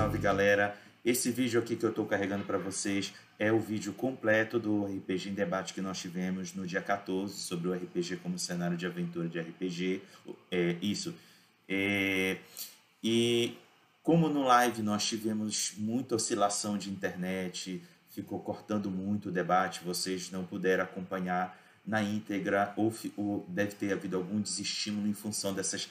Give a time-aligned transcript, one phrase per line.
[0.00, 0.74] salve galera!
[1.04, 5.28] Esse vídeo aqui que eu estou carregando para vocês é o vídeo completo do RPG
[5.28, 9.28] em debate que nós tivemos no dia 14 sobre o RPG como cenário de aventura
[9.28, 10.00] de RPG.
[10.50, 11.14] É, isso.
[11.68, 12.38] É,
[13.04, 13.58] e
[14.02, 20.30] como no live nós tivemos muita oscilação de internet, ficou cortando muito o debate, vocês
[20.30, 25.90] não puderam acompanhar na íntegra ou, ou deve ter havido algum desestímulo em função dessas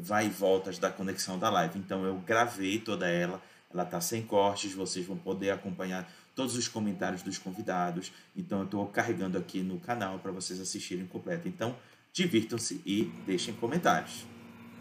[0.00, 1.78] vai e voltas da conexão da live.
[1.78, 3.42] Então eu gravei toda ela,
[3.72, 8.12] ela está sem cortes, vocês vão poder acompanhar todos os comentários dos convidados.
[8.36, 11.48] Então eu estou carregando aqui no canal para vocês assistirem completo.
[11.48, 11.76] Então
[12.12, 14.24] divirtam-se e deixem comentários.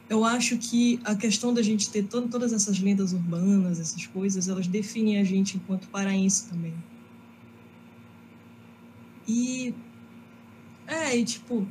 [0.07, 4.47] Eu acho que a questão da gente ter to todas essas lendas urbanas, essas coisas,
[4.47, 6.75] elas definem a gente enquanto paraense também.
[9.27, 9.73] E
[10.87, 11.67] é, e tipo,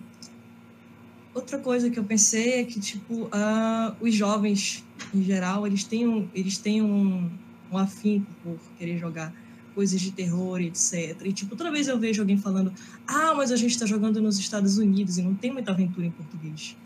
[1.34, 6.06] outra coisa que eu pensei é que, tipo, uh, os jovens, em geral, eles têm
[6.06, 7.28] um, eles têm um,
[7.70, 9.34] um afim por querer jogar
[9.74, 11.20] coisas de terror, etc.
[11.24, 12.72] E, tipo, toda vez eu vejo alguém falando,
[13.06, 16.10] ah, mas a gente está jogando nos Estados Unidos e não tem muita aventura em
[16.10, 16.76] português.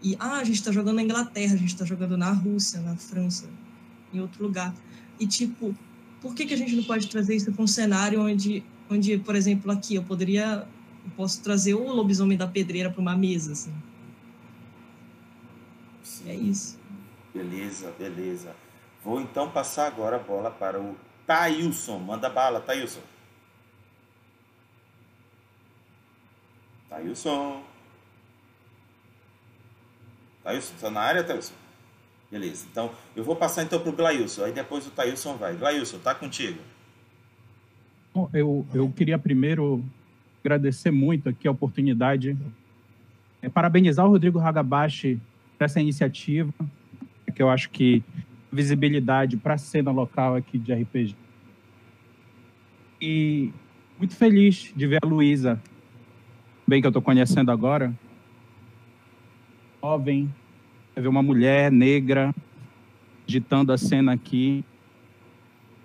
[0.00, 2.96] E, ah, a gente está jogando na Inglaterra, a gente está jogando na Rússia, na
[2.96, 3.46] França,
[4.14, 4.72] em outro lugar.
[5.18, 5.74] E, tipo,
[6.20, 9.34] por que, que a gente não pode trazer isso para um cenário onde, onde, por
[9.34, 10.64] exemplo, aqui eu poderia,
[11.04, 13.72] eu posso trazer o lobisomem da pedreira para uma mesa, assim.
[16.26, 16.78] É isso.
[17.34, 18.54] Beleza, beleza.
[19.04, 21.98] Vou então passar agora a bola para o Thailson.
[21.98, 23.00] Manda bala, Thailson.
[26.88, 27.62] Thailson.
[30.42, 31.54] Thailson, está na área, Thailson?
[32.30, 32.66] Beleza.
[32.70, 34.44] Então, eu vou passar então para o Glailson.
[34.44, 35.54] Aí depois o Thailson vai.
[35.56, 36.58] Glailson, tá contigo.
[38.32, 39.84] Eu, eu queria primeiro
[40.42, 42.36] agradecer muito aqui a oportunidade.
[43.40, 45.20] É, parabenizar o Rodrigo Hagabashi
[45.64, 46.52] essa iniciativa,
[47.34, 48.02] que eu acho que
[48.50, 51.14] visibilidade para a cena local aqui de RPG.
[53.00, 53.52] E
[53.98, 55.60] muito feliz de ver a Luísa,
[56.66, 57.92] bem que eu estou conhecendo agora,
[59.82, 60.32] jovem,
[60.96, 62.34] ver uma mulher negra
[63.26, 64.64] ditando a cena aqui.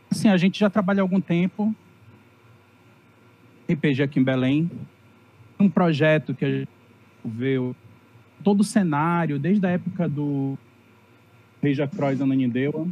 [0.10, 1.76] Assim, a gente já trabalha há algum tempo,
[3.70, 4.72] RPG aqui em Belém,
[5.60, 6.70] um projeto que a gente
[7.24, 7.76] viu
[8.44, 10.58] todo o cenário, desde a época do
[11.62, 12.88] Reja Croix Ananindeua.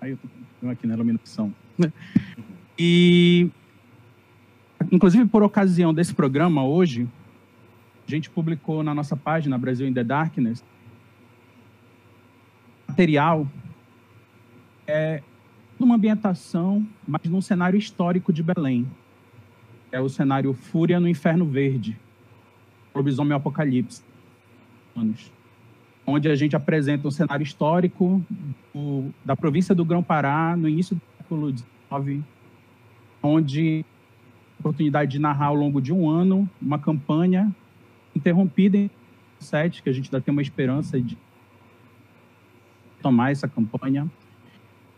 [0.00, 0.18] Aí eu
[0.54, 1.54] estou aqui na iluminação.
[2.76, 3.48] E,
[4.90, 7.06] inclusive, por ocasião desse programa hoje,
[8.04, 10.60] a gente publicou na nossa página Brasil in the Darkness
[12.94, 13.48] material
[14.86, 15.20] é
[15.80, 18.86] uma ambientação, mas num cenário histórico de Belém.
[19.90, 21.98] É o cenário Fúria no Inferno Verde,
[22.94, 24.00] Lobisomem Apocalipse
[24.96, 25.32] anos,
[26.06, 28.24] onde a gente apresenta um cenário histórico
[28.74, 32.24] do, da província do Grão-Pará no início do século XIX,
[33.22, 33.84] onde
[34.58, 37.54] a oportunidade de narrar ao longo de um ano uma campanha
[38.14, 38.90] interrompida em
[39.40, 41.16] 2007, que a gente ainda tem uma esperança de
[43.02, 44.10] tomar essa campanha.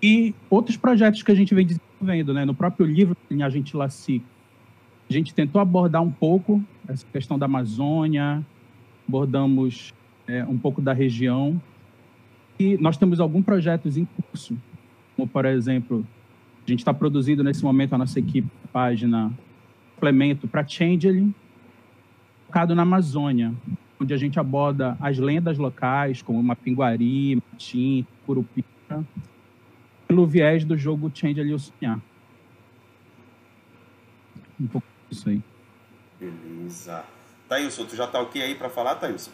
[0.03, 2.45] E outros projetos que a gente vem desenvolvendo, né?
[2.45, 4.23] No próprio livro a gente Laci,
[5.09, 8.45] a gente tentou abordar um pouco essa questão da Amazônia,
[9.09, 9.93] abordamos
[10.27, 11.61] é, um pouco da região.
[12.59, 14.57] E nós temos alguns projetos em curso,
[15.15, 16.07] como, por exemplo,
[16.67, 19.33] a gente está produzindo nesse momento a nossa equipe, a página
[19.95, 21.35] complemento para Changeling,
[22.47, 23.55] focado na Amazônia,
[23.99, 29.05] onde a gente aborda as lendas locais, como Mapinguari, Matim, Curupira,
[30.07, 32.01] pelo viés do jogo Changeling o Sonhar.
[34.61, 35.43] Um pouco disso aí.
[36.21, 37.16] Beleza.
[37.49, 39.31] Thailson, tu já tá ok aí para falar, Thailson?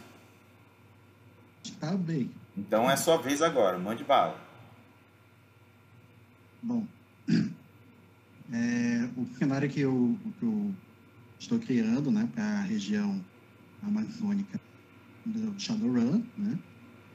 [1.81, 2.31] Tá bem.
[2.56, 4.39] Então é sua vez agora, mande bala.
[6.62, 6.87] Bom,
[8.53, 10.75] é, o cenário que eu, que eu
[11.39, 13.25] estou criando né, para a região
[13.83, 14.61] amazônica
[15.25, 16.59] do Shadowrun, né,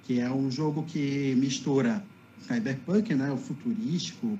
[0.03, 2.03] que é um jogo que mistura
[2.41, 4.37] cyberpunk, né, o futurístico,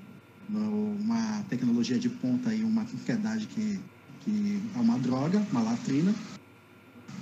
[0.50, 3.78] uma tecnologia de ponta e uma sociedade que,
[4.20, 6.14] que é uma droga, uma latrina,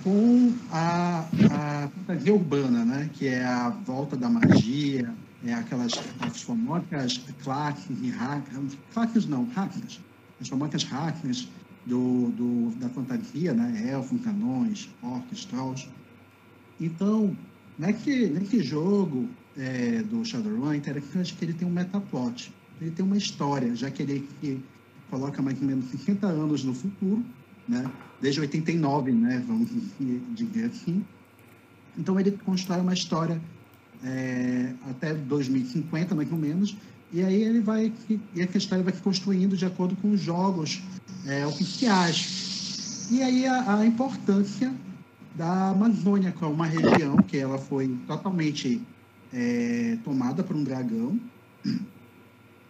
[0.06, 3.10] com a, a fantasia urbana, né?
[3.12, 5.12] que é a volta da magia,
[5.44, 10.00] é aquelas as famosas claques e hackers, claques não, hackers,
[10.40, 11.48] as famosas hackers
[11.86, 13.90] do, do, da fantasia, né?
[13.90, 15.88] elfos, canões, orcs, trolls.
[16.80, 17.36] Então,
[17.76, 19.28] nesse, nesse jogo
[19.58, 23.90] é, do Shadowrun, é interessante que ele tem um metaplot, ele tem uma história, já
[23.90, 24.62] que ele que
[25.10, 27.24] coloca mais ou menos 50 anos no futuro,
[27.68, 27.90] né?
[28.20, 29.42] desde 89, né?
[29.46, 29.68] vamos
[30.34, 31.04] dizer assim.
[31.98, 33.40] Então ele constrói uma história
[34.04, 36.76] é, até 2050, mais ou menos,
[37.12, 37.92] e aí ele vai,
[38.34, 40.82] e a história vai construindo de acordo com os jogos
[41.26, 43.08] é, oficiais.
[43.10, 44.74] E aí a, a, importância
[45.34, 48.82] da Amazônia, que é uma região que ela foi totalmente
[49.32, 51.18] é, tomada por um dragão,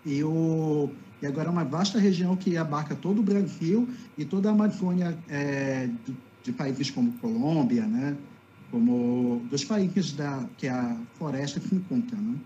[0.05, 0.91] e, o,
[1.27, 5.89] agora é uma vasta região que abarca todo o Brasil e toda a Amazônia é,
[6.05, 8.17] de, de países como Colômbia, né?
[8.71, 12.17] como dos países da, que a floresta se encontra.
[12.17, 12.37] Né?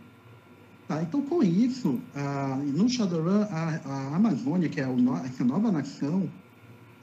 [0.86, 4.90] Tá, então, com isso, a, no Shadowrun, a, a Amazônia, que é a,
[5.24, 6.28] essa nova nação,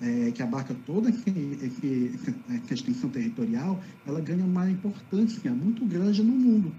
[0.02, 6.72] é, que abarca toda essa extensão territorial, ela ganha uma importância muito grande no mundo.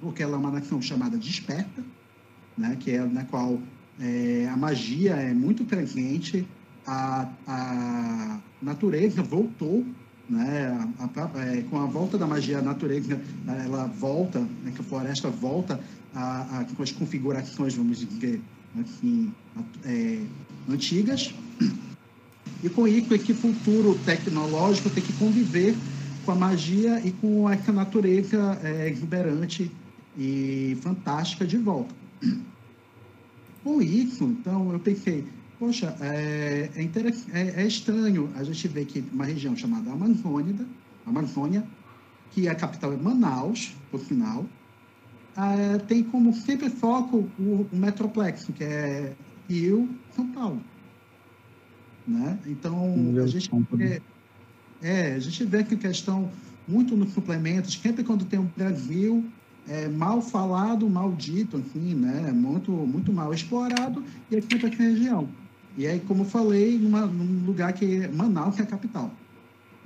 [0.00, 1.82] Porque ela é uma nação chamada desperta,
[2.56, 3.58] né, que é na qual
[4.00, 6.46] é, a magia é muito presente,
[6.86, 9.84] a, a natureza voltou
[10.28, 10.88] né?
[10.98, 14.72] A, a, é, com a volta da magia, a natureza ela volta, né?
[14.74, 15.78] que a floresta volta
[16.14, 18.40] a, com as configurações, vamos dizer,
[18.80, 19.32] assim,
[19.84, 20.20] é,
[20.68, 21.34] antigas.
[22.62, 25.76] E com isso, esse futuro tecnológico tem que conviver
[26.24, 29.70] com a magia e com essa natureza é, exuberante
[30.16, 31.94] e fantástica de volta.
[33.64, 35.26] Com isso, então, eu pensei,
[35.58, 40.54] Poxa, é, é, é, é, estranho a gente ver que uma região chamada Amazônia,
[41.06, 41.64] Amazônia
[42.32, 44.44] que a capital é Manaus, por final,
[45.36, 49.14] é, tem como sempre foco o, o Metroplex, que é
[49.48, 50.60] Rio, São Paulo.
[52.06, 52.38] Né?
[52.46, 54.02] Então, a gente, vê,
[54.82, 56.30] é, a gente vê que questão
[56.66, 59.24] muito nos suplementos, sempre quando tem o um Brasil,
[59.68, 62.32] é, mal falado, maldito, assim, né?
[62.32, 65.28] muito, muito mal explorado, e aqui para a região.
[65.76, 69.10] E aí, como falei, numa, num lugar que é Manaus, que é a capital.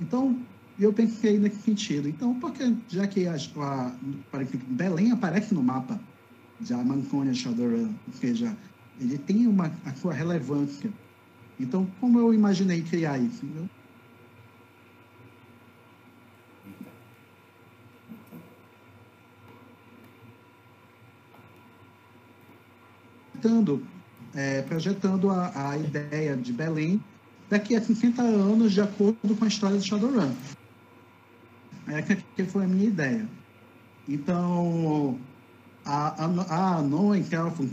[0.01, 0.37] Então,
[0.79, 2.09] eu pensei nesse sentido.
[2.09, 3.93] Então, porque já que a, a,
[4.69, 5.99] Belém aparece no mapa
[6.61, 8.57] de Amazônia Shadowrun, ou seja,
[9.01, 10.93] ele tem uma, a sua relevância.
[11.59, 13.45] Então, como eu imaginei criar isso?
[13.45, 13.69] Entendeu?
[23.41, 23.87] Tentando
[24.35, 27.01] é, projetando a, a, ideia de Belém
[27.49, 30.33] daqui a 60 anos, de acordo com a história do Shadowrun.
[31.87, 33.29] É que foi a minha ideia.
[34.09, 35.17] Então,
[35.85, 36.83] a, a, a
[37.23, 37.69] que ela foi um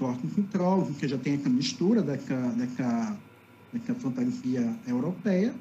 [0.86, 3.16] com que já tem essa mistura dessa
[3.96, 5.54] fantasia europeia,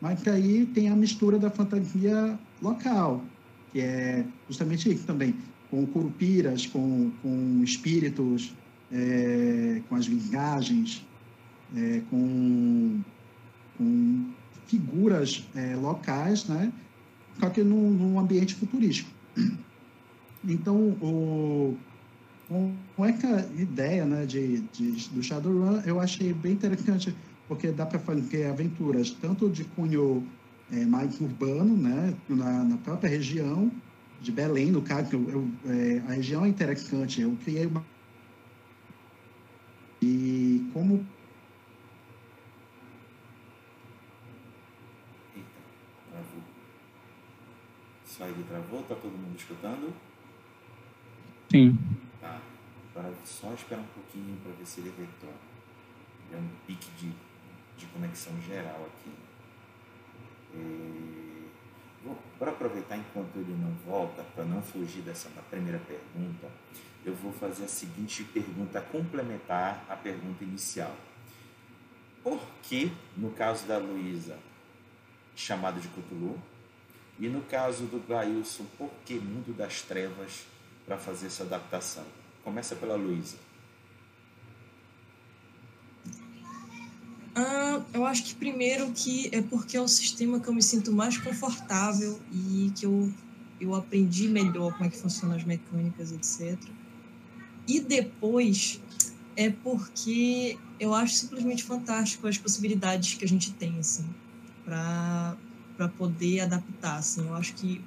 [0.00, 3.22] mas que aí tem a mistura da fantasia local,
[3.70, 5.36] que é justamente isso também,
[5.70, 8.52] com curupiras, com, com espíritos
[8.92, 11.04] é, com as linguagens,
[11.76, 13.00] é, com,
[13.76, 14.30] com,
[14.66, 16.72] figuras é, locais, né?
[17.38, 19.10] só que num, num, ambiente futurístico.
[20.48, 21.76] Então, o,
[22.48, 27.14] com essa ideia né, de, de, do Shadowrun, eu achei bem interessante,
[27.48, 30.24] porque dá para fazer aventuras tanto de cunho
[30.72, 33.70] é, mais urbano, né, na, na, própria região
[34.20, 37.20] de Belém, no caso, eu, eu, é, a região é interessante.
[37.20, 37.84] Eu criei uma
[40.06, 41.04] e como.
[45.34, 45.60] Eita,
[46.10, 46.42] travou.
[48.06, 49.92] Slide travou, tá todo mundo escutando?
[51.50, 51.76] Sim.
[52.20, 52.40] Tá.
[52.94, 55.56] Agora só esperar um pouquinho para ver se ele retorna.
[56.32, 57.12] É um pique de,
[57.76, 59.10] de conexão geral aqui.
[60.54, 61.26] E...
[62.38, 66.48] Para aproveitar enquanto ele não volta, para não fugir dessa primeira pergunta,
[67.06, 70.94] eu vou fazer a seguinte pergunta complementar à pergunta inicial.
[72.22, 74.36] Por que, no caso da Luísa,
[75.36, 76.36] chamado de Cthulhu,
[77.18, 80.46] e no caso do Gailson, por que Mundo das Trevas
[80.84, 82.04] para fazer essa adaptação?
[82.42, 83.36] Começa pela Luísa.
[87.36, 90.90] Ah, eu acho que primeiro que é porque é o sistema que eu me sinto
[90.90, 93.12] mais confortável e que eu,
[93.60, 96.58] eu aprendi melhor como é que funcionam as mecânicas, etc.
[97.66, 98.80] E depois
[99.36, 104.06] é porque eu acho simplesmente fantástico as possibilidades que a gente tem, assim,
[104.64, 105.36] para
[105.98, 107.26] poder adaptar, assim.
[107.26, 107.80] Eu acho que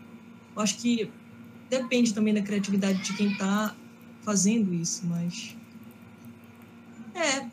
[0.56, 1.10] eu acho que
[1.70, 3.76] depende também da criatividade de quem está
[4.24, 5.56] fazendo isso, mas
[7.16, 7.48] é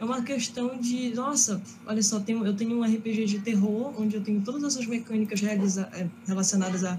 [0.00, 4.16] é uma questão de, nossa, olha só, tenho, eu tenho um RPG de terror onde
[4.16, 6.98] eu tenho todas essas mecânicas é, relacionadas à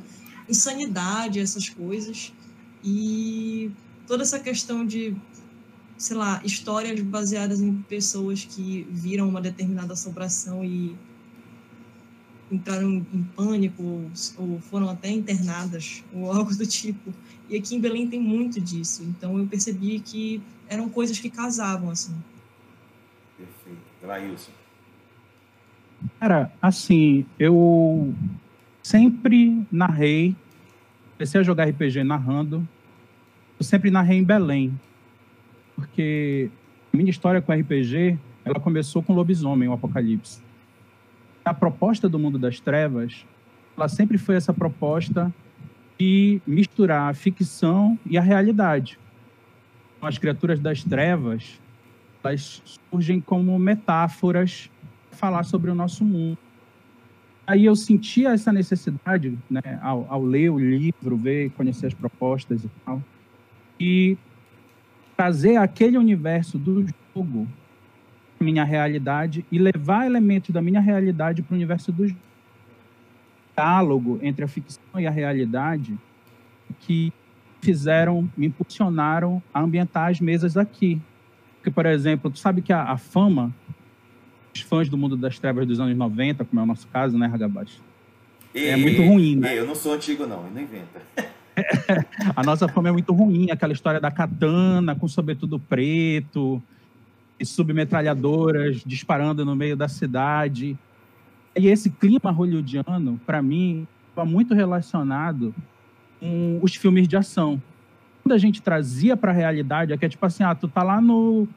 [0.50, 2.34] insanidade, essas coisas,
[2.84, 3.70] e
[4.08, 5.16] toda essa questão de,
[5.98, 10.96] sei lá, histórias baseadas em pessoas que viram uma determinada assombração e
[12.52, 17.14] entraram em pânico ou foram até internadas ou algo do tipo.
[17.50, 19.04] E aqui em Belém tem muito disso.
[19.04, 22.16] Então eu percebi que eram coisas que casavam assim.
[23.38, 23.82] Perfeito.
[24.04, 24.52] Laílson.
[26.20, 28.14] Cara, assim, eu
[28.84, 30.36] sempre narrei,
[31.14, 32.68] comecei a jogar RPG narrando,
[33.60, 34.78] eu sempre narrei em Belém,
[35.76, 36.50] porque
[36.94, 40.42] a minha história com RPG, ela começou com Lobisomem, o Apocalipse.
[41.44, 43.26] A proposta do Mundo das Trevas,
[43.78, 45.34] ela sempre foi essa proposta
[45.98, 49.00] de misturar a ficção e a realidade.
[50.02, 51.60] As criaturas das trevas,
[52.24, 54.70] elas surgem como metáforas
[55.10, 56.38] para falar sobre o nosso mundo.
[57.48, 62.64] Aí eu sentia essa necessidade, né, ao, ao ler o livro, ver, conhecer as propostas
[62.64, 63.02] e tal,
[63.80, 64.18] e
[65.16, 67.48] trazer aquele universo do jogo
[68.40, 72.20] minha realidade e levar elementos da minha realidade para o universo do jogo.
[73.56, 75.98] diálogo entre a ficção e a realidade
[76.82, 77.12] que
[77.62, 81.02] fizeram, me impulsionaram a ambientar as mesas aqui.
[81.56, 83.54] Porque, por exemplo, tu sabe que a, a fama,
[84.54, 87.26] os fãs do mundo das trevas dos anos 90, como é o nosso caso, né,
[87.26, 87.82] Ragabaixo?
[88.54, 89.58] É muito ruim, né?
[89.58, 91.02] Eu não sou antigo, não, não inventa.
[92.36, 96.62] a nossa fama é muito ruim, aquela história da katana com sobretudo preto,
[97.40, 100.78] e submetralhadoras disparando no meio da cidade.
[101.56, 105.54] E esse clima hollywoodiano, para mim, está muito relacionado
[106.20, 107.62] com os filmes de ação.
[108.24, 110.84] Quando a gente trazia para a realidade, é que é tipo assim, ah, tu tá
[110.84, 111.48] lá no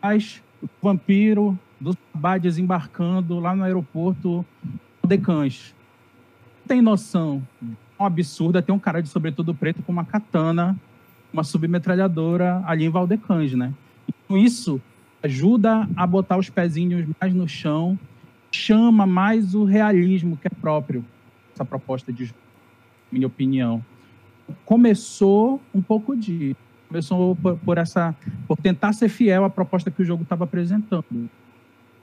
[0.00, 0.42] as
[0.82, 4.44] vampiro do Sabá desembarcando lá no aeroporto
[5.04, 5.74] de Cães.
[6.66, 7.46] Tem noção?
[8.04, 10.76] Absurdo é ter um cara de sobretudo preto com uma katana,
[11.32, 13.72] uma submetralhadora ali em Valdecães, né?
[14.08, 14.80] Então, isso
[15.22, 17.98] ajuda a botar os pezinhos mais no chão,
[18.50, 21.04] chama mais o realismo que é próprio
[21.54, 22.34] essa proposta de
[23.10, 23.84] minha opinião.
[24.64, 26.56] Começou um pouco de
[26.88, 28.14] começou por, por essa
[28.46, 31.30] por tentar ser fiel à proposta que o jogo estava apresentando.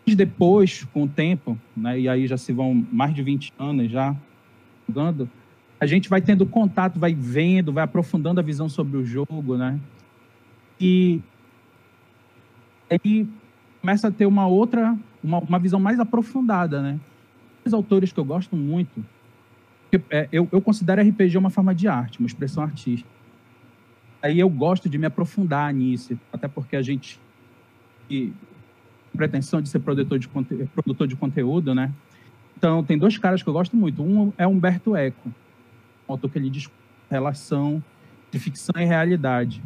[0.08, 4.16] Depois, com o tempo, né, e aí já se vão mais de 20 anos já
[4.88, 5.30] jogando,
[5.80, 9.80] a gente vai tendo contato, vai vendo, vai aprofundando a visão sobre o jogo, né?
[10.80, 11.22] E
[12.90, 13.28] aí
[13.82, 17.00] começa a ter uma outra, uma, uma visão mais aprofundada, né?
[17.66, 19.06] Os autores que eu gosto muito,
[20.10, 23.10] é, eu, eu considero RPG uma forma de arte, uma expressão artística.
[24.22, 27.20] Aí eu gosto de me aprofundar nisso, até porque a gente
[29.16, 31.92] pretensão de ser produtor de, produtor de conteúdo, né?
[32.58, 34.02] Então, tem dois caras que eu gosto muito.
[34.04, 35.32] Um é Humberto Eco,
[36.10, 36.78] um autor que ele discute
[37.10, 37.84] relação
[38.32, 39.62] de ficção e realidade.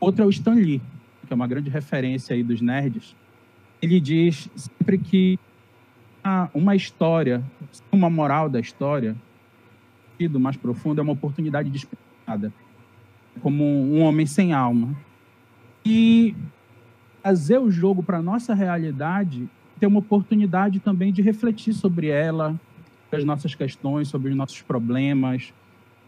[0.00, 0.80] Outro é o Stan Lee,
[1.26, 3.14] que é uma grande referência aí dos nerds,
[3.80, 5.38] ele diz sempre que
[6.52, 7.42] uma história,
[7.92, 9.16] uma moral da história,
[10.18, 12.52] do mais profundo, é uma oportunidade despertada,
[13.40, 14.96] como um homem sem alma.
[15.86, 16.34] E
[17.22, 22.60] trazer o jogo para a nossa realidade ter uma oportunidade também de refletir sobre ela,
[23.12, 25.54] as nossas questões, sobre os nossos problemas,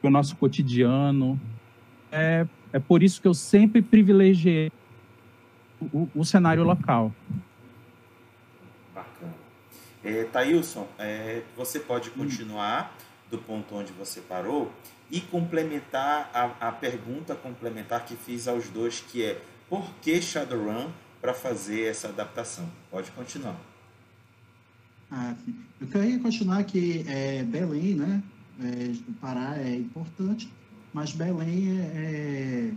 [0.07, 1.41] o nosso cotidiano.
[2.11, 4.73] É, é por isso que eu sempre privilegiei
[5.93, 7.13] o, o cenário local.
[8.95, 9.35] Bacana.
[10.05, 12.97] É, Thailson, é, você pode continuar
[13.31, 14.73] do ponto onde você parou
[15.11, 20.91] e complementar a, a pergunta complementar que fiz aos dois, que é por que Shadowrun
[21.21, 22.69] para fazer essa adaptação?
[22.91, 23.57] Pode continuar.
[25.11, 25.35] Ah,
[25.81, 28.23] eu queria continuar que é, Belém, né?
[28.63, 30.53] É, Pará é importante,
[30.93, 32.73] mas Belém é, é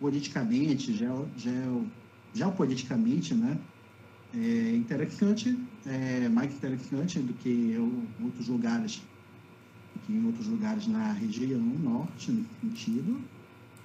[0.00, 1.86] politicamente, geo, geo,
[2.34, 3.56] geopoliticamente, né?
[4.34, 7.76] É interessante, é mais interessante do que
[8.24, 9.02] outros lugares,
[10.06, 13.20] que em outros lugares na região norte, no sentido.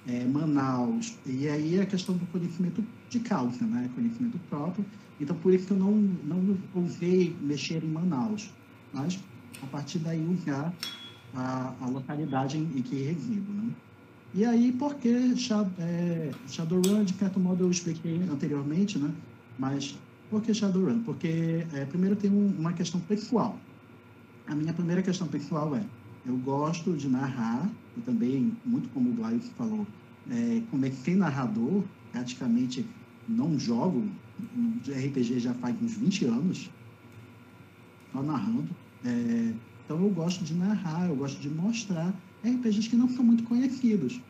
[0.08, 3.88] É, Manaus, e aí a questão do conhecimento de causa, né?
[3.94, 4.84] Conhecimento próprio.
[5.20, 8.50] Então, por isso que eu não, não ousei mexer em Manaus.
[8.92, 9.18] Mas,
[9.62, 10.72] a partir daí, usar
[11.34, 13.70] a, a localidade em, em que resido, né?
[14.34, 15.08] E aí, porque
[15.78, 19.10] é, Shadowrun, de certo modo, eu expliquei anteriormente, né?
[19.58, 19.98] Mas
[20.30, 21.02] por que Shadowrun?
[21.02, 23.58] Porque, é, primeiro, tem um, uma questão pessoal.
[24.46, 25.82] A minha primeira questão pessoal é,
[26.26, 29.86] eu gosto de narrar, e também, muito como o Blaio falou,
[30.30, 31.82] é, comecei narrador,
[32.12, 32.84] praticamente
[33.26, 34.06] não jogo
[34.82, 36.70] de RPG já faz uns 20 anos,
[38.12, 38.68] só narrando.
[39.04, 39.52] É,
[39.88, 42.12] então eu gosto de narrar, eu gosto de mostrar
[42.44, 44.20] RPGs que não são muito conhecidos.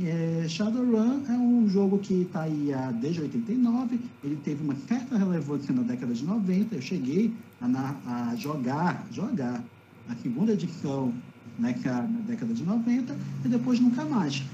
[0.00, 5.18] É, Shadowrun é um jogo que está aí há, desde 89, ele teve uma certa
[5.18, 9.60] relevância na década de 90, eu cheguei a, a jogar, jogar
[10.08, 11.12] a segunda edição
[11.58, 14.44] né, na década de 90 e depois nunca mais.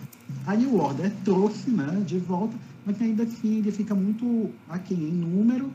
[0.47, 5.13] A New Order trouxe né, de volta, mas ainda assim ele fica muito aqui em
[5.13, 5.71] número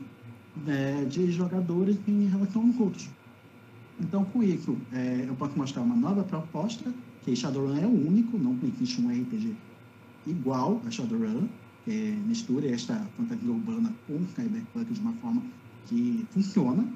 [0.66, 3.21] né, de jogadores em relação aos outros.
[4.00, 8.38] Então, com isso, é, eu posso mostrar uma nova proposta, que Shadowrun é o único,
[8.38, 9.54] não existe um RPG
[10.26, 11.46] igual a Shadowrun,
[11.84, 15.42] que mistura esta fantasia urbana com cyberpunk de uma forma
[15.86, 16.86] que funciona.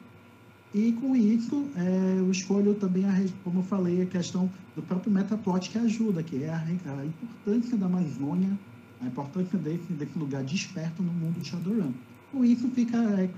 [0.75, 3.13] E com isso, é, eu escolho também, a,
[3.45, 7.77] como eu falei, a questão do próprio metaplot que ajuda, que é a, a importância
[7.77, 8.59] da Amazônia,
[9.01, 11.93] a importância desse, desse lugar desperto no mundo de Shadowrun.
[12.33, 13.31] Com isso fica é,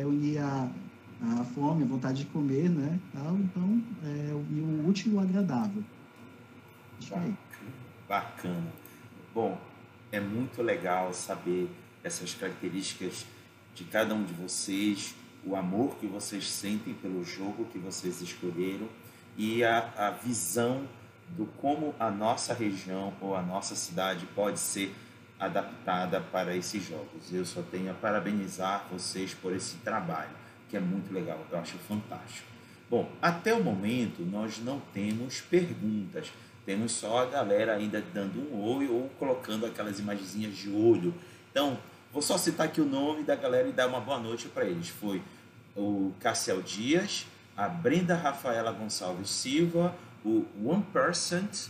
[0.00, 0.70] é, unir a,
[1.22, 2.98] a fome, a vontade de comer, né?
[3.14, 5.82] Então, é, o útil e o agradável.
[7.00, 7.34] Isso aí.
[8.08, 8.72] Bacana.
[9.34, 9.58] Bom,
[10.12, 11.70] é muito legal saber
[12.02, 13.26] essas características
[13.74, 18.88] de cada um de vocês, o amor que vocês sentem pelo jogo que vocês escolheram
[19.36, 20.86] e a, a visão
[21.30, 24.94] do como a nossa região ou a nossa cidade pode ser
[25.38, 27.32] adaptada para esses jogos.
[27.32, 30.30] Eu só tenho a parabenizar vocês por esse trabalho,
[30.68, 32.46] que é muito legal, eu acho fantástico.
[32.88, 36.32] Bom, até o momento nós não temos perguntas,
[36.64, 41.14] temos só a galera ainda dando um oi ou colocando aquelas imagenzinhas de olho.
[41.50, 41.78] Então,
[42.12, 44.88] vou só citar aqui o nome da galera e dar uma boa noite para eles.
[44.88, 45.22] Foi
[45.76, 49.94] o Cassiel Dias, a Brenda Rafaela Gonçalves Silva,
[50.24, 51.68] o One Percent,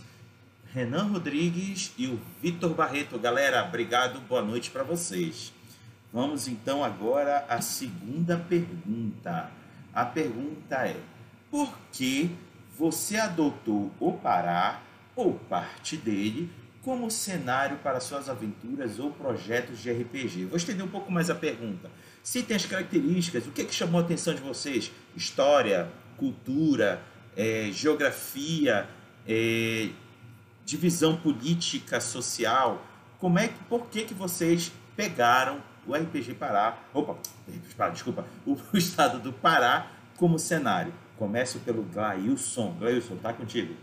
[0.73, 3.17] Renan Rodrigues e o Vitor Barreto.
[3.17, 5.53] Galera, obrigado, boa noite para vocês.
[6.11, 9.51] Vamos então agora à segunda pergunta.
[9.93, 10.97] A pergunta é:
[11.51, 12.35] por que
[12.77, 14.81] você adotou o Pará
[15.15, 16.49] ou parte dele
[16.83, 20.45] como cenário para suas aventuras ou projetos de RPG?
[20.45, 21.89] Vou estender um pouco mais a pergunta.
[22.23, 24.91] Citem as características, o que, é que chamou a atenção de vocês?
[25.15, 27.01] História, cultura,
[27.35, 28.87] é, geografia,
[29.27, 29.89] é,
[30.65, 32.85] divisão política, social.
[33.19, 37.15] Como é que, por que, que vocês pegaram o RPG Pará, opa,
[37.91, 40.93] desculpa, o estado do Pará como cenário?
[41.17, 42.75] Começo pelo Glailson.
[42.77, 43.73] Glailson, tá contigo.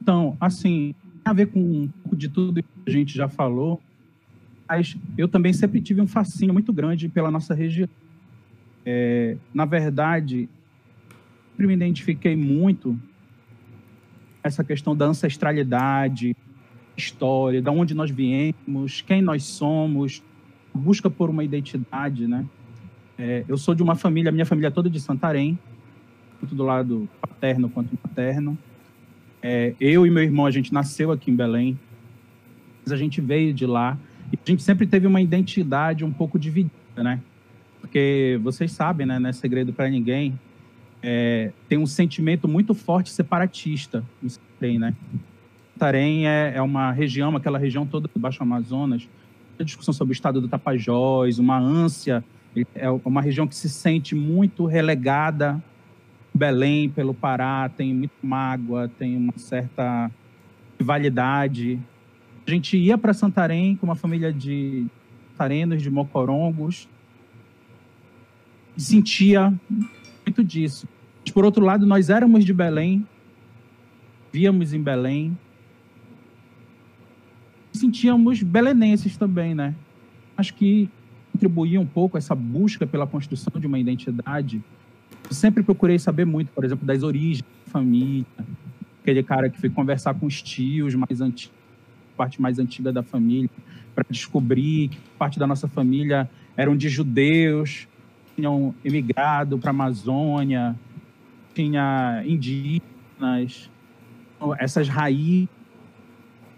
[0.00, 3.80] Então, assim, tem a ver com um pouco de tudo que a gente já falou,
[4.68, 7.88] mas eu também sempre tive um fascínio muito grande pela nossa região.
[8.84, 10.48] É, na verdade,
[11.50, 12.98] sempre me identifiquei muito
[14.42, 16.36] essa questão da ancestralidade,
[16.96, 20.20] história, da onde nós viemos, quem nós somos,
[20.74, 22.44] busca por uma identidade, né?
[23.18, 25.58] É, eu sou de uma família, minha família é toda de Santarém,
[26.40, 28.56] tanto do lado paterno quanto materno.
[29.42, 31.78] É, eu e meu irmão, a gente nasceu aqui em Belém,
[32.84, 33.98] mas a gente veio de lá
[34.32, 37.20] e a gente sempre teve uma identidade um pouco dividida, né?
[37.80, 39.18] Porque vocês sabem, né?
[39.18, 40.38] Não é segredo para ninguém
[41.02, 44.94] é, tem um sentimento muito forte separatista em Santarém, né?
[45.74, 49.08] Santarém é, é, uma região, aquela região toda do Baixo Amazonas,
[49.62, 52.24] a discussão sobre o estado do Tapajós, uma ânsia,
[52.74, 55.62] é uma região que se sente muito relegada,
[56.34, 60.10] Belém pelo Pará, tem muita mágoa, tem uma certa
[60.78, 61.78] rivalidade.
[62.46, 64.86] A gente ia para Santarém com uma família de
[65.36, 66.88] tarenos, de mocorongos,
[68.76, 69.52] e sentia
[70.26, 70.88] muito disso.
[71.22, 73.06] Mas, por outro lado, nós éramos de Belém,
[74.32, 75.36] víamos em Belém,
[77.72, 79.74] sentíamos belenenses também, né?
[80.36, 80.88] Acho que
[81.32, 84.62] contribuía um pouco essa busca pela construção de uma identidade.
[85.24, 88.26] Eu sempre procurei saber muito, por exemplo, das origens da família,
[89.00, 91.56] aquele cara que foi conversar com os tios mais antigos,
[92.16, 93.50] parte mais antiga da família,
[93.94, 97.88] para descobrir que parte da nossa família eram de judeus,
[98.36, 100.76] tinham emigrado para a Amazônia,
[101.54, 103.70] tinha indígenas,
[104.58, 105.61] essas raízes.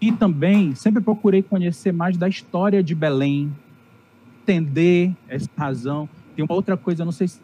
[0.05, 3.51] E também sempre procurei conhecer mais da história de Belém,
[4.43, 6.07] entender essa razão.
[6.35, 7.41] Tem uma outra coisa, não sei se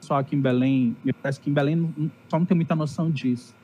[0.00, 3.54] só aqui em Belém, me parece que em Belém só não tem muita noção disso.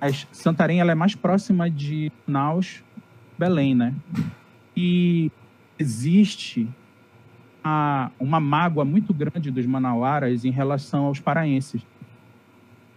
[0.00, 2.82] Mas Santarém ela é mais próxima de Manaus,
[3.38, 3.94] Belém, né?
[4.76, 5.30] E
[5.78, 6.68] existe
[7.64, 11.80] uma, uma mágoa muito grande dos manauaras em relação aos paraenses.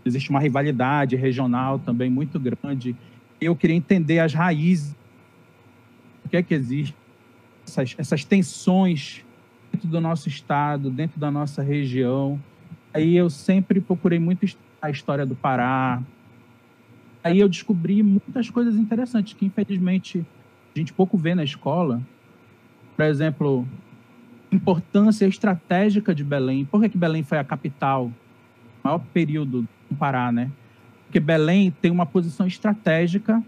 [0.04, 2.96] Existe uma rivalidade regional também muito grande.
[3.42, 4.96] Eu queria entender as raízes.
[6.26, 6.96] O que é que existe?
[7.66, 9.24] Essas, essas tensões
[9.72, 12.40] dentro do nosso estado, dentro da nossa região.
[12.94, 14.46] Aí eu sempre procurei muito
[14.82, 16.02] a história do Pará.
[17.24, 20.26] Aí eu descobri muitas coisas interessantes que, infelizmente,
[20.76, 22.02] a gente pouco vê na escola.
[22.96, 23.68] Por exemplo,
[24.52, 26.66] importância estratégica de Belém.
[26.66, 28.12] Por que, que Belém foi a capital,
[28.84, 30.52] maior período comparar, né?
[31.10, 33.44] Porque Belém tem uma posição estratégica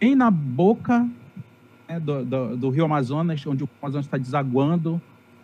[0.00, 1.06] bem na boca
[1.86, 5.00] né, do, do, do, Rio Amazonas, onde o Amazonas está desaguando no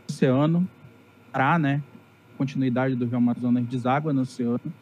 [0.09, 0.67] oceano,
[1.31, 1.83] Pará, né?
[2.39, 4.73] Continuidade do Rio Amazonas deságua no oceano.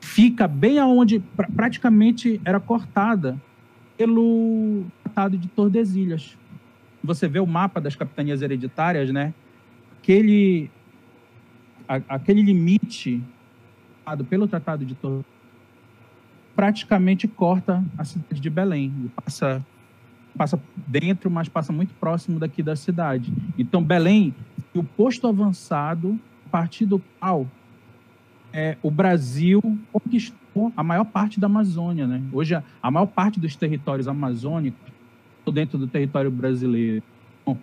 [0.00, 3.38] Fica bem aonde pra, praticamente era cortada
[3.98, 6.38] pelo Tratado de Tordesilhas.
[7.04, 9.34] Você vê o mapa das capitanias hereditárias, né?
[9.98, 10.70] Aquele,
[11.86, 13.22] a, aquele limite
[14.30, 15.35] pelo Tratado de Tordesilhas
[16.56, 19.12] praticamente corta a cidade de Belém.
[19.14, 19.64] Passa,
[20.36, 23.30] passa dentro, mas passa muito próximo daqui da cidade.
[23.58, 24.34] Então, Belém,
[24.74, 27.46] o posto avançado, a partir do qual
[28.52, 29.60] é, o Brasil
[29.92, 32.06] conquistou a maior parte da Amazônia.
[32.06, 32.22] Né?
[32.32, 34.96] Hoje, a, a maior parte dos territórios amazônicos
[35.52, 37.02] dentro do território brasileiro.
[37.44, 37.56] O,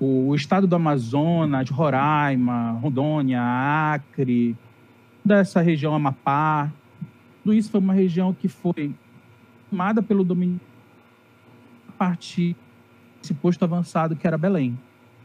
[0.00, 4.56] o, estado do Amazonas, Roraima, Rondônia, Acre,
[5.22, 6.72] toda essa região Amapá,
[7.42, 8.94] tudo isso foi uma região que foi
[9.70, 10.60] tomada pelo domínio
[11.88, 12.56] a partir
[13.20, 14.78] desse posto avançado que era Belém.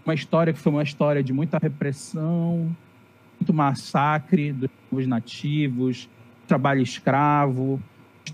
[0.06, 2.76] Uma história que foi uma história de muita repressão,
[3.40, 4.54] muito massacre
[4.92, 6.10] dos nativos,
[6.48, 7.82] trabalho escravo.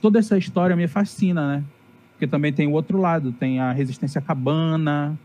[0.01, 1.63] Toda essa história me fascina, né?
[2.11, 5.17] Porque também tem o outro lado, tem a resistência cabana,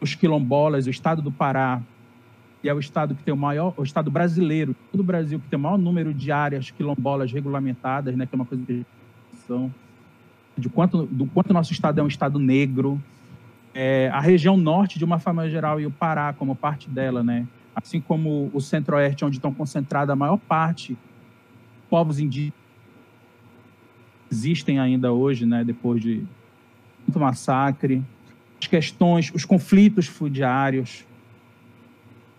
[0.00, 1.82] os quilombolas, o estado do Pará
[2.62, 5.48] e é o estado que tem o maior, o estado brasileiro, todo o Brasil que
[5.48, 8.84] tem o maior número de áreas quilombolas regulamentadas, né, que é uma coisa de
[10.58, 13.00] de quanto do quanto nosso estado é um estado negro,
[13.72, 17.46] é, a região norte de uma forma geral e o Pará como parte dela, né,
[17.74, 20.98] assim como o centro-oeste onde estão concentradas a maior parte
[21.88, 22.68] povos indígenas
[24.30, 26.22] existem ainda hoje, né, depois de
[27.06, 28.04] muito massacre,
[28.60, 31.04] as questões, os conflitos fundiários,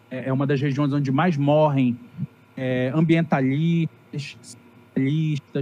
[0.09, 1.97] é, é uma das regiões onde mais morrem
[2.55, 4.47] é, ambientalistas,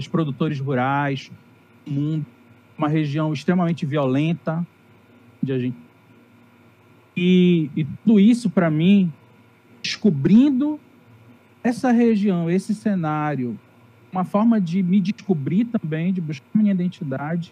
[0.10, 1.32] produtores rurais,
[1.86, 2.26] mundo,
[2.78, 4.66] uma região extremamente violenta,
[5.42, 5.88] onde a gente
[7.20, 9.12] e, e tudo isso para mim,
[9.82, 10.80] descobrindo
[11.64, 13.60] essa região, esse cenário,
[14.12, 17.52] uma forma de me descobrir também, de buscar minha identidade.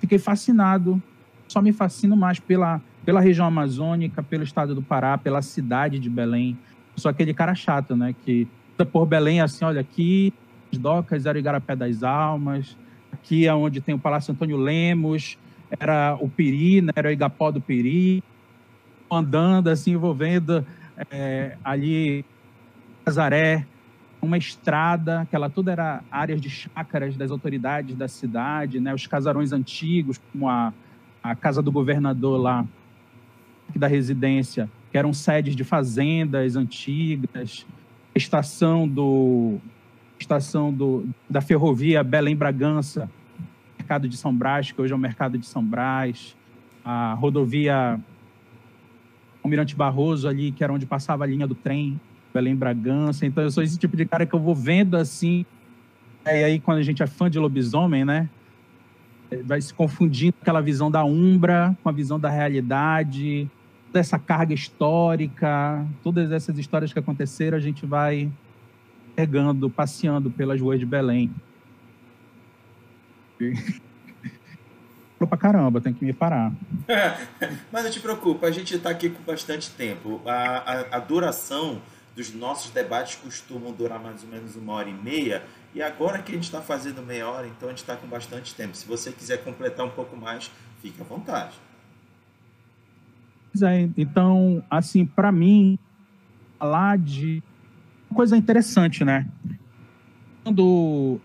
[0.00, 1.00] Fiquei fascinado,
[1.46, 6.08] só me fascino mais pela pela região amazônica, pelo estado do Pará, pela cidade de
[6.08, 6.56] Belém.
[6.96, 8.14] sou aquele cara chato, né?
[8.24, 8.48] Que
[8.90, 10.32] por Belém, assim, olha, aqui
[10.72, 12.76] as docas era o Igarapé das Almas,
[13.12, 15.38] aqui é onde tem o Palácio Antônio Lemos,
[15.78, 16.92] era o Piri, né?
[16.96, 18.22] era o Igapó do Piri,
[19.10, 20.66] andando assim, envolvendo
[21.10, 22.24] é, ali
[23.06, 23.66] Nazaré,
[24.20, 28.94] uma estrada, que ela toda era áreas de chácaras das autoridades da cidade, né?
[28.94, 30.72] Os casarões antigos, como a,
[31.22, 32.64] a casa do governador lá,
[33.74, 37.66] da residência, que eram sedes de fazendas antigas,
[38.14, 39.58] estação do
[40.18, 43.10] estação do, da ferrovia Belém-Bragança,
[43.78, 46.36] mercado de São Brás, que hoje é o mercado de São Brás,
[46.84, 48.00] a rodovia
[49.42, 52.00] Almirante Barroso ali, que era onde passava a linha do trem,
[52.32, 53.26] Belém-Bragança.
[53.26, 55.44] Então eu sou esse tipo de cara que eu vou vendo assim,
[56.24, 58.28] e aí quando a gente é fã de lobisomem, né?
[59.44, 63.50] Vai se confundindo aquela visão da Umbra com a visão da realidade,
[63.94, 68.28] toda essa carga histórica, todas essas histórias que aconteceram, a gente vai
[69.14, 71.32] pegando, passeando pelas ruas de Belém.
[75.16, 76.52] pra caramba, tem que me parar.
[77.70, 80.20] Mas não te preocupa, a gente está aqui com bastante tempo.
[80.26, 81.80] A, a, a, duração
[82.16, 85.44] dos nossos debates costumam durar mais ou menos uma hora e meia.
[85.72, 88.56] E agora que a gente está fazendo meia hora, então a gente está com bastante
[88.56, 88.76] tempo.
[88.76, 90.50] Se você quiser completar um pouco mais,
[90.82, 91.54] fique à vontade.
[93.62, 95.78] É, então, assim, para mim,
[96.58, 97.42] falar de
[98.12, 99.26] coisa interessante, né?
[100.42, 101.20] Quando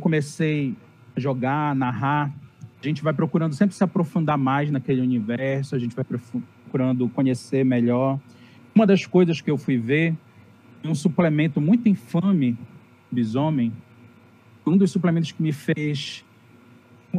[0.00, 0.76] comecei
[1.16, 2.32] a jogar, narrar,
[2.80, 7.64] a gente vai procurando sempre se aprofundar mais naquele universo, a gente vai procurando conhecer
[7.64, 8.18] melhor.
[8.74, 10.14] Uma das coisas que eu fui ver,
[10.84, 12.58] um suplemento muito infame,
[13.10, 13.72] Bisomem,
[14.66, 16.24] um dos suplementos que me fez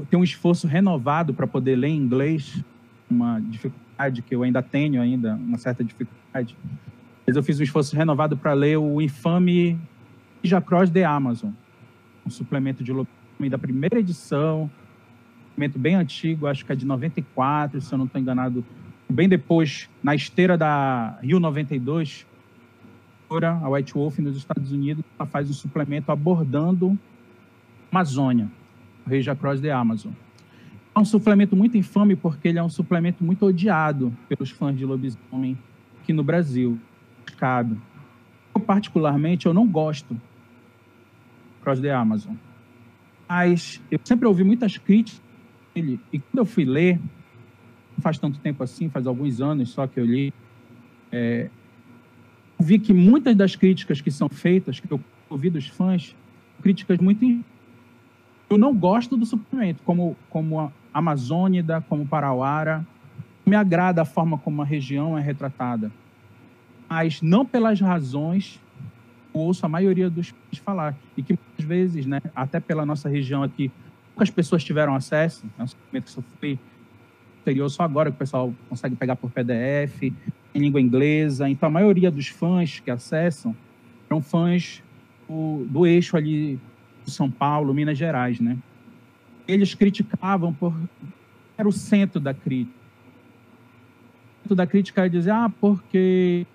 [0.09, 2.63] ter um esforço renovado para poder ler em inglês,
[3.09, 6.57] uma dificuldade que eu ainda tenho ainda, uma certa dificuldade.
[7.25, 9.79] Mas eu fiz um esforço renovado para ler o infame
[10.65, 11.51] Cross de Amazon,
[12.25, 16.85] um suplemento de lobisomem da primeira edição, um suplemento bem antigo, acho que é de
[16.85, 18.63] 94, se eu não estou enganado,
[19.09, 22.27] bem depois, na esteira da Rio 92,
[23.29, 26.97] a White Wolf nos Estados Unidos, ela faz um suplemento abordando
[27.91, 28.47] a Amazônia,
[29.05, 30.11] o Rei de Amazon.
[30.95, 34.85] É um suplemento muito infame porque ele é um suplemento muito odiado pelos fãs de
[34.85, 35.57] lobisomem
[36.01, 36.79] aqui no Brasil.
[37.37, 37.77] Cabe.
[38.55, 40.19] Eu, particularmente, eu não gosto
[41.61, 42.35] Cross the Amazon.
[43.27, 45.21] Mas eu sempre ouvi muitas críticas
[45.73, 49.87] dele, e quando eu fui ler, não faz tanto tempo assim, faz alguns anos só
[49.87, 50.33] que eu li,
[51.11, 51.49] é,
[52.59, 56.15] vi que muitas das críticas que são feitas, que eu ouvi dos fãs,
[56.61, 57.25] críticas muito.
[58.49, 62.87] Eu não gosto do suplemento, como, como a Amazônida, como Parauara.
[63.45, 65.91] Me agrada a forma como a região é retratada.
[66.89, 68.61] Mas não pelas razões
[69.31, 70.95] que ouço a maioria dos falar.
[71.17, 73.69] E que muitas vezes, né, até pela nossa região aqui,
[74.13, 75.45] poucas pessoas tiveram acesso.
[75.59, 76.57] É um suplemento que só foi
[77.39, 81.49] exterior só agora que o pessoal consegue pegar por PDF, em língua inglesa.
[81.49, 83.53] Então, a maioria dos fãs que acessam
[84.07, 84.81] são fãs
[85.27, 86.57] do, do eixo ali
[87.03, 88.57] de São Paulo, Minas Gerais, né?
[89.47, 90.73] Eles criticavam por
[91.57, 92.77] era o centro da crítica.
[94.39, 96.45] O centro da crítica é dizer, ah, porque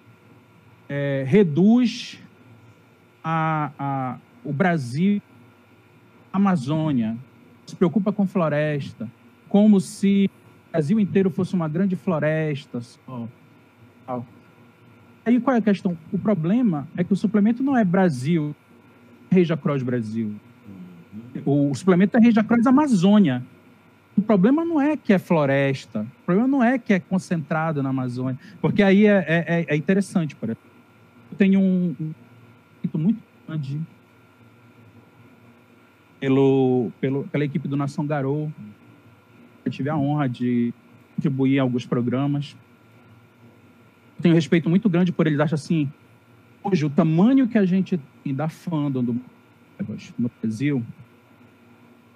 [0.89, 2.21] é, reduz
[3.25, 5.23] a, a, o Brasil,
[6.33, 7.17] a Amazônia,
[7.67, 9.11] se preocupa com floresta,
[9.49, 10.31] como se
[10.69, 13.29] o Brasil inteiro fosse uma grande floresta só.
[15.25, 15.97] Aí qual é a questão?
[16.13, 18.55] O problema é que o suplemento não é Brasil,
[19.31, 20.35] Reja Cross Brasil.
[21.45, 23.43] O, suplemento é Reja Cross Amazônia.
[24.17, 27.89] O problema não é que é floresta, o problema não é que é concentrado na
[27.89, 30.37] Amazônia, porque aí é, é, é, é interessante.
[30.37, 30.63] Por exemplo.
[31.31, 33.81] Eu tenho um, um muito grande
[36.19, 38.53] pelo, pelo, pela equipe do Nação Garou.
[39.65, 40.75] Eu tive a honra de
[41.17, 42.57] contribuir em alguns programas
[44.21, 45.41] tenho respeito muito grande por eles.
[45.41, 45.91] Acho assim,
[46.63, 49.21] hoje, o tamanho que a gente tem da fandom do,
[50.19, 50.85] no Brasil,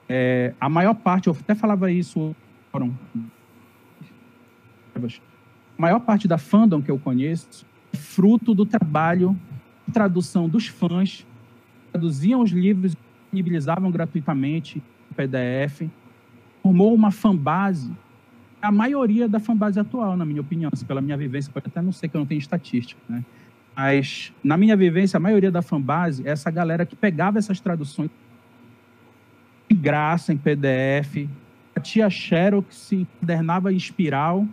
[0.08, 2.34] é, a maior parte, eu até falava isso,
[2.72, 2.80] a
[5.78, 9.38] maior parte da fandom que eu conheço é fruto do trabalho
[9.86, 11.26] de tradução dos fãs,
[11.92, 15.90] traduziam os livros, disponibilizavam gratuitamente em PDF,
[16.62, 17.92] formou uma fanbase
[18.64, 21.92] a maioria da fanbase atual, na minha opinião, assim, pela minha vivência, pode até não
[21.92, 23.22] sei que eu não tenho estatística, né?
[23.76, 28.10] Mas, na minha vivência, a maioria da fanbase é essa galera que pegava essas traduções
[29.68, 31.28] de graça em PDF,
[31.74, 34.46] a tia Xerox se encadernava em espiral,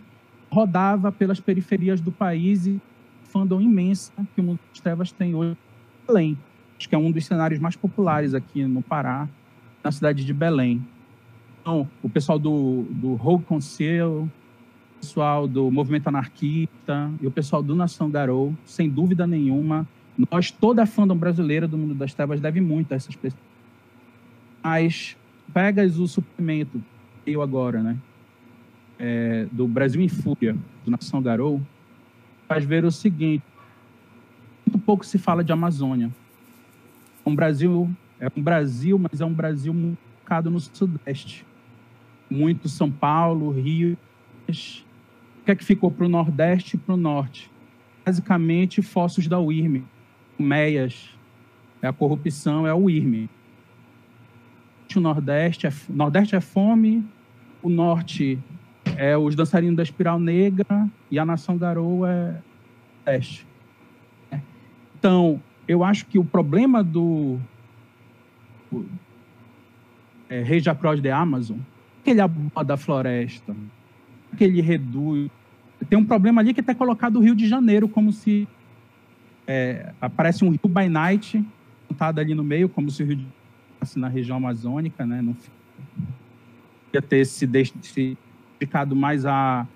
[0.50, 2.80] rodava pelas periferias do país e
[3.24, 5.56] fandom imensa que o Mundo das Trevas tem hoje
[6.06, 6.36] Belém.
[6.76, 9.28] Acho que é um dos cenários mais populares aqui no Pará,
[9.84, 10.84] na cidade de Belém.
[11.60, 14.30] Então, o pessoal do, do Council, o
[15.02, 19.86] pessoal do Movimento Anarquista e o pessoal do Nação Garou, sem dúvida nenhuma,
[20.30, 23.42] nós, toda a fandom brasileira do Mundo das Trevas, deve muito a essas pessoas.
[24.62, 25.16] Mas
[25.52, 26.80] pegas o suplemento,
[27.26, 27.96] eu agora, né?
[28.96, 31.60] É, do Brasil em Fúria, do Nação Garou,
[32.46, 33.42] faz ver o seguinte:
[34.64, 36.12] muito pouco se fala de Amazônia.
[37.26, 39.74] Um Brasil é um Brasil, mas é um Brasil
[40.20, 41.44] focado no Sudeste
[42.32, 43.96] muito São Paulo, Rio.
[45.42, 47.50] O que é que ficou para o Nordeste e para o Norte?
[48.06, 49.84] Basicamente, fossos da UIRME,
[50.38, 51.10] meias,
[51.82, 53.28] é a corrupção, é o UIRME.
[54.94, 57.04] O Nordeste é, Nordeste é fome,
[57.60, 58.38] o Norte
[58.96, 62.40] é os dançarinos da Espiral Negra e a Nação Garou é
[63.04, 63.44] Leste.
[64.96, 67.40] Então, eu acho que o problema do,
[70.28, 71.58] é, Rei Jacross de Amazon
[72.04, 73.54] que ele aborda a floresta,
[74.36, 75.30] que ele reduz.
[75.88, 78.46] Tem um problema ali que é ter colocado o Rio de Janeiro como se
[79.46, 81.44] é, aparece um rio by night
[81.90, 83.42] montado ali no meio, como se o Rio de Janeiro
[83.80, 85.20] fosse na região amazônica, né?
[85.20, 85.36] Não
[86.92, 89.66] ia ter se dedicado mais a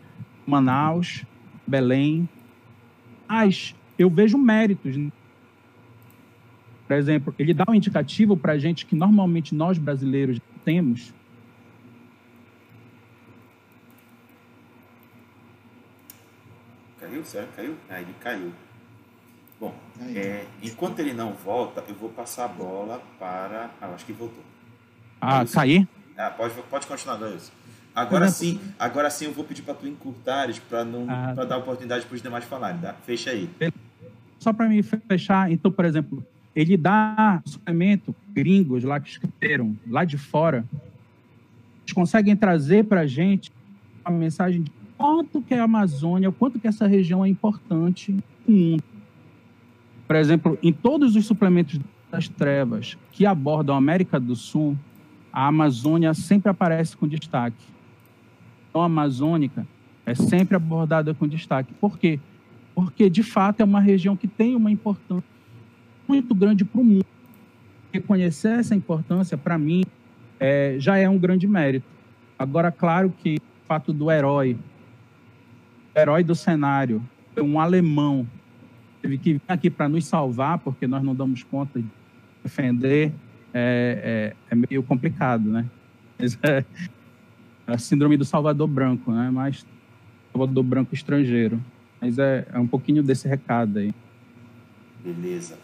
[0.47, 1.25] Manaus,
[1.67, 2.29] Belém.
[3.29, 4.97] Mas eu vejo méritos.
[4.97, 5.11] Né?
[6.87, 11.13] Por exemplo, ele dá um indicativo para a gente que normalmente nós brasileiros temos,
[17.17, 17.25] Caiu?
[17.25, 17.77] Será que caiu?
[17.89, 18.53] Ah, ele caiu.
[19.59, 19.75] Bom,
[20.15, 23.71] é, enquanto ele não volta, eu vou passar a bola para.
[23.81, 24.45] Ah, acho que voltou.
[25.21, 25.89] Ah, cair?
[26.17, 27.51] Ah, pode, pode continuar, Deus.
[27.95, 31.57] Agora sim, agora sim eu vou pedir para tu encurtares para não ah, pra dar
[31.57, 32.93] oportunidade para os demais falarem, tá?
[32.93, 33.49] Fecha aí.
[34.39, 36.23] Só para me fechar, então, por exemplo,
[36.55, 40.63] ele dá suplemento gringos lá que escreveram lá de fora,
[41.83, 43.51] eles conseguem trazer para a gente
[44.05, 48.57] uma mensagem de quanto que a Amazônia, o quanto que essa região é importante no
[48.57, 48.85] mundo.
[50.07, 51.81] Por exemplo, em todos os suplementos
[52.11, 54.77] das trevas que abordam a América do Sul,
[55.33, 57.63] a Amazônia sempre aparece com destaque.
[58.71, 59.67] Então, a Amazônica
[60.05, 61.75] é sempre abordada com destaque.
[61.75, 62.21] Por quê?
[62.75, 65.29] Porque, de fato, é uma região que tem uma importância
[66.07, 67.07] muito grande para o mundo.
[67.93, 69.83] reconhecer essa importância, para mim,
[70.39, 71.87] é, já é um grande mérito.
[72.39, 74.57] Agora, claro que o fato do herói,
[75.97, 77.03] herói do cenário,
[77.39, 78.27] um alemão,
[79.03, 81.89] teve que vir aqui para nos salvar, porque nós não damos conta de
[82.43, 83.13] defender,
[83.53, 85.67] é, é, é meio complicado, né?
[87.69, 89.31] É a síndrome do Salvador Branco, né?
[89.31, 89.67] Mas
[90.33, 91.61] Salvador Branco estrangeiro.
[92.01, 93.95] Mas é, é um pouquinho desse recado aí.
[95.03, 95.59] Beleza.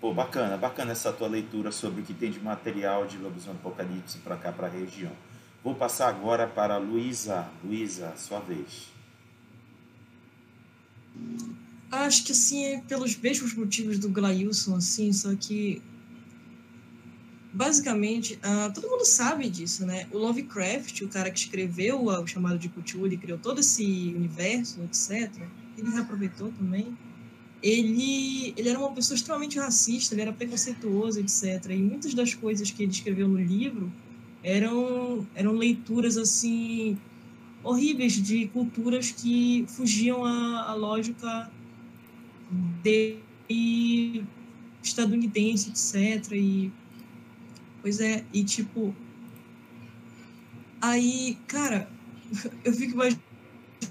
[0.00, 4.18] Pô, bacana, bacana essa tua leitura sobre o que tem de material de Lobisomem Apocalipse
[4.18, 5.12] para cá, para a região.
[5.62, 7.46] Vou passar agora para a Luísa.
[7.62, 8.93] Luísa, sua vez.
[11.90, 15.80] Acho que assim é pelos mesmos motivos do Glailson, assim, só que
[17.54, 20.08] basicamente, uh, todo mundo sabe disso, né?
[20.10, 25.30] O Lovecraft, o cara que escreveu o chamado de Cthulhu, criou todo esse universo, etc.,
[25.78, 26.96] ele reaproveitou também.
[27.62, 31.70] Ele, ele era uma pessoa extremamente racista, ele era preconceituoso, etc.
[31.70, 33.90] E muitas das coisas que ele escreveu no livro
[34.42, 36.98] eram, eram leituras, assim,
[37.64, 41.50] horríveis de culturas que fugiam à, à lógica
[42.82, 43.16] de
[44.82, 46.32] estadunidense, etc.
[46.32, 46.70] E
[47.84, 48.96] Pois é, e tipo.
[50.80, 51.86] Aí, cara,
[52.64, 52.98] eu fico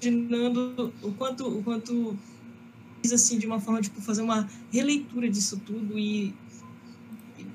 [0.02, 1.48] imaginando o quanto.
[1.48, 2.18] O quanto
[3.14, 6.34] assim, de uma forma, tipo, fazer uma releitura disso tudo e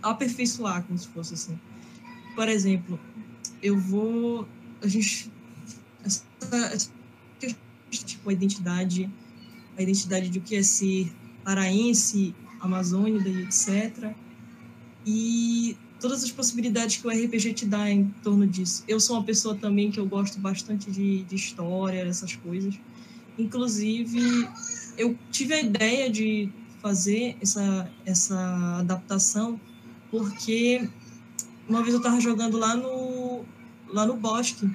[0.00, 1.58] aperfeiçoar, como se fosse assim.
[2.36, 3.00] Por exemplo,
[3.60, 4.46] eu vou.
[4.80, 5.32] A gente.
[7.90, 9.10] Tipo, a identidade.
[9.76, 11.12] A identidade de o que é ser
[11.44, 14.12] paraense, amazônida e etc.
[15.06, 18.84] E todas as possibilidades que o RPG te dá em torno disso.
[18.86, 22.78] Eu sou uma pessoa também que eu gosto bastante de, de história, essas coisas.
[23.38, 24.48] Inclusive,
[24.96, 26.50] eu tive a ideia de
[26.82, 29.60] fazer essa, essa adaptação
[30.10, 30.88] porque
[31.68, 33.44] uma vez eu estava jogando lá no,
[33.88, 34.68] lá no bosque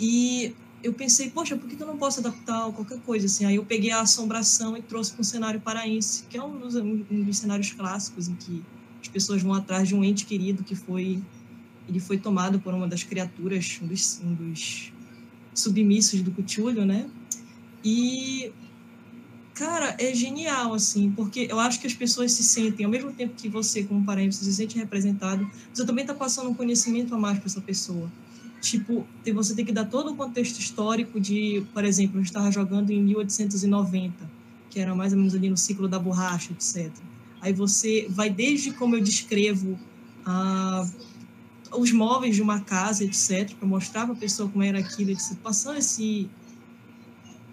[0.00, 3.44] e eu pensei, poxa, por que eu não posso adaptar qualquer coisa assim?
[3.44, 6.76] Aí eu peguei a assombração e trouxe para um cenário paraense, que é um dos,
[6.76, 8.62] um dos cenários clássicos em que
[9.00, 11.20] as pessoas vão atrás de um ente querido que foi
[11.88, 14.92] ele foi tomado por uma das criaturas, um dos, um dos
[15.54, 17.08] submissos do Cthulhu, né?
[17.82, 18.52] E
[19.54, 23.34] cara, é genial assim, porque eu acho que as pessoas se sentem ao mesmo tempo
[23.34, 27.38] que você como parente se sente representado, você também está passando um conhecimento a mais
[27.38, 28.08] para essa pessoa.
[28.60, 32.90] Tipo, você tem que dar todo o contexto histórico de, por exemplo, eu estava jogando
[32.90, 34.28] em 1890,
[34.68, 36.90] que era mais ou menos ali no ciclo da borracha, etc.
[37.40, 39.78] Aí você vai desde como eu descrevo
[40.26, 40.84] ah,
[41.76, 45.36] os móveis de uma casa, etc., para mostrar para a pessoa como era aquilo, etc.,
[45.42, 46.28] passando esse.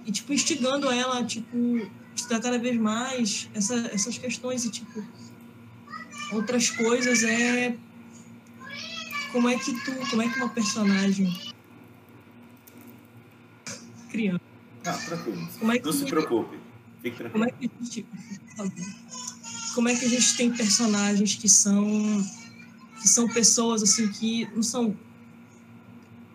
[0.05, 5.03] E, tipo, instigando ela, tipo, estudar cada vez mais essa, essas questões e, tipo,
[6.31, 7.77] outras coisas é.
[9.35, 9.91] Como é que tu.
[10.09, 11.37] Como é que uma personagem.
[14.09, 14.39] Criança.
[14.85, 15.49] Ah, tranquilo.
[15.59, 16.57] Como é que Não se preocupe.
[17.01, 17.31] Fique tranquilo.
[17.33, 18.05] Como é que a gente
[19.75, 21.85] como é que a gente tem personagens que são
[23.01, 24.95] que são pessoas assim que não são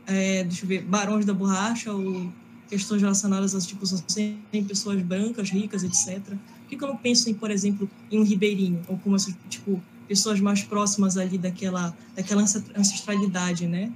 [0.07, 2.31] é, deixa eu ver barões da borracha ou
[2.69, 7.31] questões relacionadas a tipo sem pessoas brancas ricas etc por que, que eu não penso
[7.31, 11.97] em por exemplo em um ribeirinho ou como assim, tipo pessoas mais próximas ali daquela
[12.17, 13.93] daquela ancestralidade né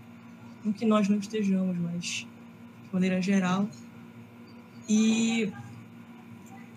[0.65, 2.29] não que nós não estejamos mas de
[2.93, 3.69] maneira geral
[4.89, 5.53] e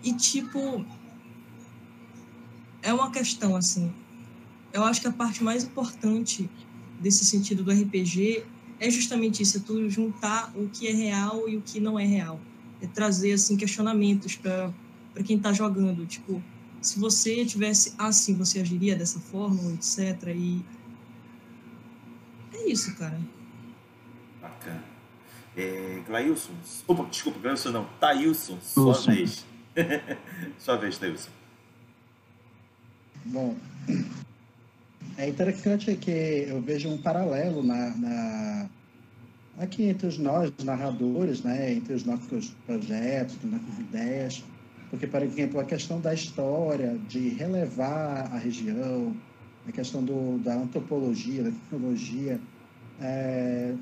[0.02, 0.84] e tipo
[2.82, 3.92] é uma questão assim.
[4.72, 6.48] Eu acho que a parte mais importante
[7.00, 8.44] desse sentido do RPG
[8.80, 12.04] é justamente isso, é tu juntar o que é real e o que não é
[12.04, 12.40] real.
[12.80, 14.72] É trazer assim questionamentos para
[15.24, 16.42] quem está jogando, tipo,
[16.80, 20.28] se você tivesse assim, você agiria dessa forma, etc.
[20.34, 20.64] E
[22.52, 23.18] é isso, cara.
[24.40, 24.84] Bacana.
[25.56, 26.52] É, Glailson,
[26.86, 29.44] opa, desculpa, Glailson não, Thailson, sua vez.
[30.58, 31.30] sua vez, Thailson.
[33.24, 33.56] Bom,
[35.16, 36.10] é interessante que
[36.48, 38.70] eu vejo um paralelo na, na
[39.58, 44.44] aqui entre os nós, narradores, né, entre os nossos projetos, as nossas ideias,
[44.90, 49.14] porque, por exemplo, a questão da história, de relevar a região,
[49.66, 52.40] a questão do, da antropologia, da tecnologia,
[53.00, 53.74] é,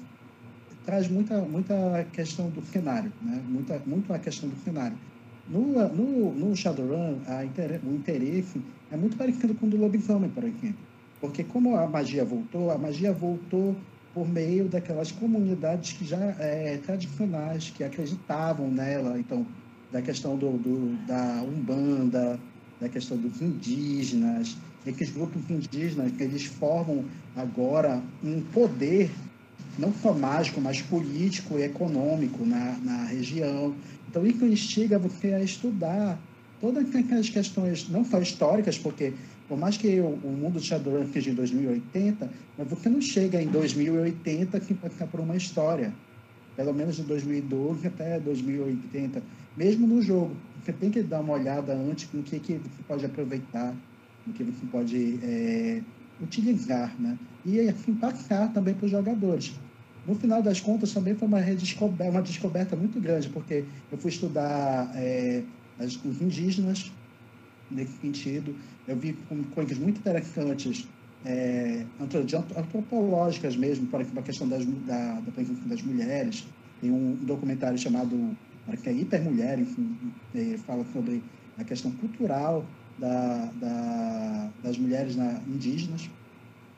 [0.84, 3.42] traz muita, muita questão do cenário, né?
[3.48, 4.96] muita, muito a questão do cenário.
[5.48, 7.42] No, no, no Shadowrun, a,
[7.86, 10.86] o interesse é muito parecido com o do lobisomem, por exemplo.
[11.20, 13.76] Porque como a magia voltou, a magia voltou
[14.12, 19.18] por meio daquelas comunidades que já é, tradicionais, que acreditavam nela.
[19.18, 19.46] Então,
[19.92, 22.38] da questão do, do, da Umbanda,
[22.80, 24.56] da questão dos indígenas,
[24.86, 29.10] é que os grupos indígenas eles formam agora um poder
[29.78, 33.74] não só mágico, mas político e econômico na, na região.
[34.08, 36.18] Então, isso instiga você a estudar
[36.60, 39.12] todas aquelas questões, não só históricas, porque
[39.48, 43.40] por mais que o, o mundo de Shadowrun seja em 2080, mas você não chega
[43.40, 45.92] em 2080 que passar por uma história.
[46.56, 49.22] Pelo menos de 2012 até 2080.
[49.56, 53.06] Mesmo no jogo, você tem que dar uma olhada antes no que, que você pode
[53.06, 53.74] aproveitar,
[54.26, 55.80] no que você pode é,
[56.20, 57.18] utilizar, né?
[57.44, 59.54] E assim passar também para os jogadores.
[60.06, 64.10] No final das contas, também foi uma, redescoberta, uma descoberta muito grande, porque eu fui
[64.10, 65.42] estudar é,
[65.78, 66.92] as, os indígenas
[67.70, 68.54] nesse sentido.
[68.86, 69.16] Eu vi
[69.54, 70.86] coisas muito interessantes,
[71.24, 71.84] é,
[72.56, 76.46] antropológicas mesmo, por exemplo, a questão das, da, da presença das mulheres.
[76.80, 78.36] Tem um documentário chamado,
[78.74, 79.96] que é Hipermulher, enfim,
[80.34, 81.22] é, fala sobre
[81.58, 82.64] a questão cultural
[82.98, 86.10] da, da, das mulheres na, indígenas.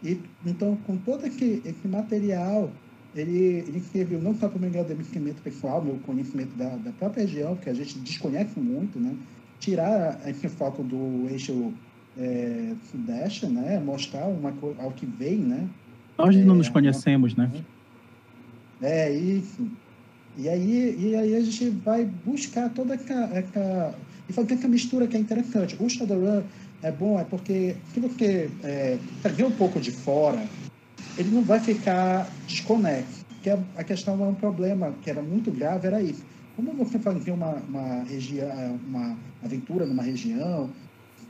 [0.03, 2.71] E, então, com todo esse, esse material,
[3.15, 7.23] ele, ele serviu não só para o meu engrandecimento pessoal, meu conhecimento da, da própria
[7.23, 9.17] região, que a gente desconhece muito, né?
[9.59, 11.73] tirar esse foco do eixo
[12.17, 13.81] é, sudeste, né?
[13.81, 15.39] mostrar uma, ao que vem.
[15.39, 15.69] Né?
[16.17, 17.51] Nós não nos é, conhecemos, né?
[18.81, 19.69] É, isso.
[20.39, 23.95] E aí, e aí a gente vai buscar toda essa,
[24.29, 25.77] e fazer essa mistura que é interessante.
[25.81, 26.45] O Shadowrun
[26.81, 28.99] é bom, é porque se você é,
[29.35, 30.47] ver um pouco de fora,
[31.19, 33.27] ele não vai ficar desconexo.
[33.43, 36.25] Que a, a questão é um problema que era muito grave, era isso.
[36.55, 40.71] Como você fazia uma, uma região, uma aventura numa região,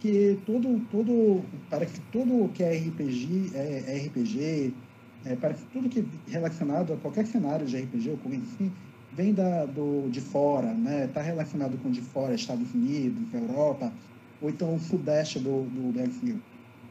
[0.00, 4.74] que todo, todo, para que tudo que é RPG, é, é RPG,
[5.24, 8.70] é, para que tudo que é relacionado a qualquer cenário de RPG ou com enfim,
[9.18, 11.06] vem da, do, de fora, né?
[11.06, 13.92] Está relacionado com de fora, Estados Unidos, Europa,
[14.40, 16.38] ou então o sudeste do, do Brasil,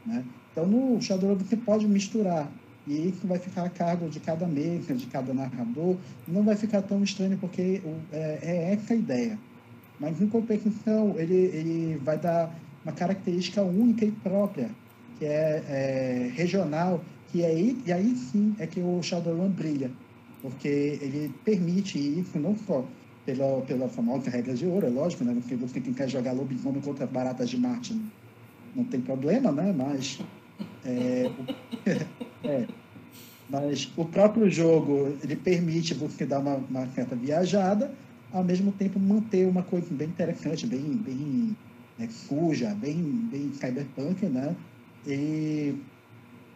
[0.04, 0.22] né?
[0.52, 2.52] Então, no Shadowrun você pode misturar
[2.86, 6.82] e isso vai ficar a cargo de cada mesa, de cada narrador, não vai ficar
[6.82, 7.80] tão estranho porque
[8.12, 9.38] é, é essa a ideia.
[9.98, 12.54] Mas, em competição, ele, ele vai dar
[12.84, 14.70] uma característica única e própria,
[15.18, 19.90] que é, é regional, que e aí sim é que o Shadowrun brilha,
[20.42, 22.84] porque ele permite isso não só
[23.26, 25.34] pela, pela famosa regra de ouro, é lógico, né?
[25.34, 27.94] Porque você quer jogar lobisomem contra baratas de Marte
[28.74, 29.72] não tem problema, né?
[29.76, 30.18] Mas
[30.84, 31.30] é,
[32.44, 32.66] é,
[33.50, 37.90] mas o próprio jogo ele permite você dar uma, uma certa viajada,
[38.32, 41.56] ao mesmo tempo manter uma coisa bem interessante, bem, bem
[41.98, 44.54] né, suja, bem, bem cyberpunk, né?
[45.06, 45.74] E,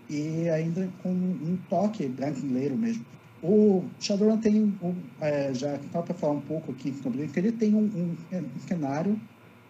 [0.09, 3.05] e ainda com um toque brasileiro mesmo.
[3.43, 7.80] O Shadowrun tem, um, é, já para falar um pouco aqui sobre ele, tem um,
[7.80, 9.18] um, um cenário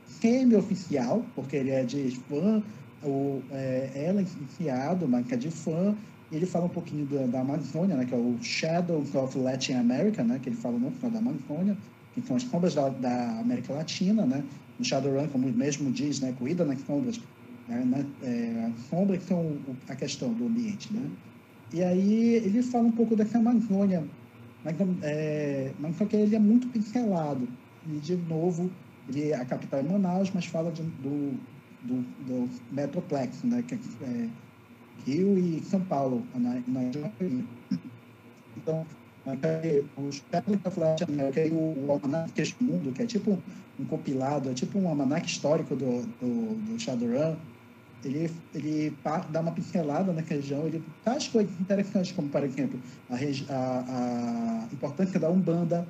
[0.06, 2.62] semi-oficial, porque ele é de fã,
[3.02, 5.96] o, é, ela é enfiado, marca de fã,
[6.30, 10.22] ele fala um pouquinho da, da Amazônia, né, que é o Shadows of Latin America,
[10.22, 11.76] né, que ele fala no final da Amazônia,
[12.14, 14.44] que são as sombras da, da América Latina, né,
[14.78, 17.18] no Shadowrun, como mesmo diz, né, cuida nas sombras,
[17.68, 19.56] né, né é, as sombras são
[19.88, 21.02] a questão do ambiente, né.
[21.72, 24.04] E aí ele fala um pouco dessa Amazônia,
[24.64, 27.48] mas, é, mas só que ele é muito pincelado,
[27.86, 28.70] e de novo,
[29.08, 31.38] ele, a capital é Manaus, mas fala de, do,
[31.82, 34.28] do, do Metroplex, né, que é
[35.06, 37.10] Rio e São Paulo, na, na
[38.56, 38.86] Então,
[39.96, 43.38] os Pérolas da Flat América e o, Almanac Queixo Mundo, que é tipo
[43.78, 47.36] um compilado, é tipo um almanac histórico do, do, do Shadowrun,
[48.04, 48.96] ele, ele
[49.30, 52.78] dá uma pincelada na região, ele traz coisas interessantes, como, por exemplo,
[53.10, 55.86] a, a, a importância da Umbanda,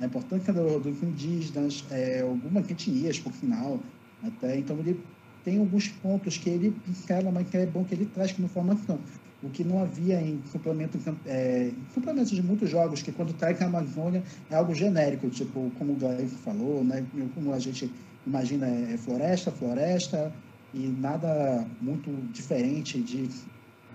[0.00, 3.80] a importância do, dos indígenas, é, algumas etnias, por final,
[4.22, 4.58] até.
[4.58, 5.00] Então, ele
[5.44, 8.98] tem alguns pontos que ele pincela, mas que é bom que ele traz como informação.
[9.42, 13.66] O que não havia em suplementos, é, suplementos de muitos jogos, que quando traz a
[13.66, 17.04] Amazônia é algo genérico, tipo, como o Gaio falou, né,
[17.34, 17.90] como a gente
[18.26, 20.32] imagina, é floresta, floresta,
[20.76, 23.22] e nada muito diferente de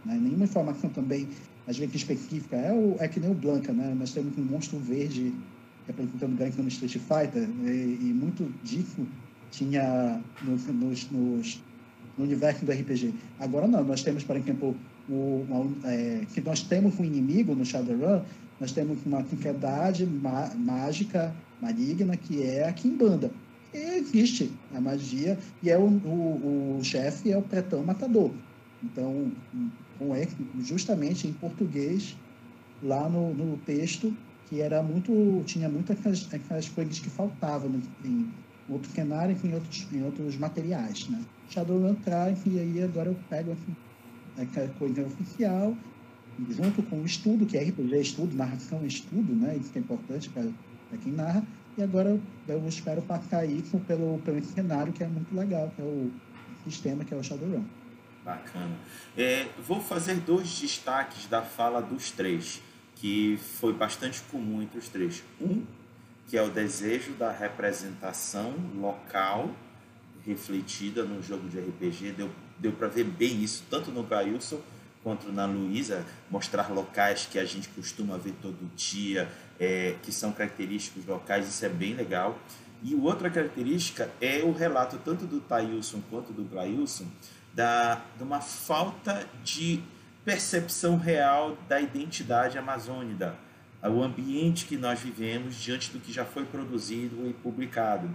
[0.04, 1.28] né, nenhuma informação também,
[1.68, 2.56] às vezes específica.
[2.56, 3.96] É, o, é que nem o Blanca, né?
[3.98, 5.32] Nós temos um monstro verde
[5.86, 9.06] representando Blanca no Street Fighter, e, e muito disso
[9.52, 11.62] tinha nos, nos, nos,
[12.18, 13.14] no universo do RPG.
[13.40, 14.76] Agora não, nós temos, por exemplo,
[15.08, 18.22] o, uma, é, que nós temos um inimigo no Shadowrun,
[18.60, 23.32] nós temos uma entidade mágica maligna que é a Kimbanda.
[23.74, 28.36] Existe a magia e é o, o, o chefe é o pretão matador.
[28.84, 29.32] Então,
[29.98, 30.12] com
[30.60, 32.18] justamente em português,
[32.82, 36.00] lá no, no texto, que era muito tinha muitas
[36.34, 38.34] aquelas, coisas que faltavam em,
[38.68, 41.24] outro cenário em outros, em outros materiais, né?
[41.48, 43.76] Shadowrun traz, e aí agora eu pego assim,
[44.36, 45.78] aquela coisa oficial,
[46.50, 49.58] junto com o estudo, que é RPG estudo, narração estudo, né?
[49.58, 51.48] Isso é importante para quem narra.
[51.78, 55.86] E agora eu espero passar isso pelo, pelo cenário, que é muito legal, que é
[55.86, 56.12] o
[56.66, 57.64] sistema, que é o Shadowrun.
[58.24, 58.76] Bacana.
[59.18, 62.62] É, vou fazer dois destaques da fala dos três,
[62.96, 65.24] que foi bastante comum entre os três.
[65.40, 65.64] Um,
[66.28, 69.50] que é o desejo da representação local
[70.26, 72.12] refletida no jogo de RPG.
[72.12, 74.62] Deu, deu para ver bem isso, tanto no Gailson
[75.04, 79.30] quanto na Luísa, mostrar locais que a gente costuma ver todo dia,
[79.60, 82.40] é, que são característicos locais, isso é bem legal.
[82.84, 87.06] E outra característica é o relato tanto do Thailson quanto do Glailson
[87.54, 89.84] da, de uma falta de
[90.24, 93.36] percepção real da identidade amazônica,
[93.84, 98.10] o ambiente que nós vivemos diante do que já foi produzido e publicado.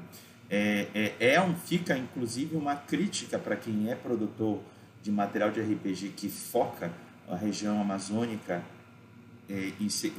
[0.49, 4.61] É, é, é um, fica inclusive uma crítica para quem é produtor
[5.07, 6.91] de material de RPG que foca
[7.31, 8.61] a região amazônica
[9.49, 9.71] é,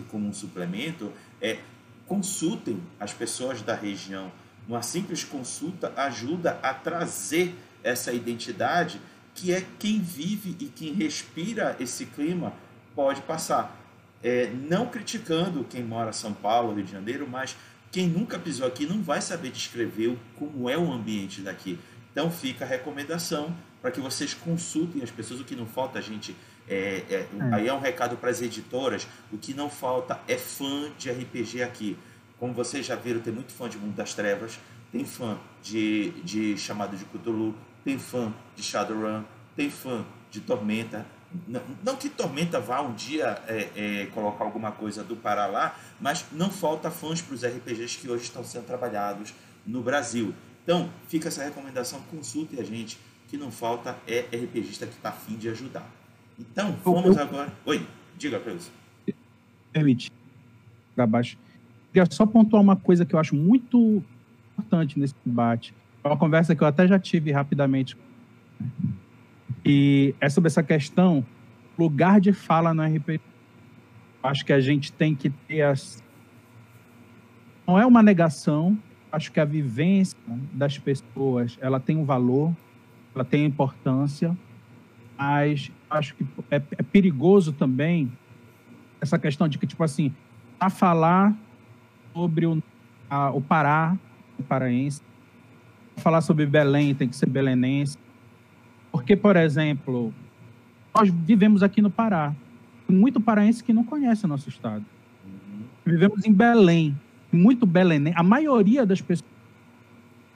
[0.09, 1.11] como um suplemento,
[1.41, 1.59] é
[2.05, 4.31] consultem as pessoas da região.
[4.65, 9.01] Uma simples consulta ajuda a trazer essa identidade
[9.35, 12.53] que é quem vive e quem respira esse clima
[12.95, 13.75] pode passar.
[14.23, 17.57] É, não criticando quem mora em São Paulo, Rio de Janeiro, mas
[17.91, 21.77] quem nunca pisou aqui não vai saber descrever como é o ambiente daqui.
[22.13, 23.53] Então fica a recomendação
[23.88, 25.39] para que vocês consultem as pessoas.
[25.39, 26.35] O que não falta, gente,
[26.67, 27.27] é, é, é.
[27.53, 29.07] aí é um recado para as editoras.
[29.31, 31.97] O que não falta é fã de RPG aqui.
[32.38, 34.59] Como vocês já viram, tem muito fã de Mundo das Trevas,
[34.91, 39.23] tem fã de, de Chamado de Cthulhu, tem fã de Shadowrun,
[39.55, 41.05] tem fã de Tormenta.
[41.47, 45.79] Não, não que Tormenta vá um dia é, é, colocar alguma coisa do Pará lá,
[46.01, 49.33] mas não falta fãs para os RPGs que hoje estão sendo trabalhados
[49.65, 50.35] no Brasil.
[50.67, 55.36] Então, fica essa recomendação, consulte a gente, que não falta é RPGista que está afim
[55.36, 55.89] de ajudar.
[56.39, 57.51] Então, vamos agora.
[57.65, 57.86] Oi,
[58.17, 58.69] diga, Cleusa.
[59.71, 60.11] Permite.
[60.95, 61.38] Para baixo.
[61.91, 64.03] Queria só pontuar uma coisa que eu acho muito
[64.53, 65.73] importante nesse debate.
[66.03, 67.97] É uma conversa que eu até já tive rapidamente.
[69.65, 71.25] E é sobre essa questão,
[71.78, 73.19] lugar de fala no RPG.
[74.23, 76.03] Acho que a gente tem que ter as.
[77.67, 78.78] Não é uma negação,
[79.11, 80.17] acho que a vivência
[80.53, 82.53] das pessoas ela tem um valor,
[83.18, 84.38] ela tem importância,
[85.18, 88.11] mas acho que é, é perigoso também
[89.01, 90.13] essa questão de que, tipo assim,
[90.59, 91.36] a falar
[92.13, 92.61] sobre o,
[93.09, 93.97] a, o Pará,
[94.38, 95.01] o paraense,
[95.97, 97.97] falar sobre Belém tem que ser belenense,
[98.91, 100.13] porque, por exemplo,
[100.93, 102.36] nós vivemos aqui no Pará,
[102.88, 104.86] muito paraense que não conhece o nosso estado.
[105.84, 106.95] Vivemos em Belém,
[107.32, 108.15] muito belenense.
[108.15, 109.28] A maioria das pessoas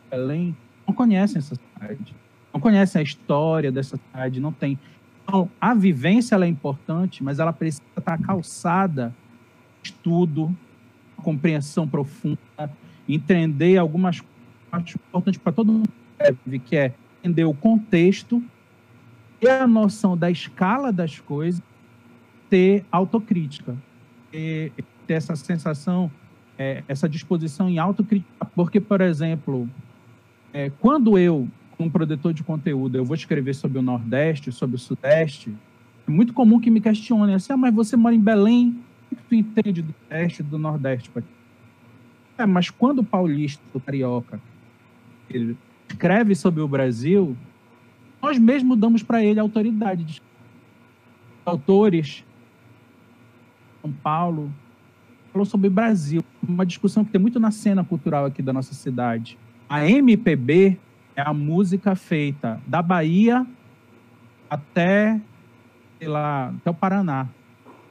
[0.04, 0.58] de Belém
[0.88, 2.16] não conhecem essa cidade,
[2.54, 4.78] não conhecem a história dessa cidade, não tem.
[5.24, 9.14] Então, a vivência é importante, mas ela precisa estar calçada
[9.84, 10.56] estudo,
[11.18, 12.38] compreensão profunda,
[13.08, 15.90] entender algumas coisas importantes para todo mundo
[16.66, 16.94] que é
[17.24, 18.44] entender o contexto,
[19.40, 21.62] ter a noção da escala das coisas,
[22.50, 23.76] ter autocrítica,
[24.32, 24.72] ter,
[25.08, 26.12] ter essa sensação
[26.62, 28.46] é, essa disposição em autocrítica.
[28.56, 29.68] Porque, por exemplo,
[30.54, 31.48] é, quando eu,
[31.82, 35.52] como produtor de conteúdo, eu vou escrever sobre o Nordeste, sobre o Sudeste,
[36.08, 38.78] é muito comum que me questionem assim, ah, mas você mora em Belém,
[39.12, 41.10] o que tu entende do Sudeste e do Nordeste?
[42.38, 44.40] É, mas quando o paulista, o carioca,
[45.28, 45.58] ele
[45.90, 47.36] escreve sobre o Brasil,
[48.22, 50.04] nós mesmos damos para ele autoridade.
[50.04, 50.22] De...
[51.44, 52.24] Autores,
[53.82, 54.54] São Paulo,
[55.34, 59.36] falou sobre Brasil, uma discussão que tem muito na cena cultural aqui da nossa cidade.
[59.68, 60.78] A MPB
[61.16, 63.46] é a música feita da Bahia
[64.50, 65.20] até,
[65.98, 67.28] sei lá, até o Paraná.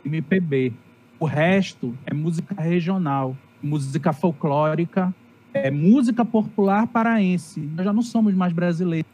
[0.04, 0.72] MPB.
[1.18, 5.14] O resto é música regional, música folclórica,
[5.52, 7.60] é música popular paraense.
[7.60, 9.10] Nós já não somos mais brasileiros.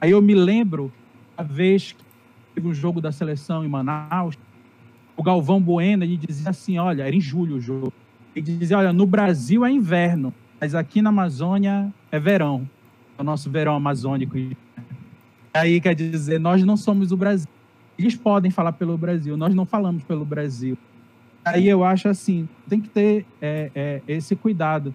[0.00, 0.90] Aí eu me lembro
[1.36, 2.02] a vez que
[2.54, 4.38] teve um jogo da seleção em Manaus,
[5.16, 7.92] o Galvão Bueno, ele dizia assim, olha, era em julho o jogo.
[8.34, 12.66] Ele dizia, olha, no Brasil é inverno, mas aqui na Amazônia é verão.
[13.20, 14.34] O nosso verão amazônico.
[15.52, 17.48] Aí quer dizer, nós não somos o Brasil.
[17.98, 20.76] Eles podem falar pelo Brasil, nós não falamos pelo Brasil.
[21.44, 24.94] Aí eu acho assim, tem que ter é, é, esse cuidado.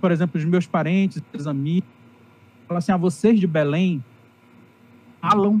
[0.00, 1.88] Por exemplo, os meus parentes, os amigos,
[2.68, 4.04] falam assim, ah, vocês de Belém
[5.20, 5.60] falam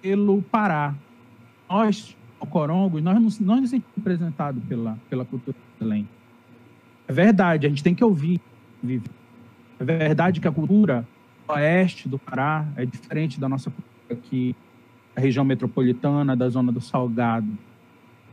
[0.00, 0.94] pelo Pará.
[1.68, 2.16] Nós
[2.46, 6.08] Corongos, nós não, nós não sentimos representados pela, pela cultura de Belém.
[7.08, 8.40] É verdade, a gente tem que ouvir.
[9.80, 11.06] É verdade que a cultura
[11.48, 13.72] oeste do Pará é diferente da nossa
[14.10, 14.54] aqui,
[15.14, 17.48] da região metropolitana, da zona do Salgado.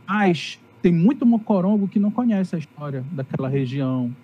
[0.06, 4.14] Mas tem muito mocorongo que não conhece a história daquela região.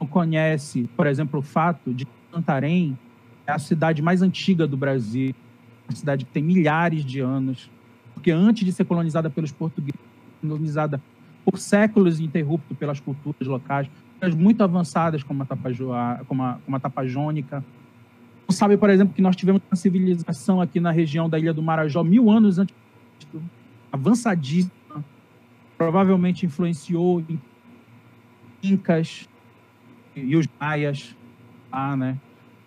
[0.00, 2.98] Não conhece, por exemplo, o fato de Santarém
[3.46, 5.34] é a cidade mais antiga do Brasil,
[5.88, 7.70] uma cidade que tem milhares de anos,
[8.14, 10.00] porque antes de ser colonizada pelos portugueses,
[10.40, 11.00] colonizada
[11.44, 13.88] por séculos interrupto pelas culturas locais,
[14.36, 17.64] muito avançadas como a, como a, como a Tapajônica.
[18.52, 22.02] Sabe, por exemplo, que nós tivemos uma civilização aqui na região da Ilha do Marajó
[22.02, 22.74] mil anos antes,
[23.90, 25.04] avançadíssima,
[25.76, 27.22] provavelmente influenciou
[28.62, 29.28] incas
[30.14, 31.16] e os maias,
[31.70, 32.18] ah, né?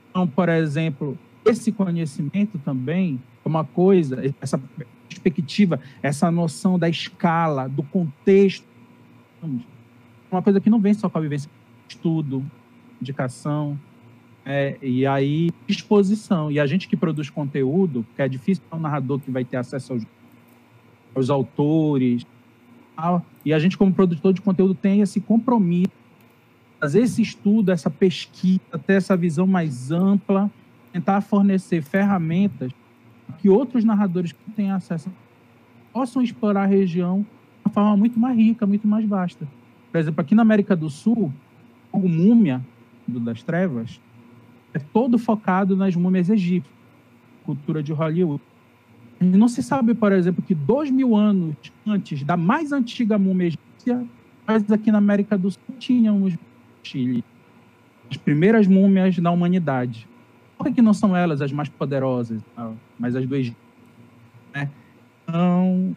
[0.09, 4.59] Então, por exemplo, esse conhecimento também é uma coisa, essa
[5.07, 8.65] perspectiva, essa noção da escala, do contexto,
[10.31, 11.49] uma coisa que não vem só com a vivência,
[11.87, 12.43] estudo,
[13.01, 13.79] indicação,
[14.45, 16.51] é, e aí exposição.
[16.51, 19.57] E a gente que produz conteúdo, que é difícil para um narrador que vai ter
[19.57, 20.03] acesso aos,
[21.15, 22.25] aos autores,
[23.43, 25.91] e a gente como produtor de conteúdo tem esse compromisso,
[26.79, 30.49] fazer esse estudo, essa pesquisa, ter essa visão mais ampla,
[30.93, 32.71] tentar fornecer ferramentas
[33.39, 35.11] que outros narradores que têm acesso
[35.91, 37.27] possam explorar a região de
[37.65, 39.47] uma forma muito mais rica, muito mais vasta.
[39.91, 41.33] Por exemplo, aqui na América do Sul,
[41.91, 42.61] o Múmia
[43.07, 43.99] do das Trevas
[44.75, 46.75] é todo focado nas múmias egípcias,
[47.45, 48.43] cultura de Hollywood.
[49.21, 51.55] E não se sabe, por exemplo, que dois mil anos
[51.87, 54.05] antes da mais antiga múmia egípcia,
[54.45, 56.33] nós aqui na América do Sul tínhamos
[56.83, 57.23] Chile,
[58.11, 60.07] as primeiras múmias da humanidade.
[60.57, 62.41] Por que não são elas as mais poderosas,
[62.99, 63.57] mas as do Egito?
[64.53, 64.69] Né?
[65.23, 65.95] Então,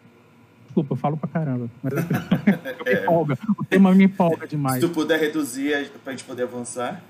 [0.65, 1.69] desculpa, eu falo pra caramba.
[1.83, 1.99] Mas eu,
[2.85, 3.37] eu me empolga.
[3.57, 4.79] O tema me empolga demais.
[4.81, 7.03] Se tu puder reduzir pra gente poder avançar.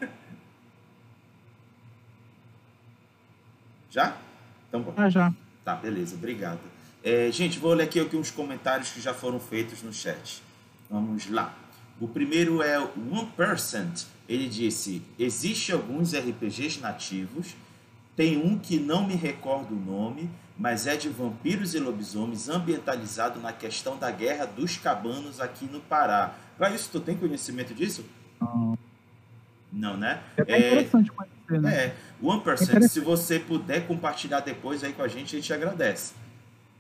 [3.90, 4.16] Já?
[4.68, 5.34] Então, ah, já.
[5.66, 6.60] Tá, beleza, obrigado.
[7.04, 10.44] É, gente, vou ler aqui, aqui uns comentários que já foram feitos no chat.
[10.90, 11.54] Vamos lá.
[12.00, 14.06] O primeiro é o One Percent.
[14.28, 17.56] Ele disse: existe alguns RPGs nativos.
[18.16, 23.40] Tem um que não me recordo o nome, mas é de vampiros e lobisomens ambientalizado
[23.40, 26.36] na questão da guerra dos cabanos aqui no Pará.
[26.58, 28.06] Para isso, tu tem conhecimento disso?
[28.42, 28.78] Não.
[29.72, 30.22] Não, né?
[30.38, 31.12] É, é interessante
[31.58, 31.76] né?
[31.76, 32.84] É, One Percent.
[32.84, 36.14] É se você puder compartilhar depois aí com a gente, a gente agradece.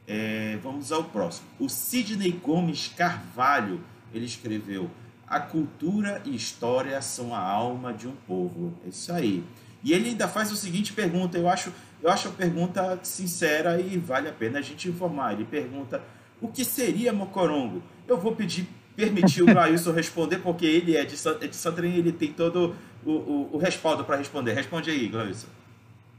[0.07, 1.47] É, vamos ao próximo.
[1.59, 3.80] O Sidney Gomes Carvalho,
[4.13, 4.89] ele escreveu
[5.28, 8.74] a cultura e história são a alma de um povo.
[8.84, 9.43] É isso aí.
[9.84, 13.97] E ele ainda faz a seguinte pergunta, eu acho, eu acho a pergunta sincera e
[13.97, 15.34] vale a pena a gente informar.
[15.34, 16.01] Ele pergunta:
[16.41, 17.82] o que seria Mocorongo?
[18.07, 22.11] Eu vou pedir, permitir o Glailson responder, porque ele é de, é de Santarém, ele
[22.11, 22.76] tem todo
[23.06, 24.54] o, o, o respaldo para responder.
[24.54, 25.47] Responde aí, Glailson.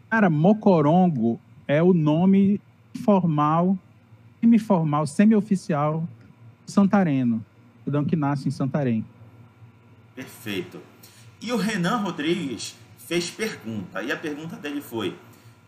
[0.09, 2.61] Cara, Mocorongo é o nome
[3.05, 3.79] formal,
[4.41, 6.07] semi-formal, semi-oficial
[6.67, 7.45] santareno
[7.91, 9.05] cidadão que nasce em Santarém.
[10.15, 10.81] Perfeito.
[11.43, 15.17] E o Renan Rodrigues fez pergunta, e a pergunta dele foi: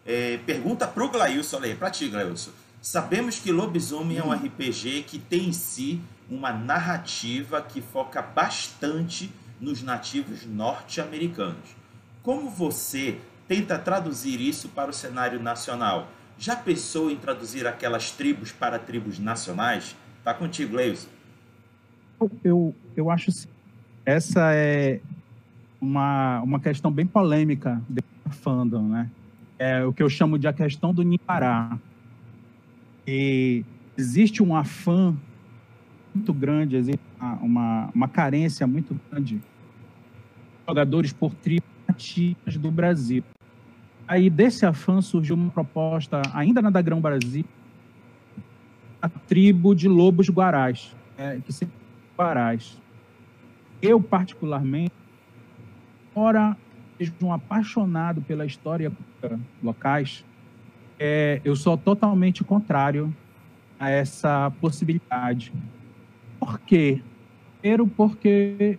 [0.06, 2.52] é, pergunta para o Glailson, olha aí, para ti, Glailson.
[2.80, 9.30] Sabemos que Lobisomem é um RPG que tem em si uma narrativa que foca bastante
[9.62, 11.74] nos nativos norte-americanos.
[12.22, 16.08] Como você tenta traduzir isso para o cenário nacional?
[16.38, 19.96] Já pensou em traduzir aquelas tribos para tribos nacionais?
[20.22, 21.08] Tá contigo, Leilson
[22.44, 23.48] eu, eu acho assim,
[24.04, 25.00] essa é
[25.80, 29.10] uma, uma questão bem polêmica do fandom, né?
[29.58, 31.78] É o que eu chamo de a questão do Nipará.
[33.06, 33.64] E
[33.96, 35.16] existe um afã
[36.14, 37.00] muito grande, existe
[37.40, 39.40] uma, uma carência muito grande de
[40.66, 43.24] jogadores por tribos do Brasil.
[44.06, 47.44] Aí desse afã surgiu uma proposta, ainda na da Grão Brasil,
[49.00, 51.66] a tribo de lobos guarás, é, que se
[52.16, 52.80] Parás.
[53.80, 54.92] Eu, particularmente,
[56.14, 56.56] ora,
[57.20, 58.92] um apaixonado pela história
[59.62, 60.24] locais,
[60.98, 63.12] é, eu sou totalmente contrário
[63.78, 65.52] a essa possibilidade.
[66.38, 67.02] Por quê?
[67.60, 68.78] Primeiro, porque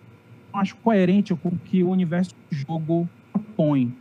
[0.53, 3.93] acho coerente com o que o universo do jogo propõe.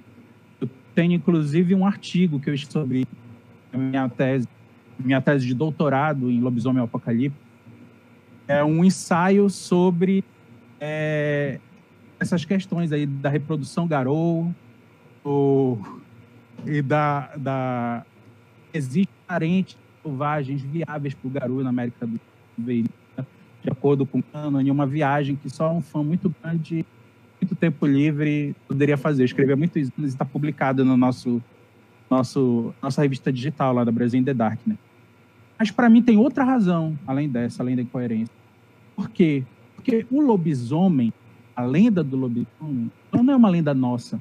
[0.61, 3.09] Eu tenho, inclusive, um artigo que eu escrevi sobre
[3.73, 4.47] minha tese,
[4.99, 7.37] minha tese de doutorado em lobisomem apocalipse,
[8.47, 10.25] é um ensaio sobre
[10.81, 11.59] é,
[12.19, 14.53] essas questões aí da reprodução garou
[15.25, 15.79] o,
[16.67, 18.05] e da, da
[18.75, 22.21] existe parentes selvagens viáveis para o garoto na América do
[22.57, 22.85] Sul,
[23.63, 26.85] de acordo com o Canon, uma viagem que só um fã muito grande
[27.43, 29.23] muito tempo livre, poderia fazer.
[29.23, 31.43] Eu escrevia muito isso, está publicado no nosso,
[32.09, 34.79] nosso nossa revista digital lá da Brasil in the Dark, né?
[35.59, 38.35] Mas para mim tem outra razão, além dessa, além da incoerência.
[38.95, 39.45] Por quê?
[39.75, 41.13] Porque o lobisomem,
[41.55, 44.21] a lenda do lobisomem, ela não é uma lenda nossa.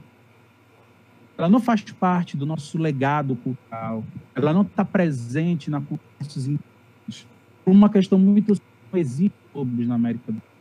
[1.38, 4.04] Ela não faz parte do nosso legado cultural.
[4.36, 7.26] Ela não está presente na cultura dos
[7.64, 8.54] Por uma questão muito
[8.92, 10.52] não existe lobos na América do Sul.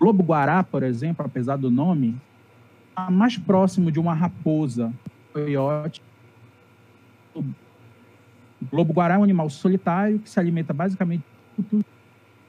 [0.00, 2.16] O lobo guará, por exemplo, apesar do nome,
[2.90, 4.92] está mais próximo de uma raposa,
[5.32, 6.02] coiote.
[7.34, 7.44] O
[8.72, 11.24] lobo guará é um animal solitário que se alimenta basicamente
[11.58, 11.84] de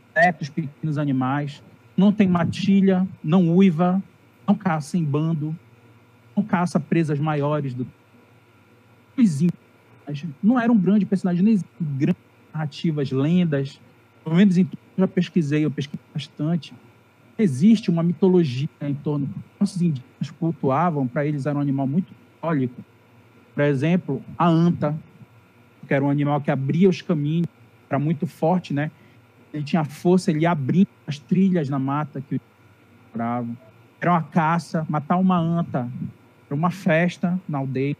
[0.09, 1.63] insetos, pequenos animais,
[1.95, 4.01] não tem matilha, não uiva,
[4.47, 5.55] não caça em bando,
[6.35, 7.85] não caça presas maiores do
[10.43, 12.21] não era um grande personagem, nem grandes
[12.53, 13.79] narrativas, lendas,
[14.23, 14.65] pelo menos em
[14.97, 16.73] já pesquisei, eu pesquisei bastante,
[17.37, 19.29] existe uma mitologia em torno.
[19.59, 22.83] Nossos indígenas cultuavam, para eles era um animal muito simbólico.
[23.53, 24.97] Por exemplo, a anta,
[25.87, 27.47] que era um animal que abria os caminhos,
[27.89, 28.91] era muito forte, né?
[29.53, 32.39] Ele tinha força, ele abria as trilhas na mata que
[33.13, 33.55] moravam.
[34.01, 35.89] Era uma caça, matar uma anta,
[36.45, 37.95] era uma festa na aldeia.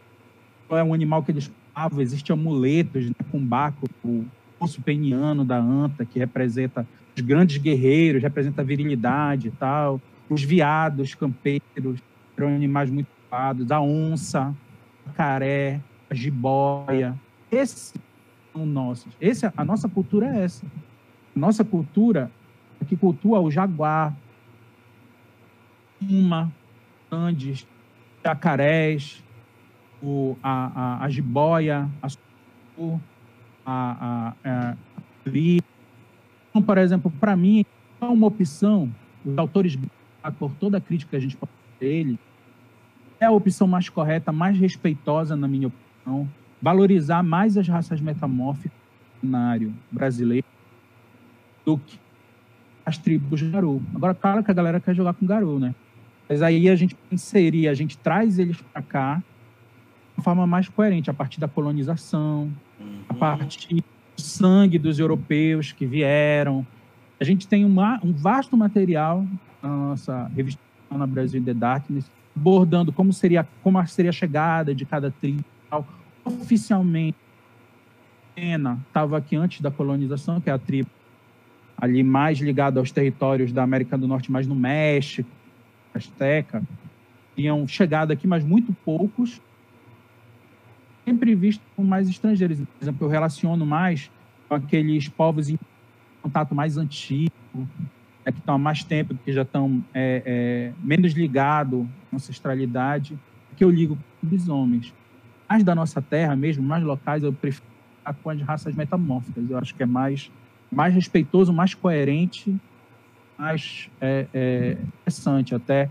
[0.68, 3.88] É um animal que eles cultuavam, existiam amuletos né, com baco,
[4.58, 6.86] o osso peniano da anta, que representa
[7.16, 10.00] os grandes guerreiros, representa a virilidade e tal.
[10.28, 12.00] Os viados campeiros
[12.36, 13.70] eram animais muito ocupados.
[13.70, 14.54] A onça,
[15.06, 15.80] a caré,
[16.10, 17.18] a jiboia.
[17.50, 17.94] Esses
[18.52, 19.12] são nossos.
[19.20, 20.66] Esse, a nossa cultura é essa.
[21.34, 22.30] A nossa cultura
[22.80, 24.16] é que cultua o jaguar,
[26.00, 26.52] uma,
[27.10, 27.66] andes,
[28.24, 29.22] jacarés,
[30.02, 32.08] o, a, a, a jiboia, a,
[33.66, 34.76] a, a, a,
[36.48, 37.64] então, por exemplo, para mim,
[38.00, 38.90] é uma opção,
[39.24, 39.76] os autores,
[40.38, 42.18] por toda a crítica que a gente pode fazer ele,
[43.20, 46.28] é a opção mais correta, mais respeitosa, na minha opinião,
[46.62, 48.78] valorizar mais as raças metamórficas
[49.16, 50.46] no cenário brasileiro
[51.64, 51.98] do que
[52.84, 53.82] as tribos Garou.
[53.94, 55.74] Agora, claro que a galera quer jogar com Garou, né?
[56.28, 59.22] Mas aí a gente inserir, a gente traz eles para cá
[60.22, 62.50] forma mais coerente, a partir da colonização,
[63.08, 63.18] a uhum.
[63.18, 63.84] partir
[64.16, 66.66] sangue dos europeus que vieram.
[67.20, 69.26] A gente tem uma, um vasto material
[69.62, 70.60] na nossa revista
[70.90, 75.44] na Brasil The Darkness, abordando como seria, como seria a chegada de cada tribo.
[76.24, 77.16] Oficialmente,
[78.34, 80.90] Pena estava aqui antes da colonização, que é a tribo
[81.78, 85.28] ali mais ligada aos territórios da América do Norte, mais no México,
[85.94, 86.62] Azteca,
[87.34, 89.40] tinham chegado aqui, mas muito poucos
[91.06, 92.58] sempre visto como mais estrangeiros.
[92.58, 94.10] Por exemplo, eu relaciono mais
[94.48, 95.58] com aqueles povos em
[96.20, 97.32] contato mais antigo,
[98.24, 103.16] é, que estão há mais tempo, que já estão é, é, menos ligados à ancestralidade,
[103.56, 104.92] que eu ligo com os homens.
[105.48, 107.64] Mais da nossa terra mesmo, mais locais, eu prefiro
[108.22, 109.48] com as raças metamórficas.
[109.48, 110.30] Eu acho que é mais,
[110.70, 112.54] mais respeitoso, mais coerente,
[113.38, 115.88] mais é, é, interessante até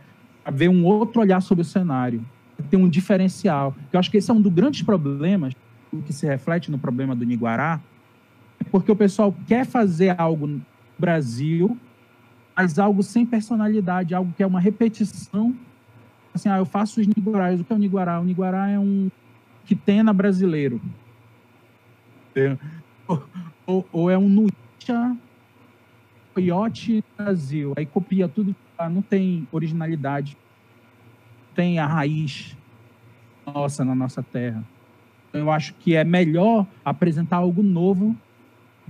[0.51, 2.23] ver um outro olhar sobre o cenário
[2.63, 3.75] tem um diferencial.
[3.91, 5.53] Eu acho que esse é um dos grandes problemas
[6.05, 7.79] que se reflete no problema do Niguará,
[8.71, 10.65] porque o pessoal quer fazer algo no
[10.97, 11.77] Brasil,
[12.55, 15.55] mas algo sem personalidade, algo que é uma repetição.
[16.33, 17.61] Assim, ah, eu faço os Niguarás.
[17.61, 18.19] O que é o Niguará?
[18.19, 19.09] O Niguará é um
[19.65, 20.81] quitena brasileiro.
[23.07, 23.23] Ou,
[23.65, 25.15] ou, ou é um Nuicha
[26.33, 27.73] Coyote Brasil.
[27.77, 30.37] Aí copia tudo, ah, não tem originalidade
[31.55, 32.55] tem a raiz
[33.45, 34.63] nossa na nossa terra.
[35.29, 38.15] Então, eu acho que é melhor apresentar algo novo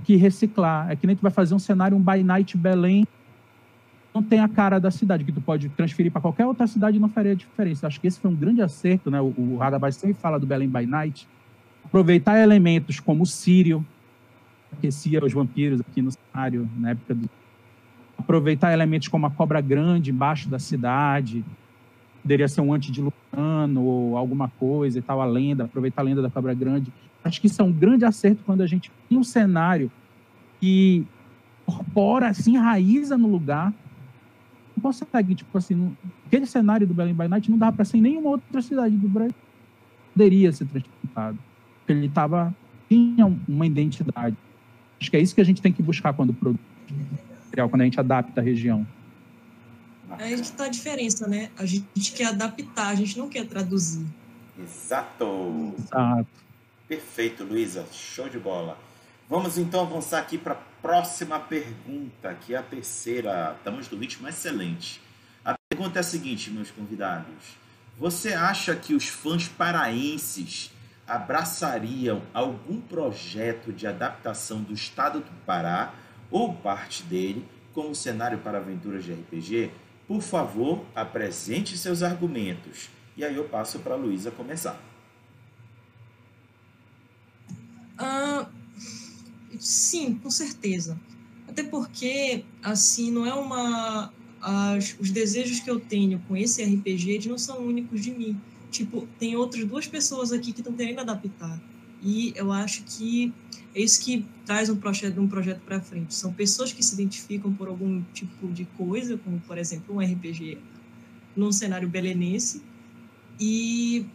[0.04, 0.90] que reciclar.
[0.90, 3.06] É que nem tu vai fazer um cenário, um by night Belém,
[4.16, 7.00] não tem a cara da cidade, que tu pode transferir para qualquer outra cidade e
[7.00, 7.86] não faria diferença.
[7.86, 9.20] Acho que esse foi um grande acerto, né?
[9.20, 11.28] O, o Radabas sempre fala do Belém by night.
[11.84, 13.84] Aproveitar elementos como o Sírio,
[14.72, 17.28] aquecia os vampiros aqui no cenário, na época do...
[18.16, 21.44] Aproveitar elementos como a Cobra Grande embaixo da cidade,
[22.26, 26.28] poderia ser um antediluviano ou alguma coisa e tal, a lenda, aproveitar a lenda da
[26.28, 26.92] Cobra Grande.
[27.22, 29.90] Acho que isso é um grande acerto quando a gente tem um cenário
[30.60, 31.06] que
[31.62, 33.72] incorpora, assim, raiza no lugar.
[34.76, 35.96] Não consegue, tipo assim, não,
[36.26, 39.08] aquele cenário do Belém by Night não dá para ser em nenhuma outra cidade do
[39.08, 39.34] Brasil.
[40.12, 41.38] Poderia ser transportado.
[41.78, 42.52] Porque ele tava,
[42.88, 44.36] tinha uma identidade.
[45.00, 46.58] Acho que é isso que a gente tem que buscar quando produz
[47.70, 48.86] quando a gente adapta a região.
[50.10, 51.50] Aí que tá a diferença, né?
[51.58, 54.06] A gente quer adaptar, a gente não quer traduzir.
[54.58, 55.74] Exato.
[55.78, 56.28] Exato.
[56.88, 57.84] Perfeito, Luísa.
[57.92, 58.78] Show de bola.
[59.28, 63.56] Vamos então avançar aqui para a próxima pergunta, que é a terceira.
[63.58, 65.00] Estamos no ritmo excelente.
[65.44, 67.56] A pergunta é a seguinte, meus convidados.
[67.98, 70.70] Você acha que os fãs paraenses
[71.08, 75.92] abraçariam algum projeto de adaptação do estado do Pará
[76.30, 79.70] ou parte dele como cenário para aventuras de RPG?
[80.06, 82.88] Por favor, apresente seus argumentos.
[83.16, 84.80] E aí eu passo para a Luísa começar.
[87.98, 88.46] Uh,
[89.58, 90.98] sim, com certeza.
[91.48, 94.12] Até porque, assim, não é uma.
[94.40, 98.40] As, os desejos que eu tenho com esse RPG eles não são únicos de mim.
[98.70, 101.58] Tipo, tem outras duas pessoas aqui que estão querendo adaptar.
[102.06, 103.34] E eu acho que
[103.74, 106.14] é isso que traz um projeto, um projeto para frente.
[106.14, 110.56] São pessoas que se identificam por algum tipo de coisa, como, por exemplo, um RPG
[111.34, 112.62] num cenário belenense,
[113.40, 114.06] e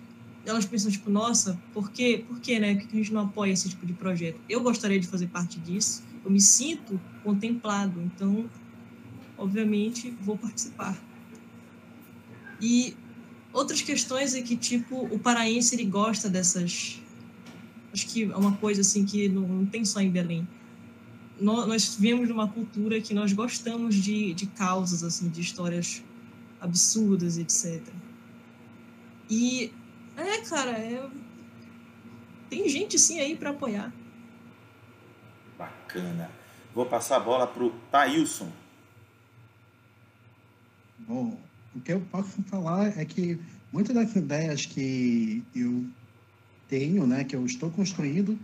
[0.46, 2.24] elas pensam, tipo, nossa, por quê?
[2.26, 2.76] Por quê, né?
[2.76, 4.40] Por que a gente não apoia esse tipo de projeto?
[4.48, 8.50] Eu gostaria de fazer parte disso, eu me sinto contemplado, então,
[9.38, 10.98] obviamente, vou participar.
[12.62, 12.96] E
[13.52, 17.01] outras questões é que, tipo, o paraense, ele gosta dessas...
[17.94, 20.48] Acho que é uma coisa, assim, que não, não tem só em Belém.
[21.40, 26.04] Nós, nós viemos de uma cultura que nós gostamos de, de causas, assim, de histórias
[26.62, 27.82] absurdas, etc.
[29.30, 29.74] E
[30.16, 31.10] é, cara, é...
[32.50, 33.92] tem gente sim aí para apoiar.
[35.58, 36.30] Bacana.
[36.74, 38.52] Vou passar a bola pro Tailson.
[41.00, 41.38] Bom,
[41.76, 43.40] o que eu posso falar é que
[43.72, 45.86] muitas das ideias que eu
[46.72, 48.40] tenho, né, que eu estou construindo,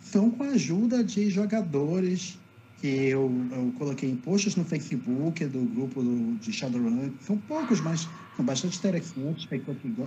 [0.00, 2.38] são com a ajuda de jogadores
[2.80, 7.10] que eu, eu coloquei em posts no Facebook do grupo do, de Shadowrun.
[7.20, 9.46] São poucos, mas são bastante interessantes,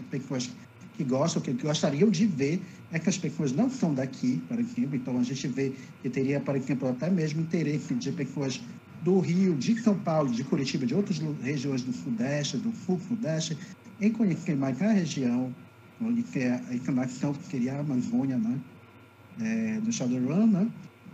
[0.10, 0.50] pessoas
[0.98, 2.62] que gostam, que gostariam de ver,
[2.92, 4.96] é que as pessoas não são daqui, por exemplo.
[4.96, 8.62] Então, a gente vê que teria, por exemplo, até mesmo interesse de pessoas
[9.04, 13.58] do Rio, de São Paulo, de Curitiba, de outras regiões do Sudeste, do Sul-Sudeste,
[14.00, 15.54] em conhecer mais a região,
[16.02, 18.60] onde é a inclinação que seria a Amazônia, né?
[19.42, 20.68] É, do Shadowrun, né?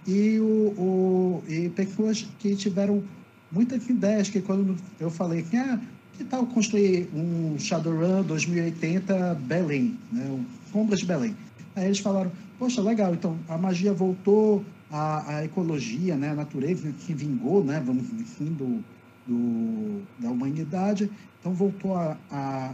[0.08, 3.04] E, o, o, e pessoas que tiveram
[3.52, 5.80] muitas ideias, que quando eu falei que ah,
[6.14, 10.44] que tal construir um Shadowrun 2080 Belém, né?
[10.72, 11.36] Sombras de Belém.
[11.76, 16.32] Aí eles falaram, poxa, legal, então a magia voltou, a, a ecologia, né?
[16.32, 17.82] a natureza se vingou, né?
[17.84, 18.84] vamos dizer assim, do,
[19.28, 21.10] do, da humanidade,
[21.40, 21.96] então voltou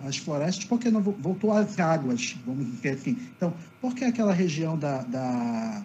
[0.06, 3.18] as florestas, por que não voltou às águas, vamos dizer assim.
[3.36, 5.84] Então, por que aquela região da, da,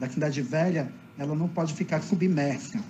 [0.00, 2.82] da Cidade Velha ela não pode ficar submersa?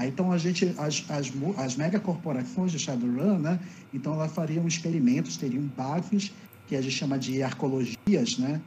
[0.00, 3.60] Aí, então, a gente, as, as, as megacorporações de Shadowrun, né?
[3.92, 6.32] Então, elas fariam experimentos, teriam bases,
[6.66, 8.62] que a gente chama de arcologias, né?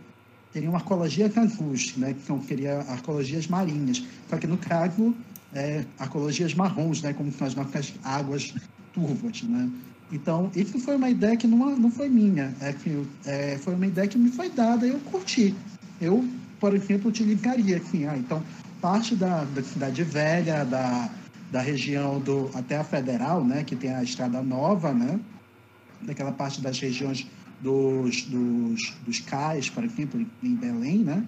[0.52, 2.14] Teriam arcologia cantus, né?
[2.14, 4.06] Que seria arcologias marinhas.
[4.30, 5.16] Só que, no caso,
[5.56, 7.14] é, arcologias marrons, né?
[7.14, 8.54] Como as nossas águas
[8.94, 9.70] turvas, né?
[10.12, 13.88] Então, isso foi uma ideia que não, não foi minha, é que é, foi uma
[13.88, 15.56] ideia que me foi dada e eu curti.
[16.00, 16.24] Eu,
[16.60, 18.44] por exemplo, utilizaria assim, ah, então,
[18.80, 21.10] parte da, da cidade velha, da,
[21.52, 25.20] da região do até a Federal, né, que tem a Estrada Nova, né,
[26.02, 27.26] daquela parte das regiões
[27.60, 31.24] dos, dos, dos CAIs, por exemplo, em Belém, né,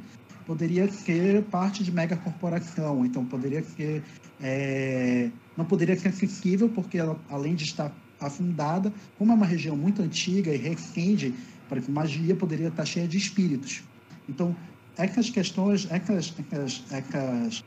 [0.46, 4.04] poderia ser parte de mega corporação, então poderia ser
[4.42, 9.76] é, não poderia ser acessível porque ela, além de estar afundada, como é uma região
[9.76, 11.34] muito antiga e recente,
[11.70, 13.84] para que magia poderia estar cheia de espíritos.
[14.28, 14.56] Então,
[14.98, 17.64] essas questões, essas, essas, essas...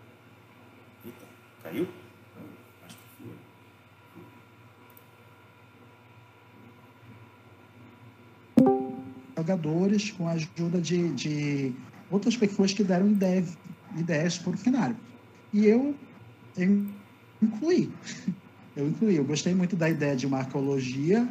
[1.62, 1.87] Caiu?
[9.49, 11.72] jogadores com a ajuda de, de
[12.11, 13.57] outras pessoas que deram ideias,
[13.97, 14.97] ideias para o cenário.
[15.53, 15.95] E eu,
[16.57, 16.87] eu
[17.43, 17.91] incluí.
[18.77, 19.17] Eu incluí.
[19.17, 21.29] Eu gostei muito da ideia de uma arqueologia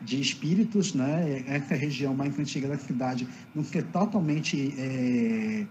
[0.00, 1.44] de espíritos, né?
[1.46, 5.66] Essa região mais antiga da cidade não ser totalmente é,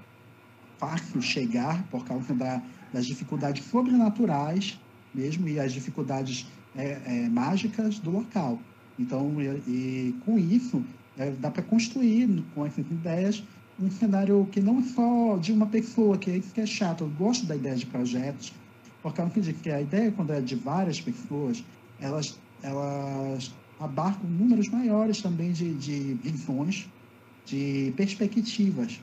[0.78, 2.62] fácil chegar por causa da,
[2.93, 4.80] das dificuldades sobrenaturais
[5.16, 6.45] mesmo e as dificuldades
[6.76, 8.60] é, é, mágicas do local.
[8.99, 10.84] Então, e, e com isso,
[11.18, 13.43] é, dá para construir com essas ideias
[13.80, 17.03] um cenário que não só de uma pessoa, que é isso que é chato.
[17.03, 18.53] Eu gosto da ideia de projetos,
[19.01, 21.63] porque eu acredito que a ideia, quando é de várias pessoas,
[21.99, 26.88] elas, elas abarcam números maiores também de, de visões,
[27.45, 28.99] de perspectivas.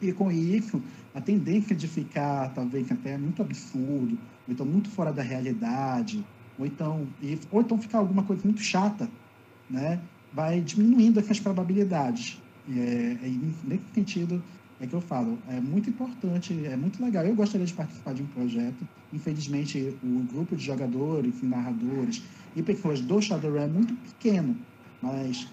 [0.00, 0.82] E com isso,
[1.14, 6.24] a tendência de ficar talvez até muito absurdo, ou então muito fora da realidade,
[6.58, 7.06] ou então,
[7.50, 9.08] ou então ficar alguma coisa muito chata,
[9.68, 10.00] né?
[10.32, 12.38] vai diminuindo essas probabilidades.
[12.68, 13.28] É, é,
[13.64, 14.42] nesse sentido,
[14.80, 17.24] é que eu falo, é muito importante, é muito legal.
[17.24, 18.86] Eu gostaria de participar de um projeto.
[19.12, 22.22] Infelizmente, o grupo de jogadores e narradores
[22.54, 24.56] e pessoas do Shadowrun é muito pequeno,
[25.00, 25.48] mas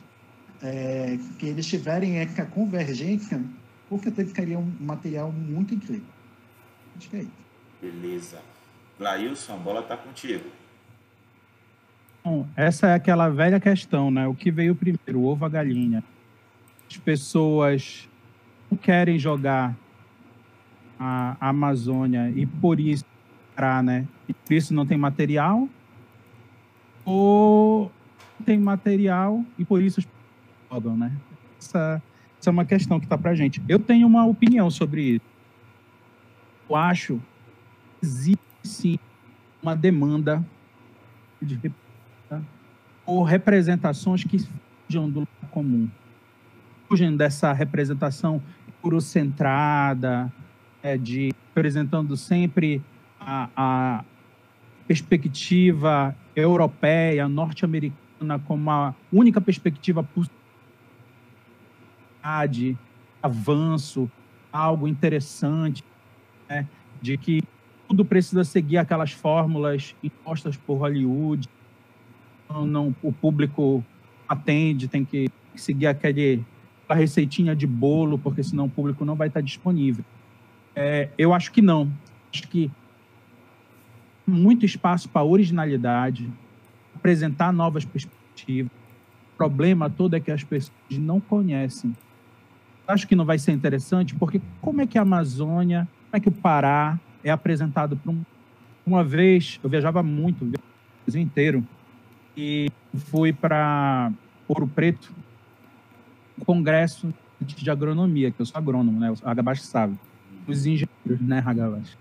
[0.61, 3.41] é, que eles tiverem essa convergência,
[3.89, 6.05] porque ficaria um material muito incrível.
[6.97, 7.31] Acho que é isso.
[7.81, 8.39] Beleza.
[8.97, 10.45] Glailson, a bola está contigo.
[12.23, 14.27] Bom, essa é aquela velha questão, né?
[14.27, 16.03] O que veio primeiro, o ovo ou a galinha?
[16.93, 18.07] As pessoas
[18.69, 19.75] não querem jogar
[20.99, 23.03] a Amazônia e por isso,
[23.83, 24.07] né?
[24.29, 25.67] E por isso não tem material,
[27.03, 27.91] ou
[28.45, 30.01] tem material e por isso
[30.71, 31.11] jogam, né?
[31.57, 31.99] Essa,
[32.39, 33.59] essa é uma questão que está para gente.
[33.67, 35.25] Eu tenho uma opinião sobre isso.
[36.69, 37.19] Eu acho
[37.99, 38.99] que existe sim
[39.63, 40.45] uma demanda
[41.41, 41.59] de
[43.27, 44.37] representações que
[44.85, 45.89] fujam do comum,
[46.93, 48.39] fugem dessa representação
[48.83, 50.31] eurocentrada,
[50.83, 52.83] é, de apresentando sempre
[53.19, 54.05] a, a
[54.87, 60.37] perspectiva europeia, norte-americana como a única perspectiva possível
[63.23, 64.09] avanço,
[64.51, 65.83] algo interessante,
[66.47, 66.67] né?
[67.01, 67.41] de que
[67.87, 71.49] tudo precisa seguir aquelas fórmulas impostas por Hollywood,
[72.47, 73.83] não, não o público
[74.29, 76.45] atende, tem que seguir aquele
[76.93, 80.05] a receitinha de bolo, porque senão o público não vai estar disponível.
[80.75, 81.91] É, eu acho que não.
[82.31, 82.69] Acho que
[84.25, 86.29] muito espaço para originalidade,
[86.95, 88.71] apresentar novas perspectivas.
[89.33, 91.95] O problema todo é que as pessoas não conhecem.
[92.87, 96.29] Acho que não vai ser interessante, porque como é que a Amazônia, como é que
[96.29, 98.21] o Pará é apresentado para um...
[98.85, 100.51] Uma vez, eu viajava muito, o
[101.05, 101.63] Brasil inteiro,
[102.37, 102.69] e
[103.09, 104.11] fui para
[104.47, 105.11] Ouro Preto,
[106.45, 109.11] congresso de agronomia, que eu sou agrônomo, né?
[109.11, 109.97] O Agabashi sabe.
[110.47, 111.97] Os engenheiros, né, Agabashi?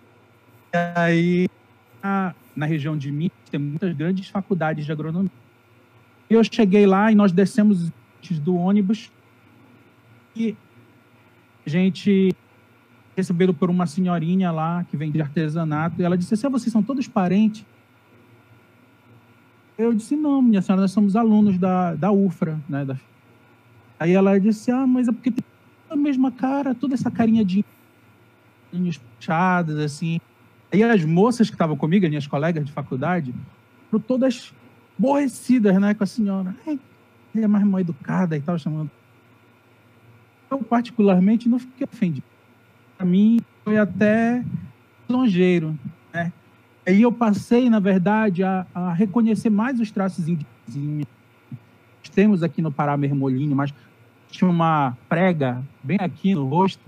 [0.73, 1.49] E aí,
[2.03, 5.31] na, na região de Minas, tem muitas grandes faculdades de agronomia.
[6.31, 7.91] E eu cheguei lá e nós descemos
[8.41, 9.11] do ônibus
[10.35, 10.57] e
[11.67, 12.35] a gente
[13.17, 16.73] recebido por uma senhorinha lá que vem de artesanato e ela disse assim, ah, vocês
[16.73, 17.67] são todos parentes?
[19.77, 22.85] Eu disse, não, minha senhora, nós somos alunos da, da UFRA, né?
[22.85, 22.97] Da...
[24.03, 25.45] Aí ela disse, ah, mas é porque tem
[25.89, 27.65] a mesma cara, toda essa carinha de
[29.17, 30.21] puxadas, assim.
[30.73, 33.33] Aí as moças que estavam comigo, as minhas colegas de faculdade,
[33.89, 34.53] foram todas
[34.99, 36.53] aborrecidas, né, com a senhora.
[36.67, 36.81] Ai,
[37.37, 38.91] é mais mal educada e tal, chamando.
[40.51, 42.27] Eu, particularmente, não fiquei ofendido.
[42.97, 44.45] Para mim, foi até
[45.09, 45.79] longeiro,
[46.13, 46.33] né?
[46.85, 51.07] Aí eu passei, na verdade, a, a reconhecer mais os traços indígenas.
[52.13, 53.73] Temos aqui no Pará Mermolinho, mas
[54.33, 56.83] tinha uma prega bem aqui no rosto,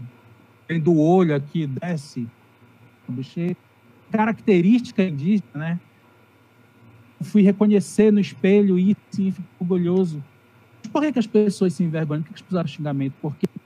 [0.67, 2.27] vem do olho aqui, desce,
[4.11, 5.81] característica indígena, né?
[7.23, 10.23] fui reconhecer no espelho e sim, fico orgulhoso.
[10.83, 12.23] Mas por que, que as pessoas se envergonham?
[12.23, 13.15] Por que, que as pessoas xingamento?
[13.21, 13.61] Porque é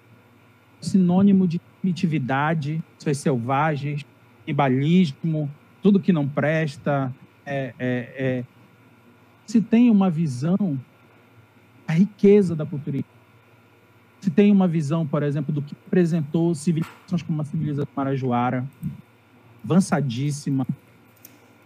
[0.81, 4.05] sinônimo de primitividade, pessoas selvagens,
[4.45, 5.51] tribalismo,
[5.83, 7.13] tudo que não presta.
[7.45, 8.45] É, é, é.
[9.47, 10.79] Se tem uma visão,
[11.87, 13.05] a riqueza da cultura.
[14.21, 18.67] Se tem uma visão, por exemplo, do que apresentou civilizações como a civilização marajoara,
[19.65, 20.67] avançadíssima,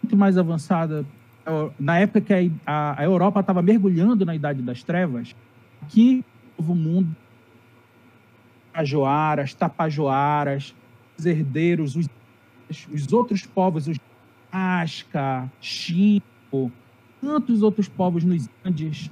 [0.02, 1.04] muito mais avançada.
[1.78, 5.34] Na época que a, a Europa estava mergulhando na Idade das Trevas,
[5.80, 6.24] aqui
[6.58, 7.16] o novo mundo,
[8.72, 10.74] Tajoaras, Tapajoaras,
[11.18, 12.08] os herdeiros, os,
[12.92, 13.98] os outros povos, os
[14.50, 16.70] Asca, Chico,
[17.20, 19.10] tantos outros povos nos Andes,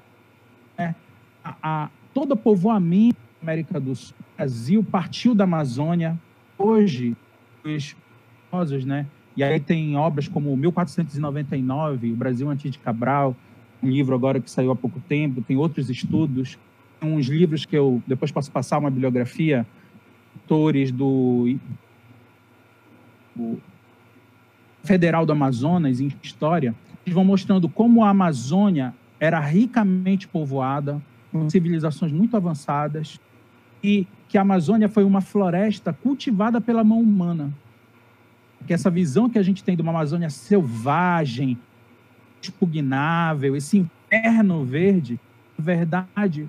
[0.77, 0.95] né?
[1.43, 6.19] a, a, todo povoamento América do Sul, Brasil, partiu da Amazônia.
[6.59, 7.17] Hoje,
[7.65, 9.07] os né?
[9.37, 13.35] E aí tem obras como 1499, O Brasil Antes de Cabral,
[13.83, 16.59] um livro agora que saiu há pouco tempo, tem outros estudos,
[17.01, 19.67] uns livros que eu depois posso passar uma bibliografia,
[20.35, 21.57] autores do,
[23.35, 23.59] do
[24.83, 26.75] Federal do Amazonas em História,
[27.07, 33.21] eles vão mostrando como a Amazônia era ricamente povoada, com civilizações muito avançadas,
[33.83, 37.53] e que a Amazônia foi uma floresta cultivada pela mão humana.
[38.67, 41.59] Que essa visão que a gente tem de uma Amazônia selvagem,
[42.41, 45.19] expugnável, esse inferno verde,
[45.59, 46.49] na verdade,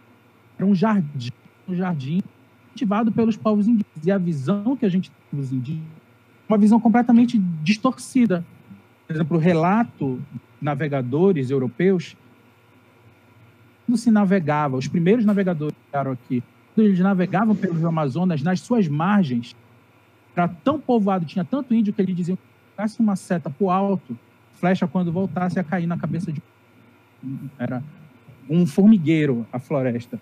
[0.58, 1.32] era um jardim,
[1.68, 2.22] um jardim
[2.70, 4.06] cultivado pelos povos indígenas.
[4.06, 6.02] E a visão que a gente tem dos indígenas
[6.52, 8.46] uma visão completamente distorcida.
[9.08, 12.16] Por exemplo, o relato de navegadores europeus,
[13.86, 16.44] quando se navegava, os primeiros navegadores que chegaram aqui,
[16.82, 19.56] eles navegavam pelos Amazonas, nas suas margens,
[20.36, 23.70] era tão povoado, tinha tanto índio que eles diziam que se uma seta para o
[23.70, 24.18] alto,
[24.54, 26.42] flecha quando voltasse ia cair na cabeça de
[27.58, 27.84] era
[28.50, 30.20] um formigueiro a floresta.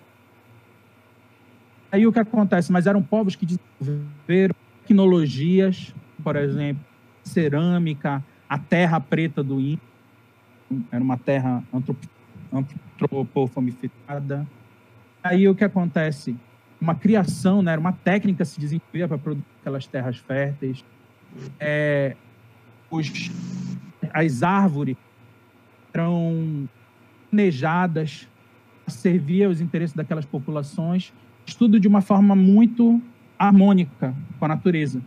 [1.92, 2.72] Aí o que acontece?
[2.72, 5.94] Mas eram povos que desenvolveram tecnologias,
[6.24, 6.84] por exemplo,
[7.24, 9.82] cerâmica, a terra preta do índio,
[10.92, 11.64] era uma terra
[12.52, 14.46] antropofomificada.
[15.24, 16.36] Aí o que acontece?
[16.80, 17.74] Uma criação, né?
[17.74, 20.84] era uma técnica se desenvolvia para produzir aquelas terras férteis.
[21.60, 22.16] É,
[22.90, 23.32] os,
[24.14, 24.96] as árvores
[25.94, 26.68] eram
[27.30, 28.28] planejadas
[28.88, 31.14] a servir aos interesses daquelas populações,
[31.58, 33.02] tudo de uma forma muito
[33.38, 35.02] harmônica com a natureza.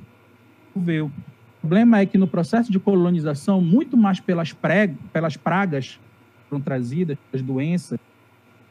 [0.74, 1.10] O
[1.60, 4.54] problema é que no processo de colonização, muito mais pelas,
[5.12, 6.00] pelas pragas
[6.42, 7.98] que foram trazidas, as doenças,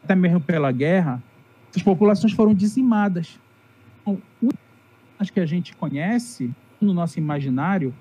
[0.04, 1.22] até mesmo pela guerra,
[1.76, 3.40] as populações foram dizimadas.
[4.02, 4.22] Então,
[5.18, 7.94] as que a gente conhece no nosso imaginário,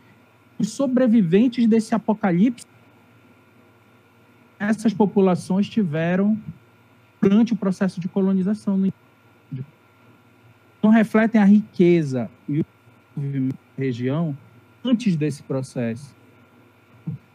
[0.58, 2.66] os sobreviventes desse apocalipse
[4.60, 6.38] essas populações tiveram
[7.20, 8.78] durante o processo de colonização.
[10.82, 12.66] Não refletem a riqueza e o
[13.16, 14.36] desenvolvimento da região
[14.84, 16.14] antes desse processo.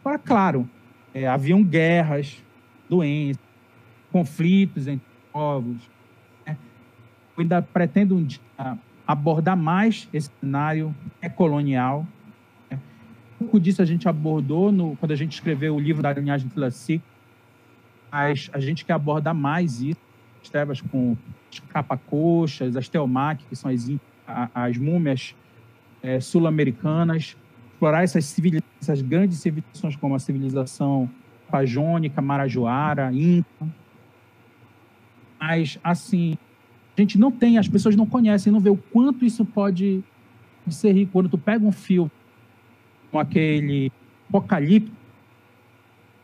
[0.00, 0.70] Agora, claro,
[1.12, 2.40] é, haviam guerras,
[2.88, 3.42] doenças,
[4.12, 5.90] conflitos entre povos.
[7.38, 8.40] Ainda pretendo um dia
[9.06, 10.94] abordar mais esse cenário
[11.36, 12.06] colonial.
[12.70, 12.78] Né?
[13.34, 16.48] Um pouco disso a gente abordou no, quando a gente escreveu o livro da linhagem
[16.48, 17.02] Tlacic,
[18.10, 20.00] mas a gente quer abordar mais isso,
[20.42, 21.16] as trevas com
[21.52, 23.88] as capa-coxas, as teomac, que são as,
[24.54, 25.34] as múmias
[26.02, 27.36] é, sul-americanas,
[27.72, 28.36] explorar essas,
[28.80, 31.10] essas grandes civilizações como a civilização
[31.50, 33.68] pajônica, marajoara, inca.
[35.38, 36.38] Mas, assim,
[36.96, 40.02] a gente não tem, as pessoas não conhecem, não vê o quanto isso pode
[40.70, 41.12] ser rico.
[41.12, 42.10] Quando tu pega um filme
[43.12, 43.92] com aquele
[44.28, 44.92] apocalipse,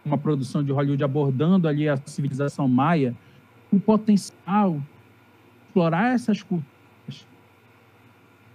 [0.05, 3.15] uma produção de Hollywood abordando ali a civilização maia,
[3.71, 4.83] o potencial
[5.67, 7.27] explorar essas culturas,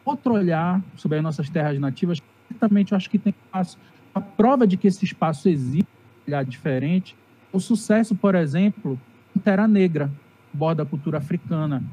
[0.03, 3.77] outro olhar sobre as nossas terras nativas, certamente eu acho que tem espaço.
[4.13, 5.87] A prova de que esse espaço existe,
[6.25, 7.15] um olhar diferente,
[7.53, 8.99] o sucesso, por exemplo,
[9.35, 10.11] em Terra Negra,
[10.57, 11.83] borda da cultura africana,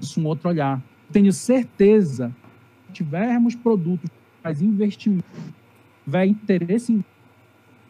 [0.00, 0.80] isso é um outro olhar.
[1.12, 2.34] Tenho certeza
[2.86, 4.10] que tivermos produtos
[4.42, 5.24] mais investimento,
[6.04, 7.04] tiver interesse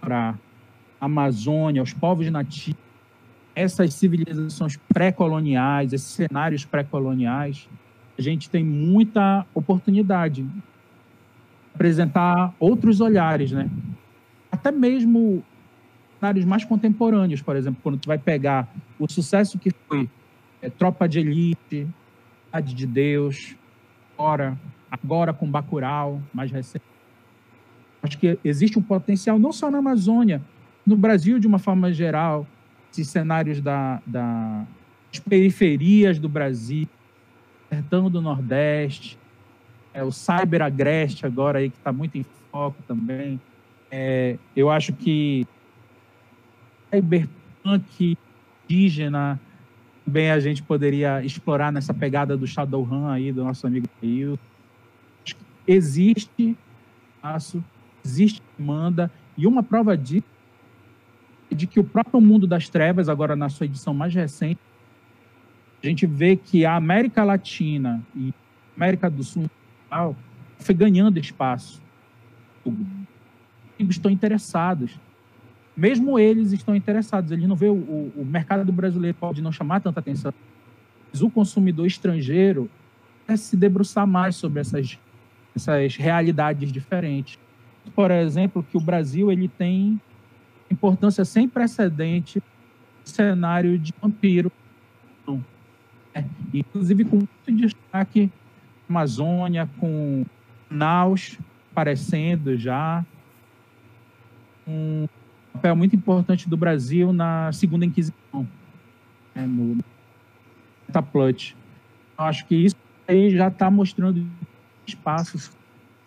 [0.00, 0.34] para
[1.00, 2.80] Amazônia, os povos nativos,
[3.54, 7.68] essas civilizações pré-coloniais, esses cenários pré-coloniais,
[8.18, 10.62] a gente tem muita oportunidade de
[11.74, 13.68] apresentar outros olhares, né?
[14.50, 15.44] Até mesmo
[16.18, 20.08] cenários mais contemporâneos, por exemplo, quando tu vai pegar o sucesso que foi
[20.60, 21.86] é, Tropa de Elite,
[22.46, 23.54] Cidade de Deus,
[24.16, 24.58] agora,
[24.90, 26.84] agora com Bacurau, mais recente.
[28.02, 30.40] Acho que existe um potencial não só na Amazônia,
[30.86, 32.46] no Brasil, de uma forma geral,
[32.92, 34.64] esses cenários da, da,
[35.10, 36.88] das periferias do Brasil,
[37.68, 39.18] sertão do Nordeste,
[39.92, 43.40] é, o cyber-agreste agora aí, que está muito em foco também.
[43.90, 45.46] É, eu acho que
[46.96, 48.16] cyberpunk
[48.68, 49.40] indígena
[50.06, 54.38] também a gente poderia explorar nessa pegada do Shadowrun aí, do nosso amigo Rio.
[55.66, 56.56] Existe
[57.16, 57.62] espaço,
[58.04, 60.24] existe demanda, e uma prova disso
[61.50, 64.60] de que o próprio mundo das trevas, agora na sua edição mais recente,
[65.82, 68.32] a gente vê que a América Latina e
[68.76, 69.50] América do Sul
[70.58, 71.82] foi ganhando espaço.
[72.64, 72.76] Os
[73.90, 74.98] estão interessados.
[75.76, 77.30] Mesmo eles estão interessados.
[77.30, 77.74] Eles não vê o,
[78.16, 80.32] o mercado brasileiro pode não chamar tanta atenção.
[81.12, 82.70] Mas o consumidor estrangeiro
[83.26, 84.98] quer se debruçar mais sobre essas,
[85.54, 87.38] essas realidades diferentes.
[87.94, 90.00] Por exemplo, que o Brasil ele tem
[90.70, 94.50] importância sem precedente no cenário de vampiro.
[96.14, 96.24] É,
[96.54, 98.30] inclusive com muito destaque
[98.88, 100.24] Amazônia, com
[100.70, 101.38] Naus
[101.70, 103.04] aparecendo já.
[104.66, 105.06] Um
[105.56, 108.46] papel muito importante do Brasil na Segunda Inquisição,
[109.34, 109.78] né, no
[110.92, 111.56] Taplut.
[112.16, 112.76] Acho que isso
[113.08, 114.26] aí já está mostrando
[114.86, 115.50] espaços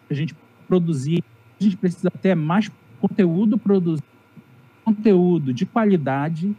[0.10, 0.36] a gente
[0.68, 1.24] produzir.
[1.60, 2.72] A gente precisa ter mais
[3.02, 4.08] conteúdo produzido
[4.84, 6.56] conteúdo de qualidade,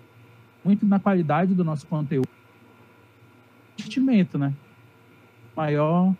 [0.64, 2.28] muito na qualidade do nosso conteúdo.
[3.76, 4.54] Investimento, né?
[5.56, 6.14] Maior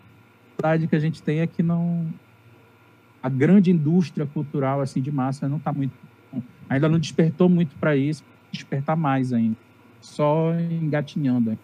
[0.57, 2.13] qualidade que a gente tem é que não
[3.23, 5.93] a grande indústria cultural assim de massa não está muito
[6.69, 9.57] ainda não despertou muito para isso, despertar mais ainda.
[10.01, 11.59] Só engatinhando.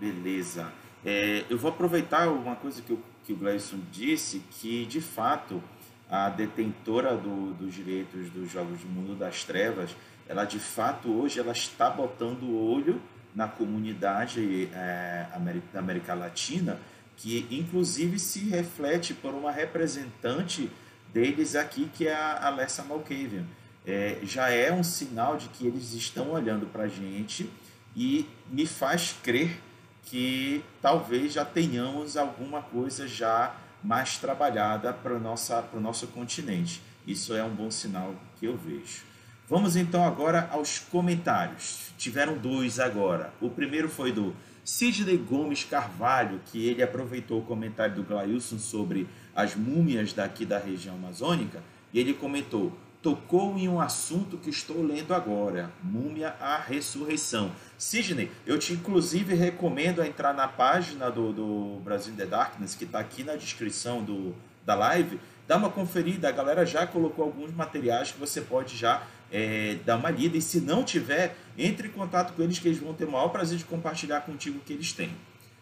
[0.00, 0.70] Beleza.
[1.04, 5.62] É, eu vou aproveitar uma coisa que o, que o Gleison disse, que de fato
[6.08, 9.96] a detentora do, dos direitos dos Jogos do Mundo das Trevas,
[10.28, 13.00] ela de fato hoje ela está botando o olho
[13.34, 15.26] na comunidade é,
[15.72, 16.78] da América Latina,
[17.16, 20.70] que inclusive se reflete por uma representante
[21.16, 23.46] deles aqui, que é a Alessa Malkavian.
[23.86, 27.50] É, já é um sinal de que eles estão olhando para a gente
[27.96, 29.58] e me faz crer
[30.04, 36.82] que talvez já tenhamos alguma coisa já mais trabalhada para o nosso continente.
[37.06, 39.04] Isso é um bom sinal que eu vejo.
[39.48, 41.92] Vamos então agora aos comentários.
[41.96, 43.32] Tiveram dois agora.
[43.40, 44.36] O primeiro foi do
[44.66, 50.58] Sidney Gomes Carvalho, que ele aproveitou o comentário do Glailson sobre as múmias daqui da
[50.58, 51.62] região amazônica,
[51.94, 57.52] e ele comentou: tocou em um assunto que estou lendo agora, Múmia a Ressurreição.
[57.78, 62.82] Sidney, eu te inclusive recomendo entrar na página do, do Brasil in the Darkness, que
[62.82, 64.34] está aqui na descrição do,
[64.64, 69.00] da live, dá uma conferida, a galera já colocou alguns materiais que você pode já
[69.30, 70.36] é, dar uma lida.
[70.36, 73.28] E se não tiver, entre em contato com eles que eles vão ter o maior
[73.28, 75.10] prazer de compartilhar contigo o que eles têm.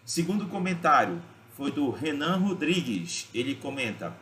[0.04, 1.22] Segundo comentário
[1.56, 3.28] foi do Renan Rodrigues.
[3.32, 4.14] Ele comenta: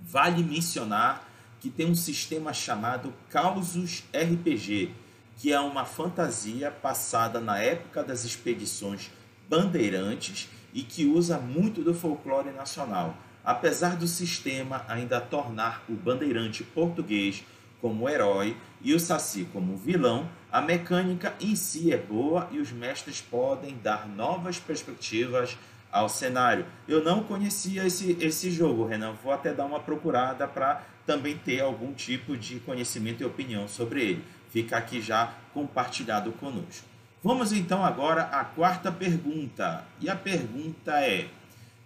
[0.00, 1.26] vale mencionar
[1.60, 4.92] que tem um sistema chamado Causos RPG,
[5.36, 9.10] que é uma fantasia passada na época das expedições
[9.48, 13.16] bandeirantes e que usa muito do folclore nacional.
[13.44, 17.44] Apesar do sistema ainda tornar o bandeirante português
[17.86, 22.72] como herói e o Saci como vilão, a mecânica em si é boa e os
[22.72, 25.56] mestres podem dar novas perspectivas
[25.92, 26.66] ao cenário.
[26.88, 29.12] Eu não conhecia esse, esse jogo, Renan.
[29.22, 34.02] Vou até dar uma procurada para também ter algum tipo de conhecimento e opinião sobre
[34.02, 34.24] ele.
[34.50, 36.88] Fica aqui já compartilhado conosco.
[37.22, 39.84] Vamos então agora à quarta pergunta.
[40.00, 41.28] E a pergunta é: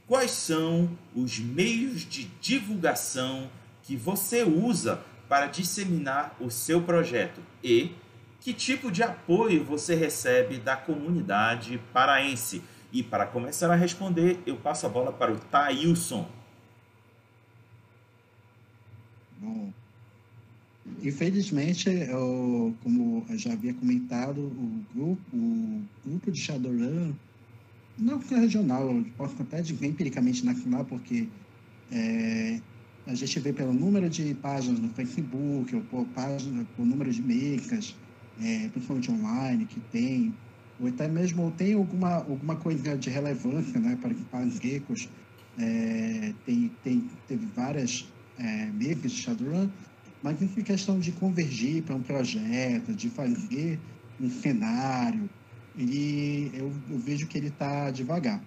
[0.07, 3.51] quais são os meios de divulgação
[3.83, 7.93] que você usa para disseminar o seu projeto e
[8.41, 12.61] que tipo de apoio você recebe da comunidade paraense.
[12.93, 16.29] E para começar a responder, eu passo a bola para o Thailson.
[19.39, 19.73] Bom,
[21.01, 27.15] infelizmente, eu, como eu já havia comentado, o grupo, o grupo de Shadowrun,
[27.97, 31.29] não regional, eu posso até dizer empiricamente nacional, porque
[31.93, 32.61] é,
[33.07, 37.23] a gente vê pelo número de páginas no Facebook, ou por, página, por número de
[37.23, 37.97] makers,
[38.41, 40.35] é, principalmente online, que tem,
[40.81, 45.09] ou até mesmo tem alguma, alguma coisa de relevância né, para, para os geckos.
[45.59, 48.09] É, tem, tem, teve várias
[48.39, 49.69] é, makers de Shadowrun,
[50.23, 53.79] mas em questão de convergir para um projeto, de fazer
[54.21, 55.29] um cenário,
[55.77, 58.43] ele, eu, eu vejo que ele está devagar.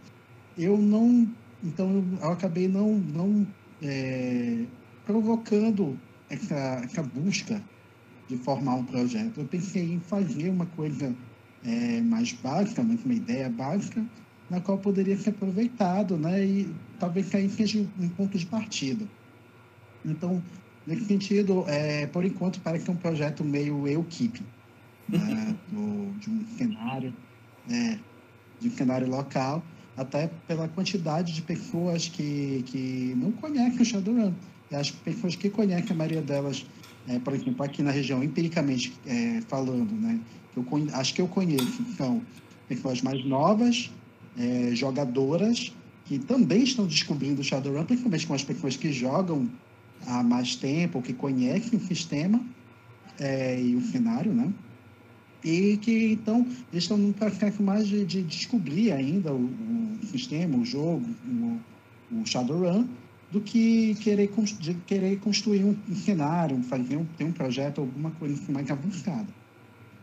[0.58, 1.28] Eu não,
[1.64, 3.48] então eu acabei não, não
[3.84, 4.66] é,
[5.06, 5.98] provocando
[6.30, 7.62] essa, essa busca
[8.28, 9.42] de formar um projeto.
[9.42, 11.16] Eu pensei em fazer uma coisa
[11.64, 14.06] é, mais básica, mas uma ideia básica,
[14.50, 16.46] na qual poderia ser aproveitado, né?
[16.46, 19.06] E talvez aí seja um ponto de partida.
[20.06, 20.42] Então,
[20.86, 24.42] nesse sentido, é, por enquanto, parece um projeto meio eu-keep,
[25.08, 25.56] né?
[26.18, 27.14] de um cenário,
[27.70, 28.00] é,
[28.60, 29.64] de um cenário local,
[29.96, 34.34] até pela quantidade de pessoas que, que não conhecem o Shadowrun.
[34.72, 36.66] E as pessoas que conhecem, a maioria delas,
[37.08, 40.20] é, por exemplo, aqui na região, empiricamente é, falando, né,
[40.56, 42.22] eu, acho que eu conheço, são
[42.68, 43.92] pessoas mais novas,
[44.38, 45.74] é, jogadoras,
[46.06, 49.50] que também estão descobrindo o Shadowrun, principalmente com as pessoas que jogam
[50.06, 52.42] há mais tempo, que conhecem o sistema
[53.20, 54.52] é, e o cenário, né?
[55.44, 59.46] E que então eles estão num processo mais de, de descobrir ainda o,
[60.02, 61.60] o, sistema, o jogo, o,
[62.22, 62.88] o Shadowrun,
[63.32, 64.30] do que querer,
[64.60, 68.70] de querer construir um, um cenário, fazer um, ter um projeto, alguma coisa assim mais
[68.70, 69.28] avançada.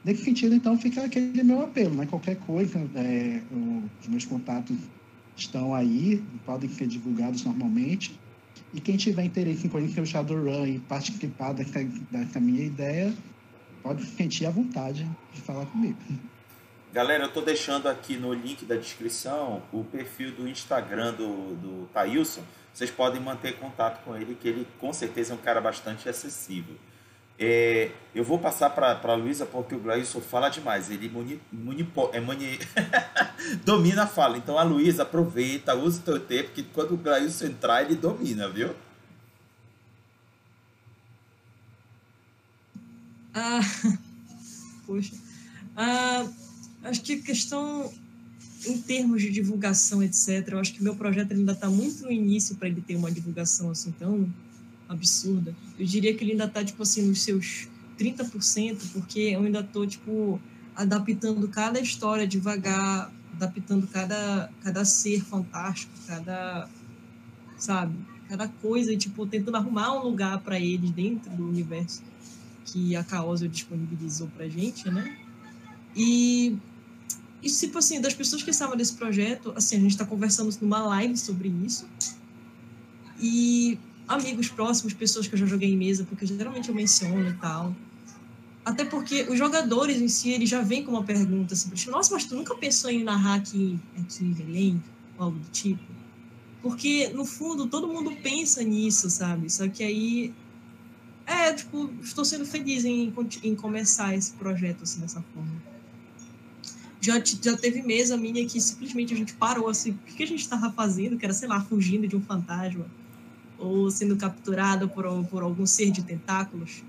[0.05, 2.07] Nesse sentido, então, fica aquele meu apelo, né?
[2.07, 3.41] Qualquer coisa, é,
[4.03, 4.77] os meus contatos
[5.37, 8.19] estão aí, podem ser divulgados normalmente.
[8.73, 13.13] E quem tiver interesse em conhecer o Shadowrun e participar dessa, dessa minha ideia,
[13.83, 15.99] pode sentir à vontade de falar comigo.
[16.93, 21.89] Galera, eu estou deixando aqui no link da descrição o perfil do Instagram do, do
[21.95, 22.43] Thailson.
[22.75, 26.75] Vocês podem manter contato com ele, que ele com certeza é um cara bastante acessível.
[27.43, 30.91] É, eu vou passar para a Luísa porque o Glailson fala demais.
[30.91, 31.41] Ele muni,
[32.13, 32.59] é muni,
[33.65, 34.37] domina a fala.
[34.37, 38.47] Então a Luísa aproveita, usa o teu tempo, que quando o Glailson entrar, ele domina,
[38.47, 38.75] viu?
[43.35, 43.61] Ah,
[44.87, 45.15] poxa.
[45.77, 46.27] Ah,
[46.85, 47.93] acho que questão
[48.67, 52.57] em termos de divulgação, etc., eu acho que meu projeto ainda está muito no início
[52.57, 54.29] para ele ter uma divulgação assim tão
[54.89, 55.55] absurda.
[55.79, 59.87] Eu diria que ele ainda está, tipo assim, nos seus 30%, porque eu ainda estou,
[59.87, 60.41] tipo,
[60.75, 66.69] adaptando cada história devagar, adaptando cada, cada ser fantástico, cada,
[67.57, 67.95] sabe,
[68.29, 72.03] cada coisa, e, tipo, tentando arrumar um lugar para eles dentro do universo
[72.65, 75.17] que a Caosa disponibilizou pra gente, né?
[75.95, 76.57] E,
[77.43, 80.81] e, tipo assim, das pessoas que sabem desse projeto, assim, a gente está conversando numa
[80.81, 81.87] live sobre isso,
[83.19, 83.79] e
[84.09, 87.75] amigos próximos, pessoas que eu já joguei em mesa, porque geralmente eu menciono e tal.
[88.65, 92.25] Até porque os jogadores em si, eles já vêm com uma pergunta assim, nossa, mas
[92.25, 94.83] tu nunca pensou em narrar aqui, aqui em Belém?
[95.19, 95.83] Ou algo do tipo?
[96.63, 99.51] Porque, no fundo, todo mundo pensa nisso, sabe?
[99.51, 100.35] Só que aí...
[101.31, 105.63] É, tipo, estou sendo feliz em, em começar esse projeto, assim, dessa forma.
[107.01, 110.41] Já, já teve mesa minha que simplesmente a gente parou, assim, o que a gente
[110.41, 111.17] estava fazendo?
[111.17, 112.85] Que era, sei lá, fugindo de um fantasma
[113.57, 116.83] ou sendo capturado por, por algum ser de tentáculos.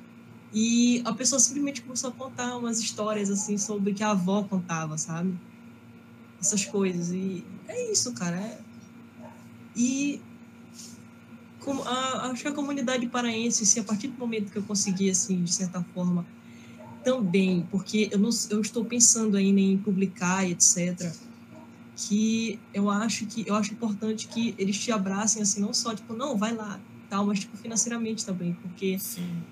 [0.51, 4.97] E a pessoa simplesmente começou a contar umas histórias assim sobre que a avó contava,
[4.97, 5.37] sabe?
[6.39, 7.11] Essas coisas.
[7.11, 8.37] E é isso, cara.
[8.37, 8.59] É...
[9.75, 10.19] E
[11.69, 15.43] a, acho que a comunidade paraense, assim, a partir do momento que eu consegui, assim,
[15.43, 16.25] de certa forma,
[17.03, 21.13] também, porque eu, não, eu estou pensando ainda em publicar, etc
[22.07, 26.13] que eu acho que eu acho importante que eles te abracem assim, não só tipo,
[26.13, 26.79] não, vai lá,
[27.09, 29.43] tal, mas tipo financeiramente também, porque Sim.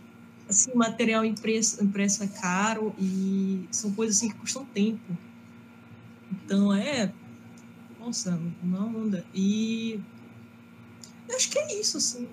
[0.48, 5.18] assim, material impresso, impresso é caro e são coisas assim que custam tempo.
[6.32, 7.12] Então é
[8.00, 9.24] nossa, uma onda.
[9.36, 10.00] E
[11.30, 12.28] eu acho que é isso, assim.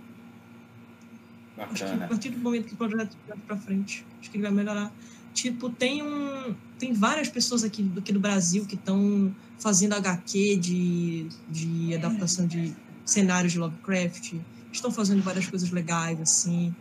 [1.56, 1.73] Bacana.
[1.73, 4.43] Acho que a partir do momento que o projeto vai para frente, acho que ele
[4.43, 4.93] vai melhorar.
[5.32, 6.55] Tipo, tem um.
[6.78, 12.74] Tem várias pessoas aqui, aqui do Brasil que estão fazendo HQ de, de adaptação de
[13.05, 14.35] cenários de Lovecraft.
[14.73, 16.74] Estão fazendo várias coisas legais, assim.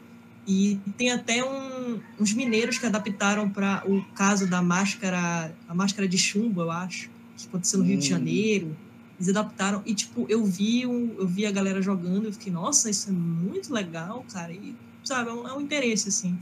[0.47, 6.07] E tem até um, uns mineiros que adaptaram para o caso da máscara, a máscara
[6.07, 7.87] de chumbo, eu acho, que aconteceu no hum.
[7.89, 8.09] Rio de hum.
[8.09, 8.77] Janeiro.
[9.17, 12.89] Eles adaptaram e tipo, eu vi um, eu vi a galera jogando, eu fiquei, nossa,
[12.89, 14.51] isso é muito legal, cara.
[14.51, 16.37] E sabe, é um, é um interesse assim.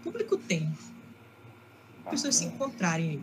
[0.00, 0.70] O público tem.
[2.04, 3.20] As pessoas se encontrarem aí.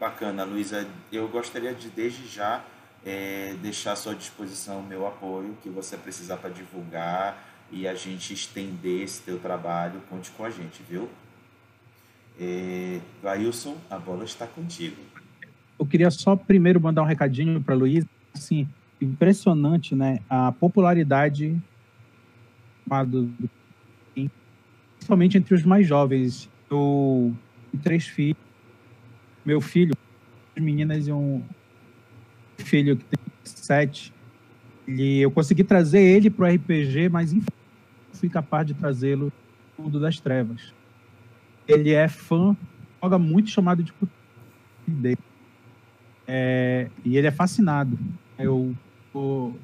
[0.00, 0.88] Bacana, Luísa.
[1.12, 2.64] Eu gostaria de, desde já,
[3.04, 7.94] é, deixar à sua disposição o meu apoio, que você precisar para divulgar e a
[7.94, 10.02] gente estender esse teu trabalho.
[10.08, 11.08] Conte com a gente, viu?
[12.40, 15.11] É, Ailson, a bola está contigo.
[15.82, 18.08] Eu queria só primeiro mandar um recadinho para Luísa.
[18.32, 18.68] Assim,
[19.00, 20.20] impressionante, né?
[20.30, 21.60] A popularidade
[23.08, 23.28] do,
[24.94, 26.48] principalmente entre os mais jovens.
[26.70, 27.34] Eu
[27.72, 28.36] tenho três filhos
[29.44, 29.92] meu filho,
[30.56, 31.42] meninas e um
[32.58, 34.14] filho que tem sete.
[34.86, 37.48] E eu consegui trazer ele para o RPG, mas enfim,
[38.12, 39.32] fui capaz de trazê-lo
[39.76, 40.72] no mundo das trevas.
[41.66, 42.56] Ele é fã,
[43.02, 43.92] joga muito chamado de
[44.86, 45.18] dele.
[46.34, 47.98] É, e ele é fascinado.
[48.38, 48.74] Eu
[49.06, 49.54] estou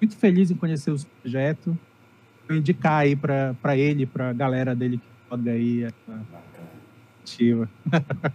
[0.00, 1.76] muito feliz em conhecer o projeto.
[2.46, 6.22] Vou indicar aí para ele, para a galera dele que joga aí essa
[7.20, 7.68] ativa.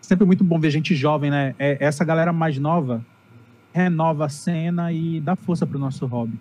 [0.00, 1.54] sempre muito bom ver gente jovem, né?
[1.58, 3.04] É, essa galera mais nova
[3.70, 6.40] renova a cena e dá força para o nosso hobby.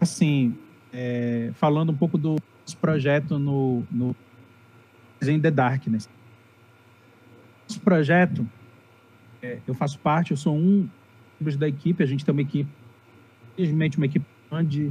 [0.00, 0.56] Assim,
[0.90, 2.36] é, falando um pouco do
[2.80, 4.16] projeto no, no
[5.20, 6.08] In The Darkness.
[7.68, 8.48] Esse projeto,
[9.44, 10.88] é, eu faço parte, eu sou um
[11.38, 12.70] membro da equipe, a gente tem uma equipe,
[13.52, 14.24] infelizmente uma equipe
[14.66, 14.90] de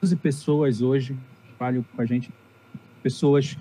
[0.00, 2.30] 12 pessoas hoje que trabalham com a gente,
[3.02, 3.56] pessoas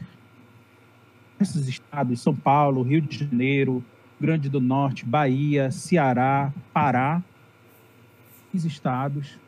[1.41, 3.83] esses estados, São Paulo, Rio de Janeiro,
[4.21, 7.21] Grande do Norte, Bahia, Ceará, Pará,
[8.53, 9.39] os estados,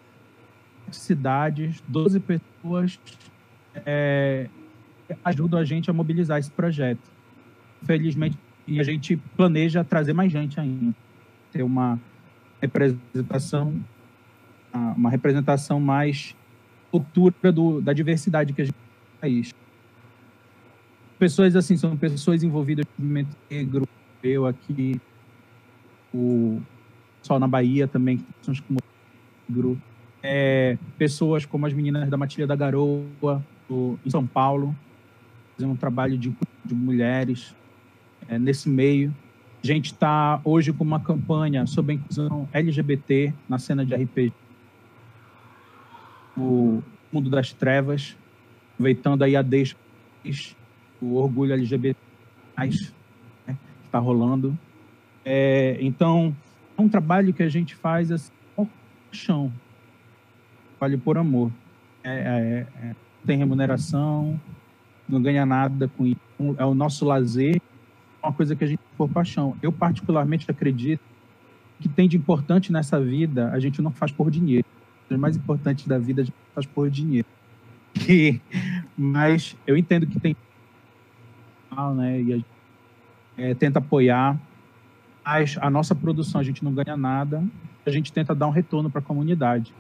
[0.92, 3.00] cidades, 12 pessoas
[3.86, 4.50] é,
[5.24, 7.08] ajudam a gente a mobilizar esse projeto.
[7.84, 8.38] Felizmente,
[8.68, 10.94] e a gente planeja trazer mais gente ainda,
[11.52, 12.00] ter uma
[12.62, 13.74] representação,
[14.74, 16.36] uma representação mais
[16.92, 19.54] cultura do, da diversidade que a gente tem no país.
[21.20, 23.88] Pessoas assim, são pessoas envolvidas no movimento negro,
[24.24, 25.00] eu aqui,
[26.14, 26.62] o
[27.22, 28.80] pessoal na Bahia também, que tem como
[29.48, 29.82] negro,
[30.24, 33.06] é, pessoas como as meninas da Matilha da Garoa,
[33.70, 34.76] do, em São Paulo,
[35.56, 36.36] fazendo um trabalho de,
[36.66, 37.56] de mulheres
[38.28, 39.14] é, nesse meio.
[39.64, 44.32] A gente está hoje com uma campanha sobre a inclusão LGBT na cena de RPG,
[46.38, 48.16] o mundo das trevas,
[48.74, 49.76] aproveitando aí a deixa
[51.02, 51.98] o orgulho LGBT
[52.58, 52.68] né,
[53.48, 54.58] que está rolando.
[55.24, 56.36] É, então,
[56.78, 58.68] é um trabalho que a gente faz assim, por
[59.10, 59.52] paixão,
[60.78, 61.52] trabalho por amor.
[62.04, 62.96] É, é, é,
[63.26, 64.40] tem remuneração,
[65.08, 66.20] não ganha nada com isso.
[66.58, 67.62] É o nosso lazer,
[68.26, 69.56] uma coisa que a gente por paixão.
[69.62, 71.02] Eu particularmente acredito
[71.80, 74.66] que tem de importante nessa vida a gente não faz por dinheiro.
[75.10, 77.28] O mais importante da vida a gente faz por dinheiro.
[78.10, 78.42] E,
[78.98, 80.36] mas eu entendo que tem
[81.96, 82.46] né, e a gente
[83.38, 84.40] é, tenta apoiar,
[85.24, 87.44] mas a nossa produção a gente não ganha nada,
[87.86, 89.74] a gente tenta dar um retorno para a comunidade.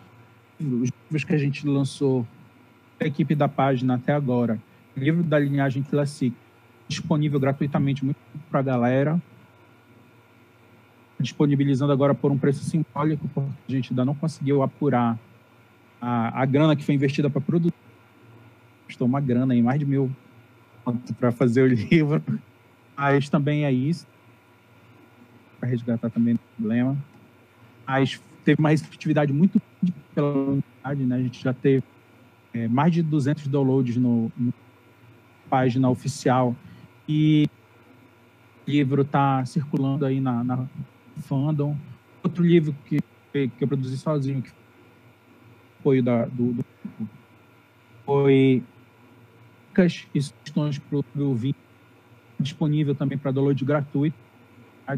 [0.59, 2.25] Os livros que a gente lançou,
[2.99, 4.59] a equipe da página até agora,
[4.95, 6.35] livro da linhagem Classic,
[6.87, 8.05] disponível gratuitamente
[8.49, 9.21] para a galera,
[11.19, 15.17] disponibilizando agora por um preço simbólico, porque a gente ainda não conseguiu apurar
[15.99, 17.73] a, a grana que foi investida para produzir.
[18.85, 20.11] Custou uma grana aí, mais de mil
[21.19, 22.21] para fazer o livro.
[22.95, 24.07] Mas também é isso,
[25.59, 26.95] para resgatar também o problema.
[27.85, 31.15] Mas teve uma receptividade muito grande pela unidade, né?
[31.15, 31.83] A gente já teve
[32.53, 34.53] é, mais de 200 downloads no, no
[35.49, 36.55] página oficial
[37.07, 37.47] e
[38.67, 40.67] o livro está circulando aí na, na
[41.21, 41.75] fandom.
[42.23, 42.99] Outro livro que,
[43.31, 44.51] que eu produzi sozinho, que
[45.83, 46.65] foi da, do, do
[48.05, 48.63] foi
[49.75, 51.37] dicas e sugestões para o
[52.39, 54.17] disponível também para download gratuito.
[54.87, 54.95] A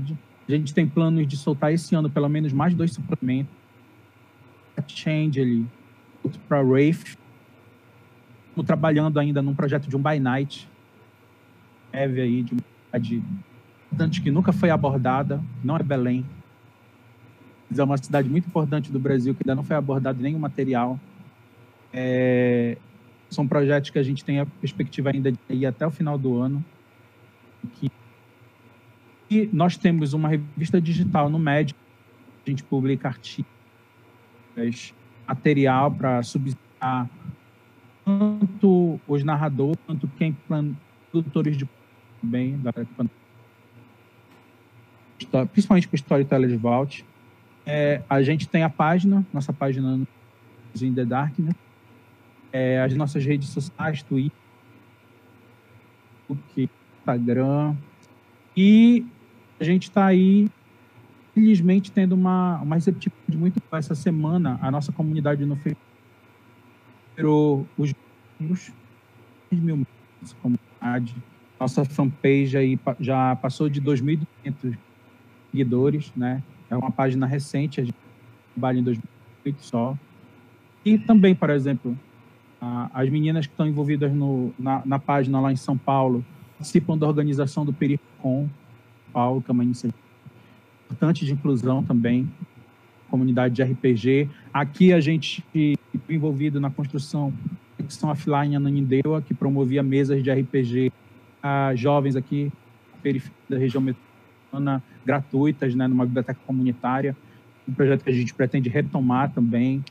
[0.47, 3.53] gente tem planos de soltar esse ano pelo menos mais dois suplementos.
[4.88, 5.65] Change ali,
[6.23, 7.17] outro para Wraith.
[8.49, 10.69] Estamos trabalhando ainda num projeto de um by night.
[11.98, 12.56] Heavy aí, de
[12.86, 13.24] cidade
[13.88, 16.26] importante que nunca foi abordada, não é Belém.
[17.69, 20.99] Mas é uma cidade muito importante do Brasil que ainda não foi abordado nenhum material.
[21.91, 22.78] É,
[23.30, 26.40] são projetos que a gente tem a perspectiva ainda de ir até o final do
[26.40, 26.64] ano.
[27.74, 27.91] Que...
[29.30, 31.76] E nós temos uma revista digital no Médio,
[32.45, 34.94] a gente publica artigos,
[35.28, 37.10] material para subsidiar
[38.06, 40.38] tanto os narradores, quanto quem
[41.11, 41.68] produtores de
[42.27, 42.71] bem, da,
[45.47, 47.05] principalmente para o Storyteller de Vault.
[47.65, 49.99] É, a gente tem a página, nossa página
[50.81, 51.51] In The Dark, né?
[52.51, 54.31] é, as nossas redes sociais, Twitter,
[56.99, 57.75] Instagram.
[58.55, 59.05] E
[59.59, 60.49] a gente está aí,
[61.33, 64.57] felizmente, tendo uma, uma receptividade muito boa essa semana.
[64.61, 65.87] A nossa comunidade no Facebook
[67.77, 67.93] os
[68.39, 68.71] números,
[69.51, 69.85] mil
[70.41, 71.15] comunidade.
[71.59, 74.77] Nossa fanpage aí já passou de 2.200
[75.51, 76.43] seguidores, né?
[76.69, 77.95] É uma página recente, a gente
[78.53, 79.97] trabalha em 2008 só.
[80.85, 81.97] E também, por exemplo,
[82.93, 86.23] as meninas que estão envolvidas no, na, na, página lá em São Paulo
[86.57, 88.47] participam da organização do Pericom
[89.11, 90.07] Paulo, que é uma iniciativa
[90.85, 92.29] importante de inclusão também,
[93.09, 94.29] comunidade de RPG.
[94.53, 95.43] Aqui a gente
[96.09, 100.91] envolvido na construção da Conexão Offline Ananindeua, que promovia mesas de RPG
[101.76, 102.52] jovens aqui
[103.49, 107.15] da região metropolitana, gratuitas, né, numa biblioteca comunitária.
[107.68, 109.84] Um projeto que a gente pretende retomar também,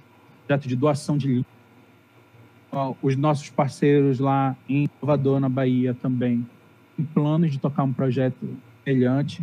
[0.47, 1.57] projeto de doação de livros
[3.03, 6.47] os nossos parceiros lá em Salvador, na Bahia, também
[6.97, 9.43] têm planos de tocar um projeto semelhante.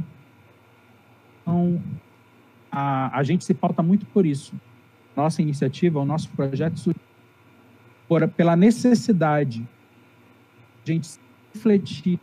[1.41, 1.81] Então,
[2.71, 4.53] a, a gente se pauta muito por isso.
[5.15, 6.93] Nossa iniciativa, o nosso projeto
[8.07, 9.67] por, pela necessidade
[10.83, 11.19] de a gente
[11.53, 12.19] refletir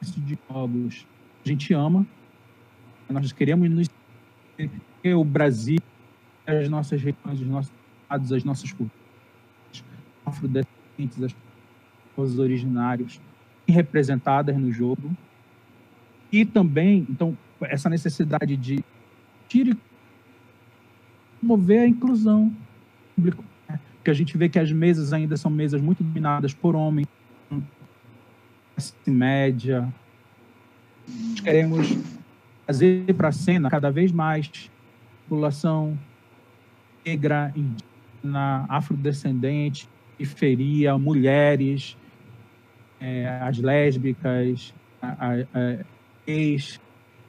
[0.00, 1.06] de jogos
[1.44, 2.06] a gente ama.
[3.08, 3.88] Nós queremos nos
[5.04, 5.78] o Brasil,
[6.46, 7.72] as nossas regiões, os nossos
[8.02, 9.84] estados, as nossas culturas
[10.24, 11.34] afrodescendentes, as
[12.08, 13.20] pessoas originárias
[13.66, 15.10] representadas no jogo.
[16.30, 18.82] E também, então, essa necessidade de
[21.40, 22.54] promover a inclusão
[23.14, 23.42] pública.
[23.68, 23.80] Né?
[23.96, 27.08] Porque a gente vê que as mesas ainda são mesas muito dominadas por homens,
[28.74, 29.92] classe média.
[31.08, 31.98] Nós queremos
[32.66, 34.70] trazer para a cena cada vez mais
[35.28, 35.98] população
[37.04, 41.96] negra, indígena, afrodescendente, periferia, mulheres,
[43.00, 44.74] é, as lésbicas,
[46.26, 46.80] ex,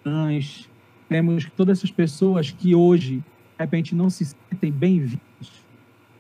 [0.04, 0.70] trans.
[1.10, 3.24] Temos todas essas pessoas que hoje, de
[3.60, 5.64] repente, não se sentem bem-vindas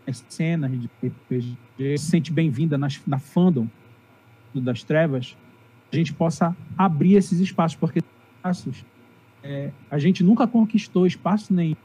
[0.05, 1.57] nas cenas de RPG,
[1.97, 3.67] se sente bem-vinda na fandom
[4.61, 5.37] das trevas,
[5.91, 7.99] a gente possa abrir esses espaços, porque
[8.37, 8.85] espaços
[9.43, 11.75] é, a gente nunca conquistou espaço nenhum,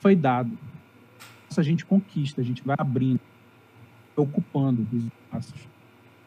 [0.00, 0.50] foi dado.
[1.54, 3.20] A gente conquista, a gente vai abrindo
[4.16, 5.68] ocupando os espaços.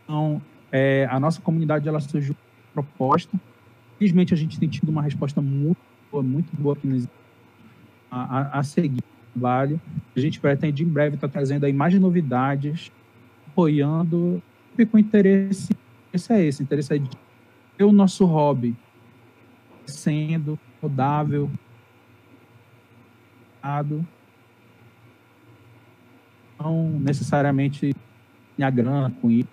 [0.04, 0.40] Então,
[0.72, 2.36] é, a nossa comunidade ela surgiu
[2.74, 3.40] proposta
[3.98, 5.78] Felizmente, a gente tem tido uma resposta muito
[6.12, 7.08] boa, muito boa aqui nos,
[8.12, 9.04] a, a, a seguir
[9.34, 9.80] trabalho.
[10.16, 12.92] A gente pretende, em breve, estar tá trazendo aí mais novidades,
[13.48, 14.44] apoiando,
[14.84, 15.70] com interesse,
[16.12, 17.10] esse é esse, interesse é de
[17.78, 18.76] ter o nosso hobby
[19.86, 21.52] sendo rodável,
[26.60, 27.94] não necessariamente
[28.58, 29.50] minha grana com isso.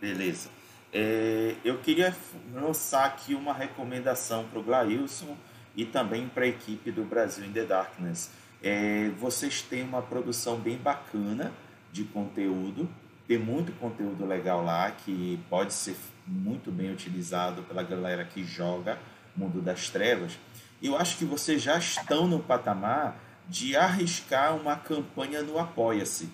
[0.00, 0.50] Beleza.
[0.92, 2.14] É, eu queria
[2.54, 5.36] lançar aqui uma recomendação para o Glailson
[5.76, 8.30] e também para a equipe do Brasil in the Darkness.
[8.62, 11.52] É, vocês têm uma produção bem bacana
[11.96, 12.88] de conteúdo,
[13.26, 15.96] tem muito conteúdo legal lá que pode ser
[16.26, 18.98] muito bem utilizado pela galera que joga
[19.34, 20.38] Mundo das Trevas.
[20.82, 23.18] Eu acho que vocês já estão no patamar
[23.48, 26.28] de arriscar uma campanha no Apoia-se,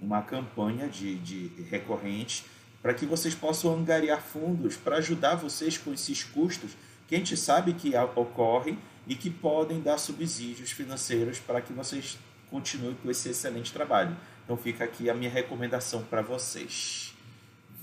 [0.00, 2.44] uma campanha de, de recorrente
[2.80, 6.76] para que vocês possam angariar fundos para ajudar vocês com esses custos
[7.08, 12.18] que a gente sabe que ocorrem e que podem dar subsídios financeiros para que vocês
[12.50, 14.16] continuem com esse excelente trabalho.
[14.44, 17.14] Então fica aqui a minha recomendação para vocês.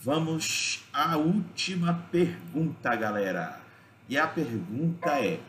[0.02, 3.60] Vamos à última pergunta, galera.
[4.08, 5.40] E a pergunta é: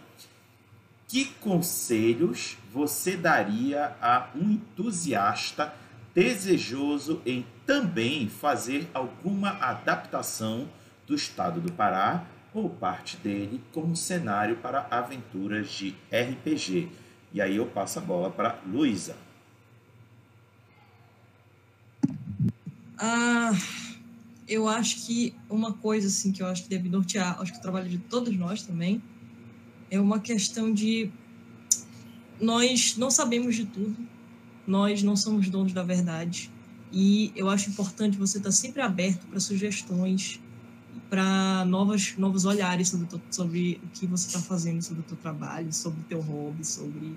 [1.09, 5.75] que conselhos você daria a um entusiasta
[6.15, 10.69] desejoso em também fazer alguma adaptação
[11.07, 16.89] do estado do Pará ou parte dele como cenário para aventuras de RPG?
[17.33, 19.17] E aí eu passo a bola para Luísa.
[23.03, 23.53] Ah,
[24.47, 27.63] eu acho que uma coisa assim que eu acho que deve nortear, acho que o
[27.63, 29.03] trabalho de todos nós também,
[29.91, 31.11] é uma questão de
[32.39, 33.97] nós não sabemos de tudo,
[34.67, 36.51] nós não somos donos da verdade.
[36.93, 40.39] E eu acho importante você estar sempre aberto para sugestões,
[41.09, 45.73] para novos, novos olhares sobre, sobre o que você está fazendo, sobre o teu trabalho,
[45.73, 47.17] sobre o teu hobby, sobre,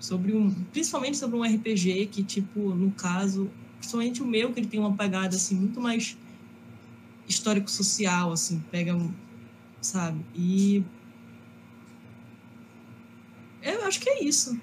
[0.00, 3.48] sobre um, principalmente sobre um RPG que, tipo, no caso,
[3.78, 6.16] principalmente o meu, que ele tem uma pegada assim muito mais
[7.28, 8.96] histórico-social, assim, pega,
[9.80, 10.24] sabe?
[10.34, 10.82] E
[13.62, 14.58] eu acho que é isso.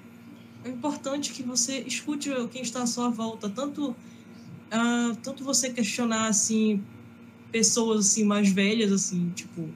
[0.64, 6.28] É importante que você escute quem está à sua volta, tanto uh, tanto você questionar
[6.28, 6.82] assim
[7.52, 9.68] pessoas assim mais velhas assim, tipo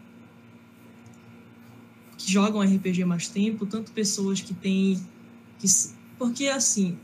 [2.16, 5.00] que jogam RPG mais tempo, tanto pessoas que têm
[5.58, 5.66] que
[6.18, 6.98] porque assim,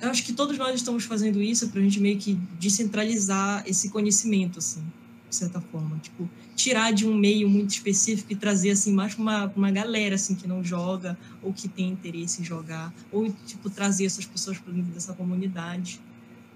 [0.00, 3.90] eu acho que todos nós estamos fazendo isso para a gente meio que descentralizar esse
[3.90, 4.82] conhecimento assim
[5.28, 5.98] de certa forma.
[5.98, 10.14] Tipo, tirar de um meio muito específico e trazer, assim, mais para uma, uma galera,
[10.14, 12.92] assim, que não joga ou que tem interesse em jogar.
[13.12, 16.00] Ou, tipo, trazer essas pessoas para dentro dessa comunidade.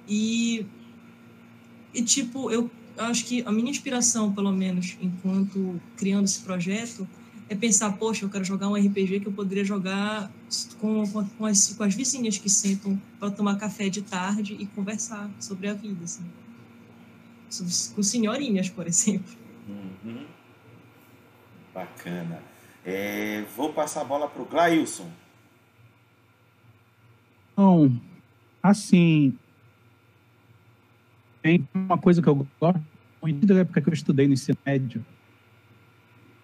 [0.08, 0.66] E,
[1.94, 7.06] e, tipo, eu acho que a minha inspiração, pelo menos, enquanto criando esse projeto,
[7.52, 10.30] é pensar, poxa, eu quero jogar um RPG que eu poderia jogar
[10.80, 14.66] com, com, com, as, com as vizinhas que sentam para tomar café de tarde e
[14.66, 16.24] conversar sobre a vida, assim
[17.94, 19.36] com senhorinhas, por exemplo.
[19.68, 20.24] Uhum.
[21.74, 22.42] Bacana.
[22.84, 25.10] É, vou passar a bola para o Glailson.
[27.56, 27.92] Bom,
[28.62, 29.36] assim,
[31.42, 32.82] tem uma coisa que eu gosto
[33.20, 35.04] muito da época que eu estudei no ensino médio,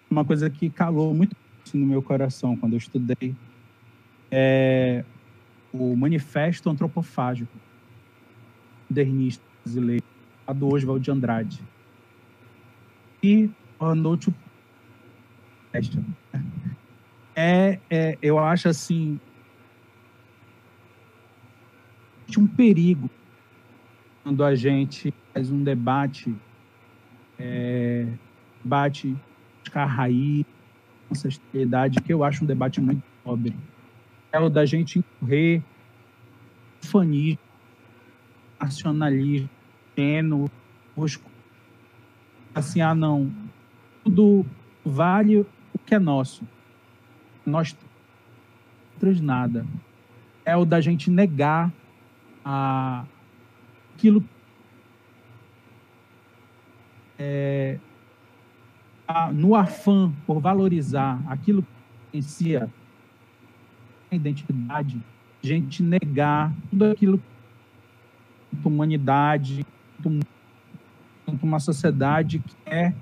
[0.09, 1.35] uma coisa que calou muito
[1.73, 3.35] no meu coração quando eu estudei,
[4.31, 5.03] é
[5.71, 7.51] o Manifesto Antropofágico
[8.89, 10.03] modernista brasileiro
[10.55, 11.63] do Oswald de Andrade.
[13.21, 13.49] E
[13.79, 14.33] a noite
[17.35, 19.19] é, é, eu acho assim
[22.37, 23.09] um perigo
[24.23, 26.35] quando a gente faz um debate
[27.37, 28.07] é,
[28.63, 29.15] debate
[29.69, 30.45] carraí
[31.11, 33.55] ancestralidade que eu acho um debate muito pobre
[34.31, 35.63] é o da gente incorrer
[36.81, 37.39] fanismo
[38.59, 39.49] nacionalismo
[40.95, 41.29] busco
[42.53, 43.31] assim, ah, não,
[44.03, 44.45] tudo
[44.83, 46.47] vale o que é nosso.
[47.45, 47.75] Nós
[48.93, 49.65] outros nada.
[50.43, 51.71] É o da gente negar
[52.43, 53.05] a,
[53.95, 54.23] aquilo
[57.17, 57.88] é, a,
[59.33, 62.69] no afã por valorizar aquilo que influencia
[64.11, 65.01] a identidade,
[65.43, 69.65] a gente negar tudo aquilo que humanidade,
[71.41, 72.93] uma sociedade que é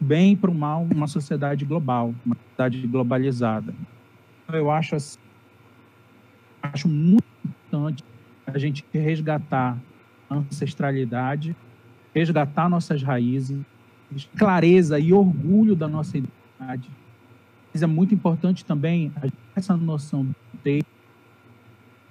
[0.00, 3.74] bem para o mal, uma sociedade global, uma sociedade globalizada.
[4.52, 5.18] Eu acho assim,
[6.62, 8.04] acho muito importante
[8.46, 9.78] a gente resgatar
[10.30, 11.54] a ancestralidade,
[12.14, 13.60] resgatar nossas raízes,
[14.36, 16.88] clareza e orgulho da nossa identidade.
[17.72, 19.12] Mas é muito importante também
[19.54, 20.26] essa noção
[20.62, 20.86] tempo,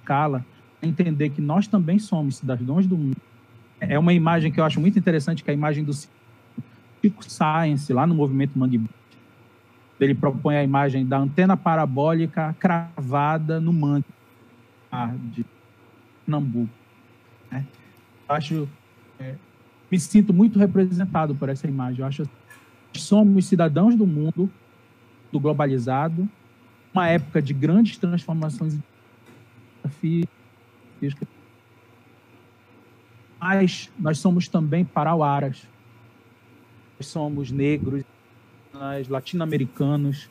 [0.00, 0.44] escala,
[0.82, 3.16] entender que nós também somos cidadãos do mundo.
[3.80, 7.92] É uma imagem que eu acho muito interessante, que é a imagem do Chico Science,
[7.92, 8.80] lá no movimento Mangue
[10.00, 14.04] ele propõe a imagem da antena parabólica cravada no mangue
[15.32, 15.44] de
[16.26, 16.68] Nambu.
[17.50, 17.66] Né?
[18.28, 18.68] Acho,
[19.18, 19.34] é,
[19.90, 22.00] me sinto muito representado por essa imagem.
[22.00, 22.24] Eu acho
[22.92, 24.50] que somos cidadãos do mundo,
[25.32, 26.28] do globalizado,
[26.92, 28.78] uma época de grandes transformações
[30.02, 30.26] e
[33.40, 35.62] mas nós somos também parauaras.
[36.98, 38.02] Nós somos negros,
[39.08, 40.28] latino-americanos.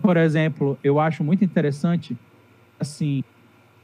[0.00, 2.16] Por exemplo, eu acho muito interessante,
[2.78, 3.22] assim,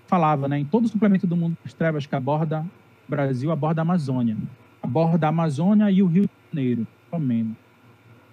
[0.07, 2.65] falava, né, em todo suplemento do Mundo das Trevas que aborda
[3.09, 4.37] Brasil, aborda a Amazônia.
[4.85, 7.57] Aborda a Amazônia e o Rio de Janeiro, pelo menos.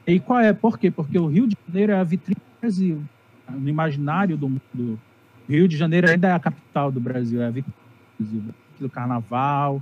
[0.06, 0.52] E qual é?
[0.52, 0.92] Por quê?
[0.92, 3.02] Porque o Rio de Janeiro é a vitrine do Brasil.
[3.50, 5.00] No imaginário do mundo,
[5.48, 7.74] o Rio de Janeiro ainda é a capital do Brasil, é a vitrine
[8.20, 8.56] do Brasil.
[8.82, 9.82] Do carnaval.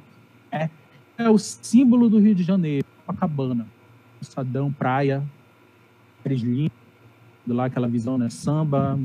[0.52, 0.70] É,
[1.18, 3.66] é o símbolo do Rio de Janeiro, Copacabana.
[4.22, 5.24] Sadão, praia,
[6.24, 6.72] lindo,
[7.48, 8.30] lá aquela visão, né?
[8.30, 9.00] Samba,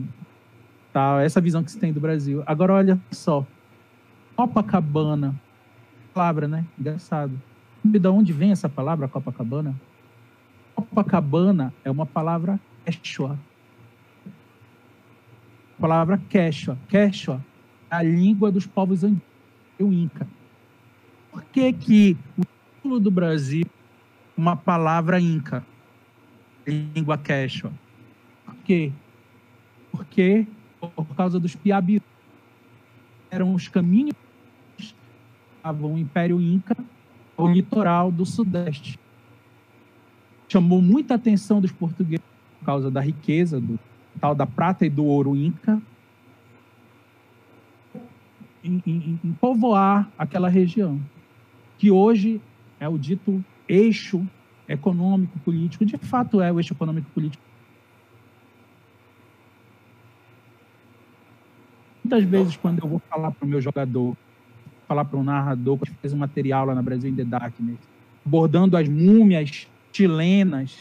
[0.92, 2.42] tal, essa visão que se tem do Brasil.
[2.44, 3.46] Agora olha só,
[4.36, 5.34] Copacabana,
[6.12, 6.66] palavra, né?
[6.78, 7.32] Engraçado.
[7.84, 9.78] Sabe de onde vem essa palavra Copacabana?
[10.74, 13.38] Copacabana é uma palavra quechua.
[15.76, 16.78] A palavra quechua.
[16.88, 17.44] Quechua
[17.90, 19.28] é a língua dos povos antigos,
[19.78, 20.26] o Inca.
[21.30, 23.66] Por que que o título do Brasil
[24.34, 25.62] uma palavra Inca?
[26.66, 27.70] língua quechua.
[28.46, 28.90] Por quê?
[29.92, 30.46] Porque
[30.80, 32.00] por causa dos piabi
[33.30, 34.14] eram os caminhos
[34.78, 34.94] que
[35.82, 36.74] o Império Inca
[37.36, 38.98] ao litoral do Sudeste.
[40.48, 42.24] Chamou muita atenção dos portugueses
[42.58, 43.78] por causa da riqueza do
[44.20, 45.82] tal da prata e do ouro Inca
[48.62, 50.98] em, em, em povoar aquela região,
[51.76, 52.40] que hoje
[52.80, 54.26] é o dito eixo
[54.66, 57.42] econômico, político, de fato é o eixo econômico político.
[62.02, 64.16] Muitas vezes, quando eu vou falar para o meu jogador,
[64.86, 67.78] falar para o narrador, que fez um material lá na Brasil in the Darkness,
[68.24, 70.76] abordando as múmias chilenas,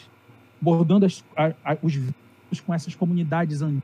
[0.62, 3.84] abordando as, a, a, os vídeos com essas comunidades andinas,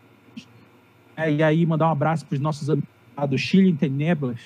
[1.16, 2.90] é, e aí mandar um abraço para os nossos amigos
[3.30, 4.40] do Chile em Teneblas,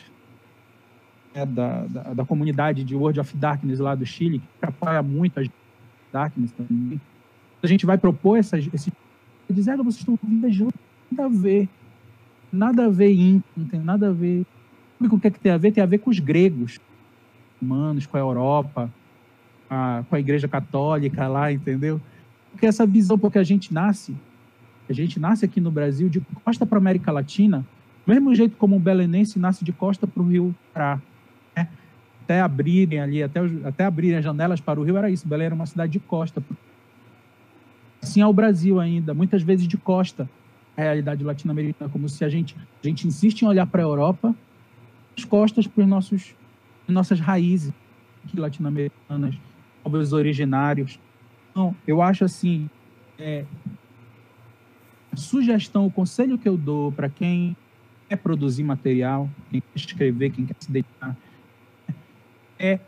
[1.33, 5.39] né, da, da, da, comunidade de World of Darkness lá do Chile, que apoia muito
[5.39, 5.43] a
[6.11, 6.99] Darkness também.
[7.61, 8.91] A gente vai propor essas, esse.
[9.49, 10.73] Dizer, vocês estão viajando,
[11.11, 11.69] nada a ver.
[12.51, 14.45] Nada a ver Inca, não tem nada a ver.
[15.03, 15.73] Sabe com o que, é que tem a ver?
[15.73, 16.79] Tem a ver com os gregos,
[17.61, 18.89] humanos, com a Europa,
[19.69, 21.99] a, com a Igreja Católica lá, entendeu?
[22.51, 24.15] Porque essa visão, porque a gente nasce,
[24.89, 27.65] a gente nasce aqui no Brasil de costa para América Latina,
[28.07, 31.01] mesmo jeito como um belenense nasce de costa para o Rio Pará
[32.23, 35.27] até abrirem ali, até, até abrirem as janelas para o rio, era isso.
[35.27, 36.41] Belém era uma cidade de costa.
[38.01, 40.29] Assim é o Brasil ainda, muitas vezes de costa,
[40.77, 44.33] a realidade latino-americana, como se a gente, a gente insiste em olhar para a Europa,
[45.17, 46.35] as costas para os nossos
[46.87, 47.71] nossas raízes
[48.35, 49.35] latino-americanas,
[49.81, 50.99] povos originários.
[51.51, 52.69] Então, eu acho assim,
[53.17, 53.45] é,
[55.11, 57.55] a sugestão, o conselho que eu dou para quem
[58.09, 61.15] quer produzir material, quem quer escrever, quem quer se dedicar
[62.63, 62.79] é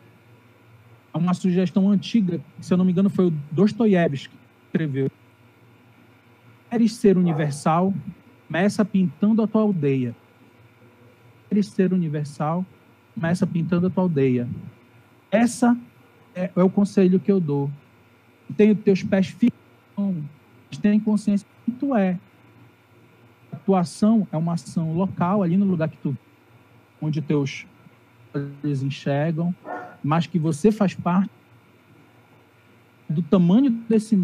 [1.14, 5.10] uma sugestão antiga, se eu não me engano, foi o Dostoiévski que escreveu.
[6.70, 7.94] Queres ser universal,
[8.48, 10.16] começa pintando a tua aldeia.
[11.64, 12.66] Ser universal,
[13.14, 14.48] começa pintando a tua aldeia.
[15.32, 15.78] Essa
[16.36, 17.72] é, é o conselho que eu dou.
[18.50, 19.56] Os teus pés firmes,
[20.82, 22.20] tem consciência que tu é.
[23.52, 26.18] A tua ação é uma ação local, ali no lugar que tu
[27.02, 27.66] onde teus
[28.64, 29.56] eles enxergam,
[30.04, 31.32] mas que você faz parte
[33.08, 34.22] do tamanho desse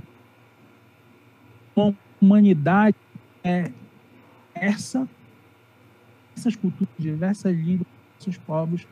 [1.76, 2.98] uma humanidade
[3.44, 3.72] é
[4.54, 5.08] essa
[6.36, 7.88] essas culturas, diversas línguas,
[8.20, 8.88] diversos povos,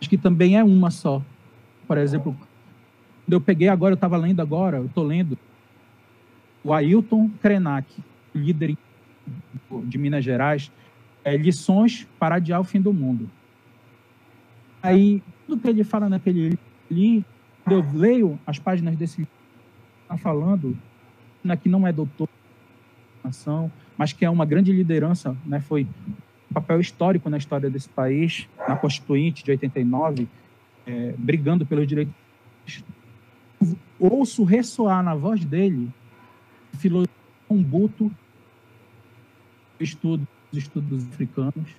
[0.00, 1.22] mas que também é uma só.
[1.86, 5.38] Por exemplo, quando eu peguei agora, eu estava lendo agora, eu estou lendo
[6.62, 8.02] o Ailton Krenak,
[8.34, 8.76] líder
[9.84, 10.70] de Minas Gerais,
[11.24, 13.30] é, lições para adiar o fim do mundo.
[14.82, 16.58] Aí, tudo que ele fala naquele
[16.90, 17.24] livro,
[17.70, 19.32] eu leio as páginas desse livro,
[20.02, 20.76] está falando
[21.62, 22.28] que não é doutor
[23.96, 25.86] mas que é uma grande liderança, né, foi
[26.54, 30.28] papel histórico na história desse país, na Constituinte de 89,
[30.86, 32.14] é, brigando pelos direitos
[33.98, 35.92] ouço ressoar na voz dele
[36.78, 37.14] filosofia
[37.48, 38.10] Umbuto,
[39.78, 41.76] estudo, estudos africanos,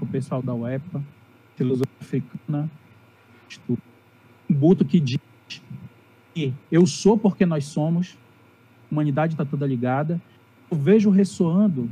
[0.00, 1.02] o pessoal da UEPA,
[1.56, 2.70] filosofia africana,
[3.48, 3.82] estudo.
[4.48, 5.18] Umbuto que diz
[6.34, 8.16] que eu sou porque nós somos,
[8.90, 10.20] a humanidade está toda ligada.
[10.70, 11.90] Eu vejo ressoando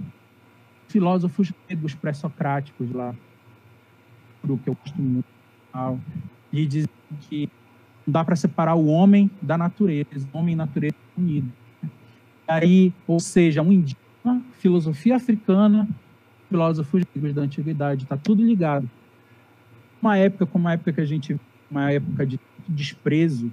[0.89, 3.15] filósofos gregos pré-socráticos lá,
[4.43, 5.23] do que eu costumo
[6.53, 6.91] e dizem
[7.29, 7.49] que
[8.07, 11.51] não dá para separar o homem da natureza, o homem e natureza unidos.
[12.47, 15.87] Aí, ou seja, um indígena, filosofia africana,
[16.49, 18.89] filósofos gregos da antiguidade, está tudo ligado.
[20.01, 21.39] Uma época como a época que a gente,
[21.71, 23.53] uma época de desprezo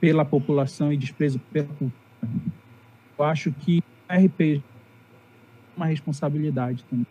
[0.00, 1.92] pela população e desprezo pela cultura.
[3.16, 4.62] Eu acho que o RPG
[5.76, 7.06] uma responsabilidade também.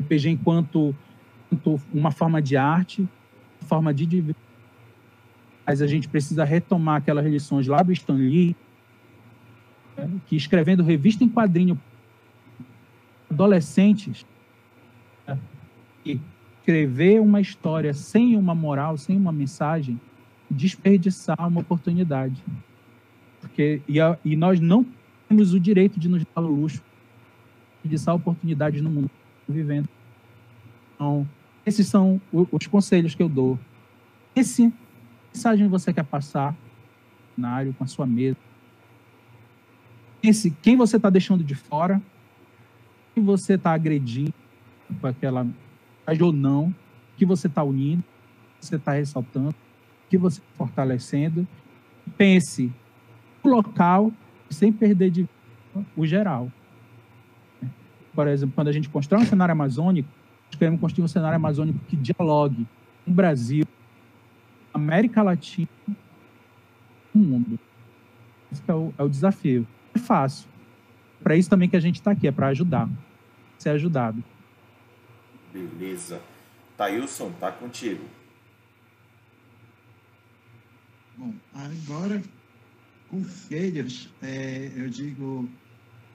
[0.00, 0.94] RPG enquanto,
[1.50, 3.08] enquanto uma forma de arte,
[3.60, 4.42] forma de diversão,
[5.66, 8.54] mas a gente precisa retomar aquelas lições lá do Stan Lee,
[9.96, 11.80] né, que escrevendo revista em quadrinho
[13.30, 14.26] adolescentes,
[15.26, 15.38] né,
[16.04, 16.20] e
[16.58, 19.98] escrever uma história sem uma moral, sem uma mensagem,
[20.50, 22.42] desperdiçar uma oportunidade.
[23.40, 24.86] Porque, e, a, e nós não
[25.28, 26.82] temos o direito de nos dar o luxo
[27.84, 29.10] desperdiçar oportunidades no mundo
[29.46, 29.88] vivendo.
[30.94, 31.28] Então,
[31.66, 33.58] esses são os conselhos que eu dou.
[34.34, 34.72] Esse
[35.32, 36.56] mensagem você quer passar
[37.36, 38.38] na área com a sua mesa.
[40.22, 42.00] Esse, quem você está deixando de fora,
[43.14, 44.32] que você está agredindo
[45.00, 45.46] com aquela
[46.20, 46.74] ou não,
[47.16, 48.02] que você está unindo,
[48.58, 49.54] que você está ressaltando,
[50.08, 51.46] que você está fortalecendo.
[52.16, 52.72] Pense
[53.42, 54.12] no local
[54.48, 56.50] sem perder de vista o geral.
[58.14, 60.08] Por exemplo, quando a gente constrói um cenário amazônico,
[60.46, 62.66] nós queremos construir um cenário amazônico que dialogue
[63.04, 63.64] com o Brasil,
[64.72, 65.68] América Latina,
[67.14, 67.58] o mundo.
[68.52, 69.66] Esse é o, é o desafio.
[69.94, 70.48] É fácil.
[71.22, 72.88] Para isso também que a gente está aqui, é para ajudar,
[73.58, 74.22] ser ajudado.
[75.52, 76.20] Beleza.
[76.76, 78.04] Tailson, tá contigo.
[81.16, 82.20] Bom, agora,
[83.08, 85.48] conselhos, é, eu digo,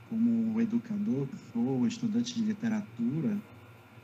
[0.09, 3.37] como educador, ou estudante de literatura,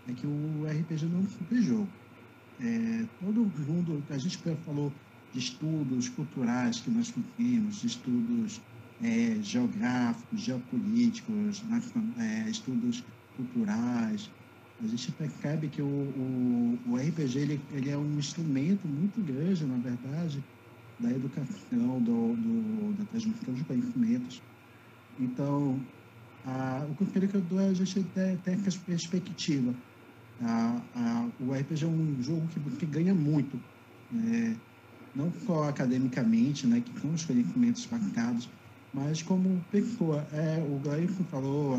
[0.07, 1.87] é que o RPG não é jogo.
[2.61, 4.91] É, todo mundo, a gente falou
[5.33, 8.61] de estudos culturais que nós fizemos, de estudos
[9.03, 11.63] é, geográficos, geopolíticos,
[12.17, 13.03] é, estudos
[13.35, 14.29] culturais,
[14.83, 19.65] a gente percebe que o, o, o RPG ele, ele é um instrumento muito grande,
[19.65, 20.43] na verdade,
[20.99, 24.41] da educação, do, do, da transmissão de conhecimentos.
[25.19, 25.79] Então,
[26.45, 28.05] a, o conselho que eu dou é a gente
[28.45, 29.73] essa perspectiva.
[30.41, 33.59] A, a, o RPG é um jogo que, que ganha muito,
[34.13, 34.55] é,
[35.15, 38.49] não só academicamente, né, que são os conhecimentos marcados,
[38.93, 40.25] mas como pessoa.
[40.31, 41.77] É, o Gleison falou, a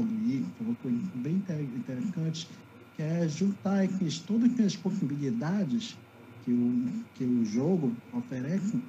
[0.59, 1.37] falou coisas bem
[1.77, 2.49] interessantes,
[2.97, 5.97] que é juntar aqui, todas as possibilidades
[6.45, 8.81] que o, que o jogo oferece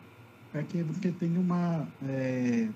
[0.52, 1.88] para que você tenha uma.
[2.08, 2.70] É,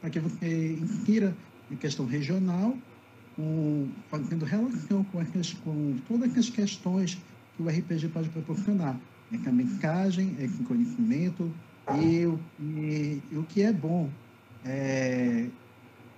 [0.00, 1.34] para que você insira
[1.70, 2.76] em questão regional,
[3.36, 7.18] com, fazendo relação com, as, com todas as questões
[7.56, 8.98] que o RPG pode proporcionar.
[9.32, 11.50] É mensagem, é conhecimento,
[11.98, 12.24] e,
[12.60, 14.08] e, e, o que é bom.
[14.64, 15.48] É,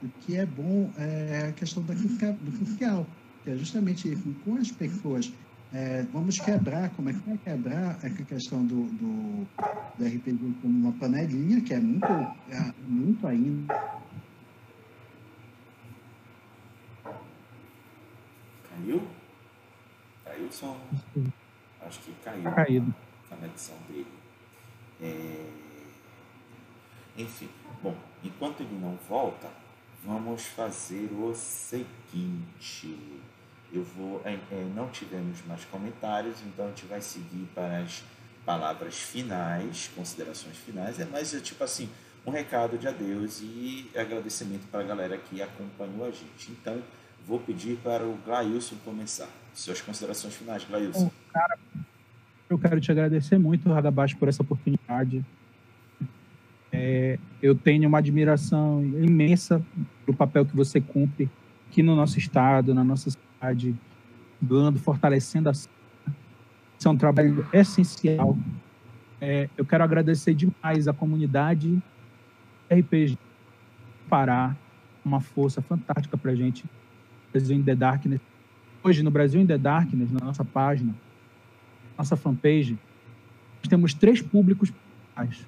[0.03, 3.07] o que é bom é a questão da, do social,
[3.43, 4.15] que é justamente
[4.45, 5.33] com as pessoas
[5.73, 9.47] é, vamos quebrar, como é que vai quebrar a questão do, do,
[9.99, 13.75] do RPG como uma panelinha, que é muito, é, muito ainda.
[18.77, 19.09] Caiu?
[20.25, 20.79] Caiu o som?
[21.81, 22.95] Acho que caiu tá Caído.
[23.31, 24.07] a conexão dele.
[25.01, 25.51] É...
[27.17, 27.49] Enfim,
[27.83, 29.49] bom, enquanto ele não volta,
[30.05, 33.23] vamos fazer o seguinte
[33.73, 34.21] eu vou.
[34.25, 38.03] É, é, não tivemos mais comentários, então a gente vai seguir para as
[38.45, 41.01] palavras finais, considerações finais.
[41.01, 41.89] É mais é, tipo assim,
[42.25, 46.53] um recado de adeus e agradecimento para a galera que acompanhou a gente.
[46.53, 46.83] Então,
[47.27, 49.29] vou pedir para o Glailson começar.
[49.53, 51.11] Suas considerações finais, Glailson.
[51.33, 51.59] cara,
[52.49, 55.25] eu quero te agradecer muito, Radabash, por essa oportunidade.
[56.71, 59.65] É, eu tenho uma admiração imensa
[60.05, 61.29] pelo papel que você cumpre
[61.69, 63.75] aqui no nosso estado, na nossa cidade,
[64.41, 65.69] dando, fortalecendo a Isso
[66.85, 68.37] é um trabalho essencial.
[69.21, 71.83] É, eu quero agradecer demais a comunidade
[72.71, 73.19] RPG
[74.09, 74.55] Pará,
[75.05, 76.65] uma força fantástica para a gente.
[77.37, 78.21] Brasil in the Darkness.
[78.83, 80.95] Hoje, no Brasil in the Darkness, na nossa página,
[81.99, 82.79] nossa fanpage,
[83.69, 85.47] temos três públicos principais.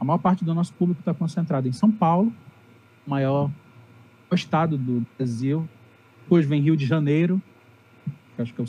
[0.00, 2.32] A maior parte do nosso público está concentrado em São Paulo,
[3.06, 3.50] o maior
[4.32, 5.68] estado do Brasil.
[6.22, 7.40] Depois vem Rio de Janeiro,
[8.34, 8.66] que acho que é o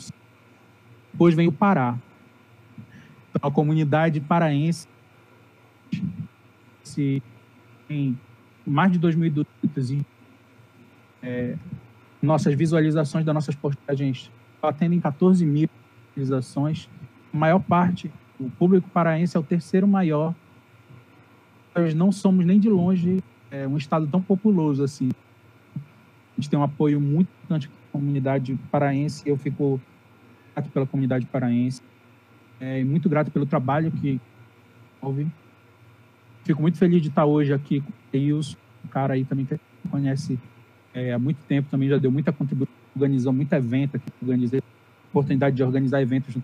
[1.12, 1.96] depois vem o Pará.
[3.30, 4.86] Então, a comunidade paraense
[6.82, 7.22] se
[7.88, 8.18] em
[8.66, 10.04] mais de 2.200
[11.24, 11.56] é,
[12.22, 14.30] nossas visualizações das nossas postagens
[14.60, 15.68] batendo em 14 mil
[16.14, 16.88] visualizações.
[17.32, 20.34] A maior parte, o público paraense é o terceiro maior.
[21.74, 25.10] Nós não somos nem de longe é, um estado tão populoso assim.
[25.76, 29.22] A gente tem um apoio muito importante da comunidade paraense.
[29.26, 29.80] Eu fico
[30.54, 31.82] grato pela comunidade paraense.
[32.60, 34.20] É, muito grato pelo trabalho que
[35.00, 35.26] houve.
[36.44, 39.58] Fico muito feliz de estar hoje aqui com o Eils, um cara aí também que
[39.90, 40.38] conhece
[40.94, 44.62] é, há muito tempo, também já deu muita contribuição, organizou muito evento organizei
[45.10, 46.36] oportunidade de organizar eventos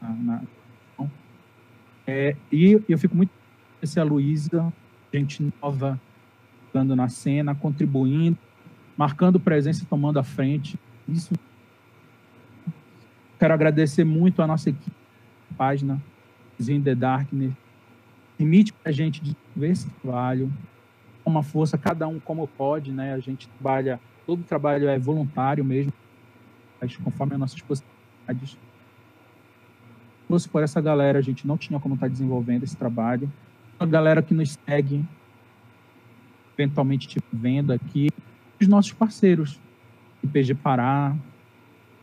[0.00, 0.42] na, na
[2.06, 3.30] é, e eu fico muito
[3.80, 4.72] feliz a Luísa,
[5.12, 6.00] gente nova,
[6.72, 8.38] dando na cena, contribuindo,
[8.96, 10.78] marcando presença tomando a frente.
[11.08, 11.34] Isso
[13.40, 14.94] Quero agradecer muito a nossa equipe,
[15.50, 15.98] a página
[16.60, 17.54] In The Darkness.
[18.36, 20.52] Permite a gente desenvolver esse trabalho,
[21.30, 23.14] uma força, cada um como pode, né?
[23.14, 25.92] A gente trabalha, todo trabalho é voluntário mesmo,
[26.80, 28.50] mas conforme as nossas possibilidades.
[28.50, 28.58] Se
[30.28, 33.30] fosse por essa galera, a gente não tinha como estar desenvolvendo esse trabalho.
[33.78, 35.04] A galera que nos segue,
[36.56, 38.08] eventualmente te vendo aqui,
[38.60, 39.58] os nossos parceiros,
[40.22, 41.16] IPG Pará,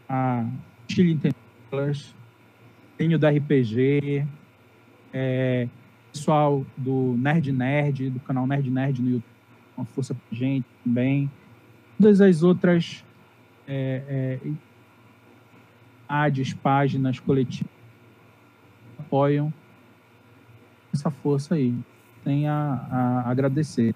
[0.10, 0.46] a
[0.88, 2.16] Chile Intelectuals,
[2.98, 4.26] tenho da RPG,
[5.14, 5.68] é,
[6.18, 9.32] pessoal do Nerd Nerd, do canal Nerd Nerd no YouTube,
[9.78, 11.32] uma força pra gente também.
[11.98, 13.06] Todas as outras
[13.68, 14.52] é, é,
[16.10, 17.72] ADs, páginas, coletivas
[19.00, 19.54] apoiam
[20.92, 21.78] essa força aí.
[22.24, 23.94] Tem a, a agradecer.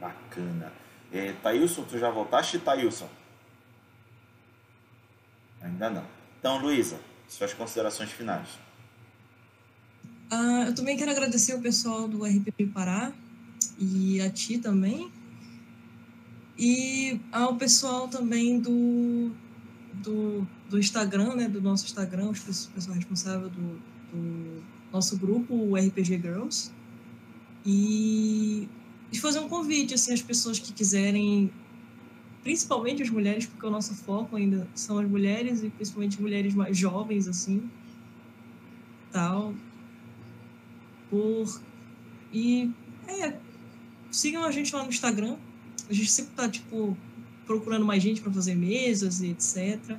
[0.00, 0.72] Bacana.
[1.12, 3.08] É, Thailson, tu já voltaste, Thailson?
[5.62, 6.04] Ainda não.
[6.38, 6.98] Então, Luísa,
[7.28, 8.67] suas considerações finais.
[10.30, 13.12] Uh, eu também quero agradecer o pessoal do RPP Pará
[13.78, 15.10] e a ti também.
[16.58, 19.30] E ao pessoal também do,
[19.94, 23.80] do, do Instagram, né, do nosso Instagram, o pessoal responsável do,
[24.12, 26.70] do nosso grupo, o RPG Girls.
[27.64, 28.68] E,
[29.12, 31.50] e fazer um convite assim, às pessoas que quiserem
[32.42, 36.76] principalmente as mulheres, porque o nosso foco ainda são as mulheres e principalmente mulheres mais
[36.76, 37.68] jovens, assim,
[39.12, 39.54] tal.
[41.10, 41.60] Por...
[42.32, 42.70] E,
[43.06, 43.36] é,
[44.10, 45.36] sigam a gente lá no Instagram.
[45.88, 46.96] A gente sempre tá, tipo,
[47.46, 49.96] procurando mais gente para fazer mesas e etc.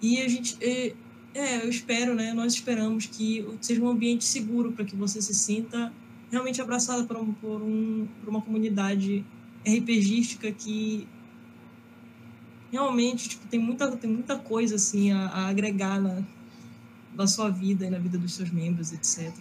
[0.00, 0.94] E a gente, é,
[1.34, 5.34] é, eu espero, né, nós esperamos que seja um ambiente seguro para que você se
[5.34, 5.92] sinta
[6.30, 9.24] realmente abraçada por, um, por, um, por uma comunidade
[9.66, 11.06] RPGística que
[12.70, 16.22] realmente tipo, tem, muita, tem muita coisa assim a, a agregar na,
[17.14, 19.32] na sua vida e na vida dos seus membros, etc.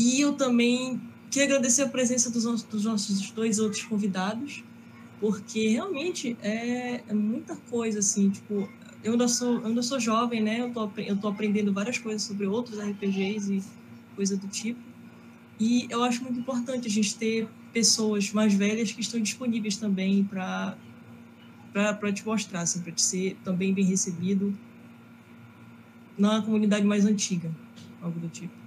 [0.00, 0.98] E eu também
[1.30, 4.64] queria agradecer a presença dos, nossos, dos nossos dois outros convidados,
[5.20, 8.66] porque realmente é, é, muita coisa, assim, tipo,
[9.04, 12.22] eu ainda sou, eu ainda sou jovem, né, eu tô, eu tô aprendendo várias coisas
[12.22, 13.62] sobre outros RPGs e
[14.16, 14.80] coisa do tipo,
[15.58, 20.24] e eu acho muito importante a gente ter pessoas mais velhas que estão disponíveis também
[20.24, 20.78] para
[21.74, 24.58] para te mostrar, assim, para te ser também bem recebido
[26.18, 27.48] na comunidade mais antiga,
[28.02, 28.59] algo do tipo.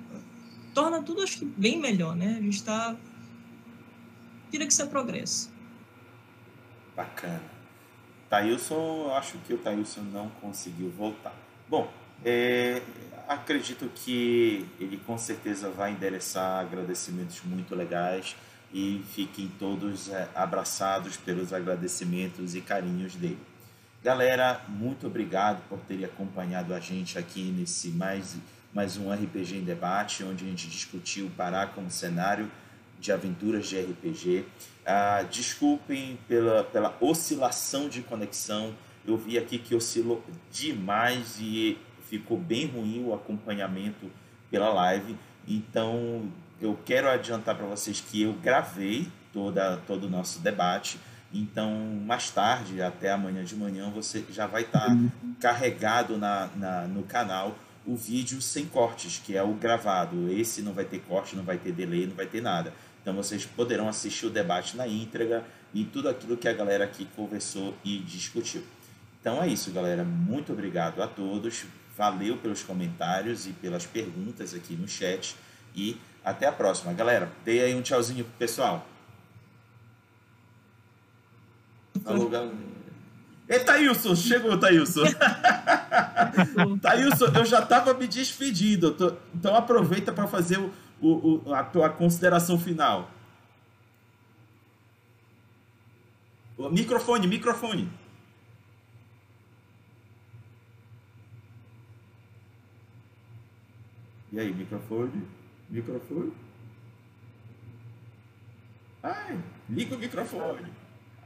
[0.74, 2.38] Torna tudo, acho que, bem melhor, né?
[2.40, 2.96] A gente está.
[4.50, 5.52] Queria que isso é progresso.
[6.96, 7.42] Bacana.
[8.30, 11.34] Thailson, eu acho que o Thailson não conseguiu voltar.
[11.70, 11.92] Bom,
[12.26, 12.82] é,
[13.28, 18.36] acredito que ele com certeza vai endereçar agradecimentos muito legais
[18.74, 23.40] e fiquem todos é, abraçados pelos agradecimentos e carinhos dele.
[24.04, 28.36] Galera, muito obrigado por terem acompanhado a gente aqui nesse mais,
[28.74, 32.52] mais um RPG em debate, onde a gente discutiu Pará como cenário
[33.00, 34.46] de aventuras de RPG.
[34.86, 38.74] Ah, desculpem pela, pela oscilação de conexão,
[39.06, 41.78] eu vi aqui que oscilou demais e
[42.10, 44.10] ficou bem ruim o acompanhamento
[44.50, 45.18] pela live,
[45.48, 46.28] então
[46.60, 51.00] eu quero adiantar para vocês que eu gravei toda, todo o nosso debate.
[51.34, 51.72] Então,
[52.06, 54.98] mais tarde, até amanhã de manhã, você já vai estar tá
[55.42, 57.56] carregado na, na, no canal
[57.86, 60.32] o vídeo sem cortes, que é o gravado.
[60.32, 62.74] Esse não vai ter corte, não vai ter delay, não vai ter nada.
[63.02, 67.06] Então, vocês poderão assistir o debate na íntegra e tudo aquilo que a galera aqui
[67.16, 68.64] conversou e discutiu.
[69.24, 70.04] Então é isso, galera.
[70.04, 71.64] Muito obrigado a todos.
[71.98, 75.36] Valeu pelos comentários e pelas perguntas aqui no chat.
[75.74, 76.92] E até a próxima.
[76.92, 78.86] Galera, dê aí um tchauzinho pro pessoal.
[82.04, 82.54] Falou, galera.
[83.48, 85.04] E Thailson, chegou, Thailson.
[86.82, 88.94] Thailson, eu já estava me despedindo.
[88.94, 90.72] Tô, então aproveita para fazer o,
[91.02, 93.12] o, a tua consideração final.
[96.58, 97.90] O microfone, microfone.
[104.32, 105.28] E aí, microfone?
[105.70, 106.34] Microfone?
[109.02, 109.40] Ai,
[109.70, 110.74] liga o microfone.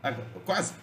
[0.02, 0.74] Agora, quase.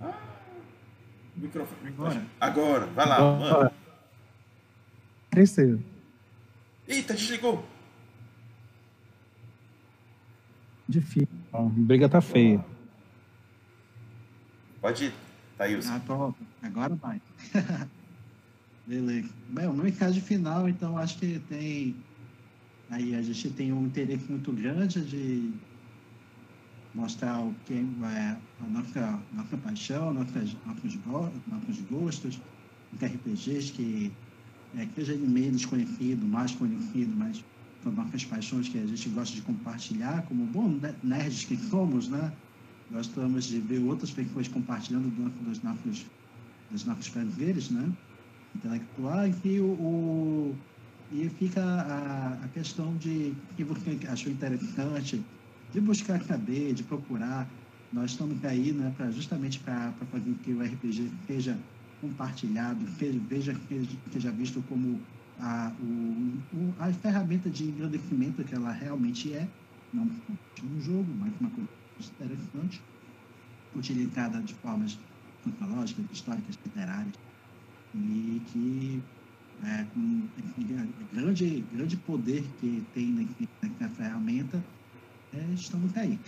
[0.00, 0.18] Ah,
[1.36, 1.88] microfone.
[1.88, 2.26] Agora.
[2.40, 3.54] Agora, vai lá, Agora.
[3.54, 3.70] mano.
[5.30, 5.80] Cresceu.
[6.88, 7.64] Eita, desligou.
[10.88, 11.28] Difícil.
[11.52, 12.64] A briga tá feia.
[14.80, 15.14] Pode ir,
[15.56, 15.92] Thailson.
[15.92, 16.34] Ah, tô...
[16.62, 17.20] Agora vai.
[18.86, 19.28] Beleza.
[19.48, 21.94] Bem, o meu encaixe final, então acho que tem.
[22.90, 25.52] Aí a gente tem um interesse muito grande de
[26.92, 30.98] mostrar o que é a nossa, nossa paixão, nossas, nossos,
[31.46, 32.40] nossos gostos,
[32.92, 34.12] os RPGs que
[34.74, 37.44] é, que seja menos conhecido, mais conhecido, mas
[37.82, 42.36] são nossas paixões que a gente gosta de compartilhar, como bons nerds que somos, né?
[42.90, 46.10] Gostamos de ver outras pessoas compartilhando dos nossos,
[46.70, 47.92] dos nossos prazeres, né?
[48.54, 50.58] Intelectuais e o, o
[51.10, 55.26] e fica a, a questão de que você achou interessante,
[55.72, 57.48] de buscar saber, de procurar.
[57.92, 61.58] Nós estamos aí né, pra, justamente para fazer que o RPG seja
[62.00, 63.54] compartilhado, veja,
[64.10, 65.00] seja visto como
[65.38, 69.50] a, o, a ferramenta de engrandecimento que ela realmente é,
[69.92, 70.08] não
[70.64, 71.68] um jogo, mas uma coisa
[72.00, 72.80] interessante,
[73.74, 74.98] utilizada de formas
[75.46, 77.14] antológicas, históricas, literárias,
[77.94, 79.02] e que
[79.62, 80.28] é, com
[81.12, 84.64] grande, grande poder que tem na, ferramenta,
[85.34, 86.18] é, estamos aí.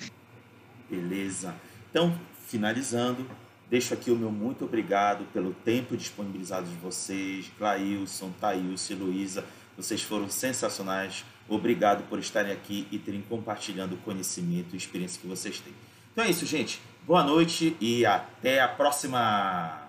[0.91, 1.55] Beleza.
[1.91, 3.27] Então, finalizando,
[3.71, 9.45] deixo aqui o meu muito obrigado pelo tempo disponibilizado de vocês, Clailson, Thailson Luísa.
[9.77, 11.25] Vocês foram sensacionais.
[11.49, 15.73] Obrigado por estarem aqui e terem compartilhando o conhecimento e experiência que vocês têm.
[16.13, 16.81] Então é isso, gente.
[17.07, 19.82] Boa noite e até a próxima!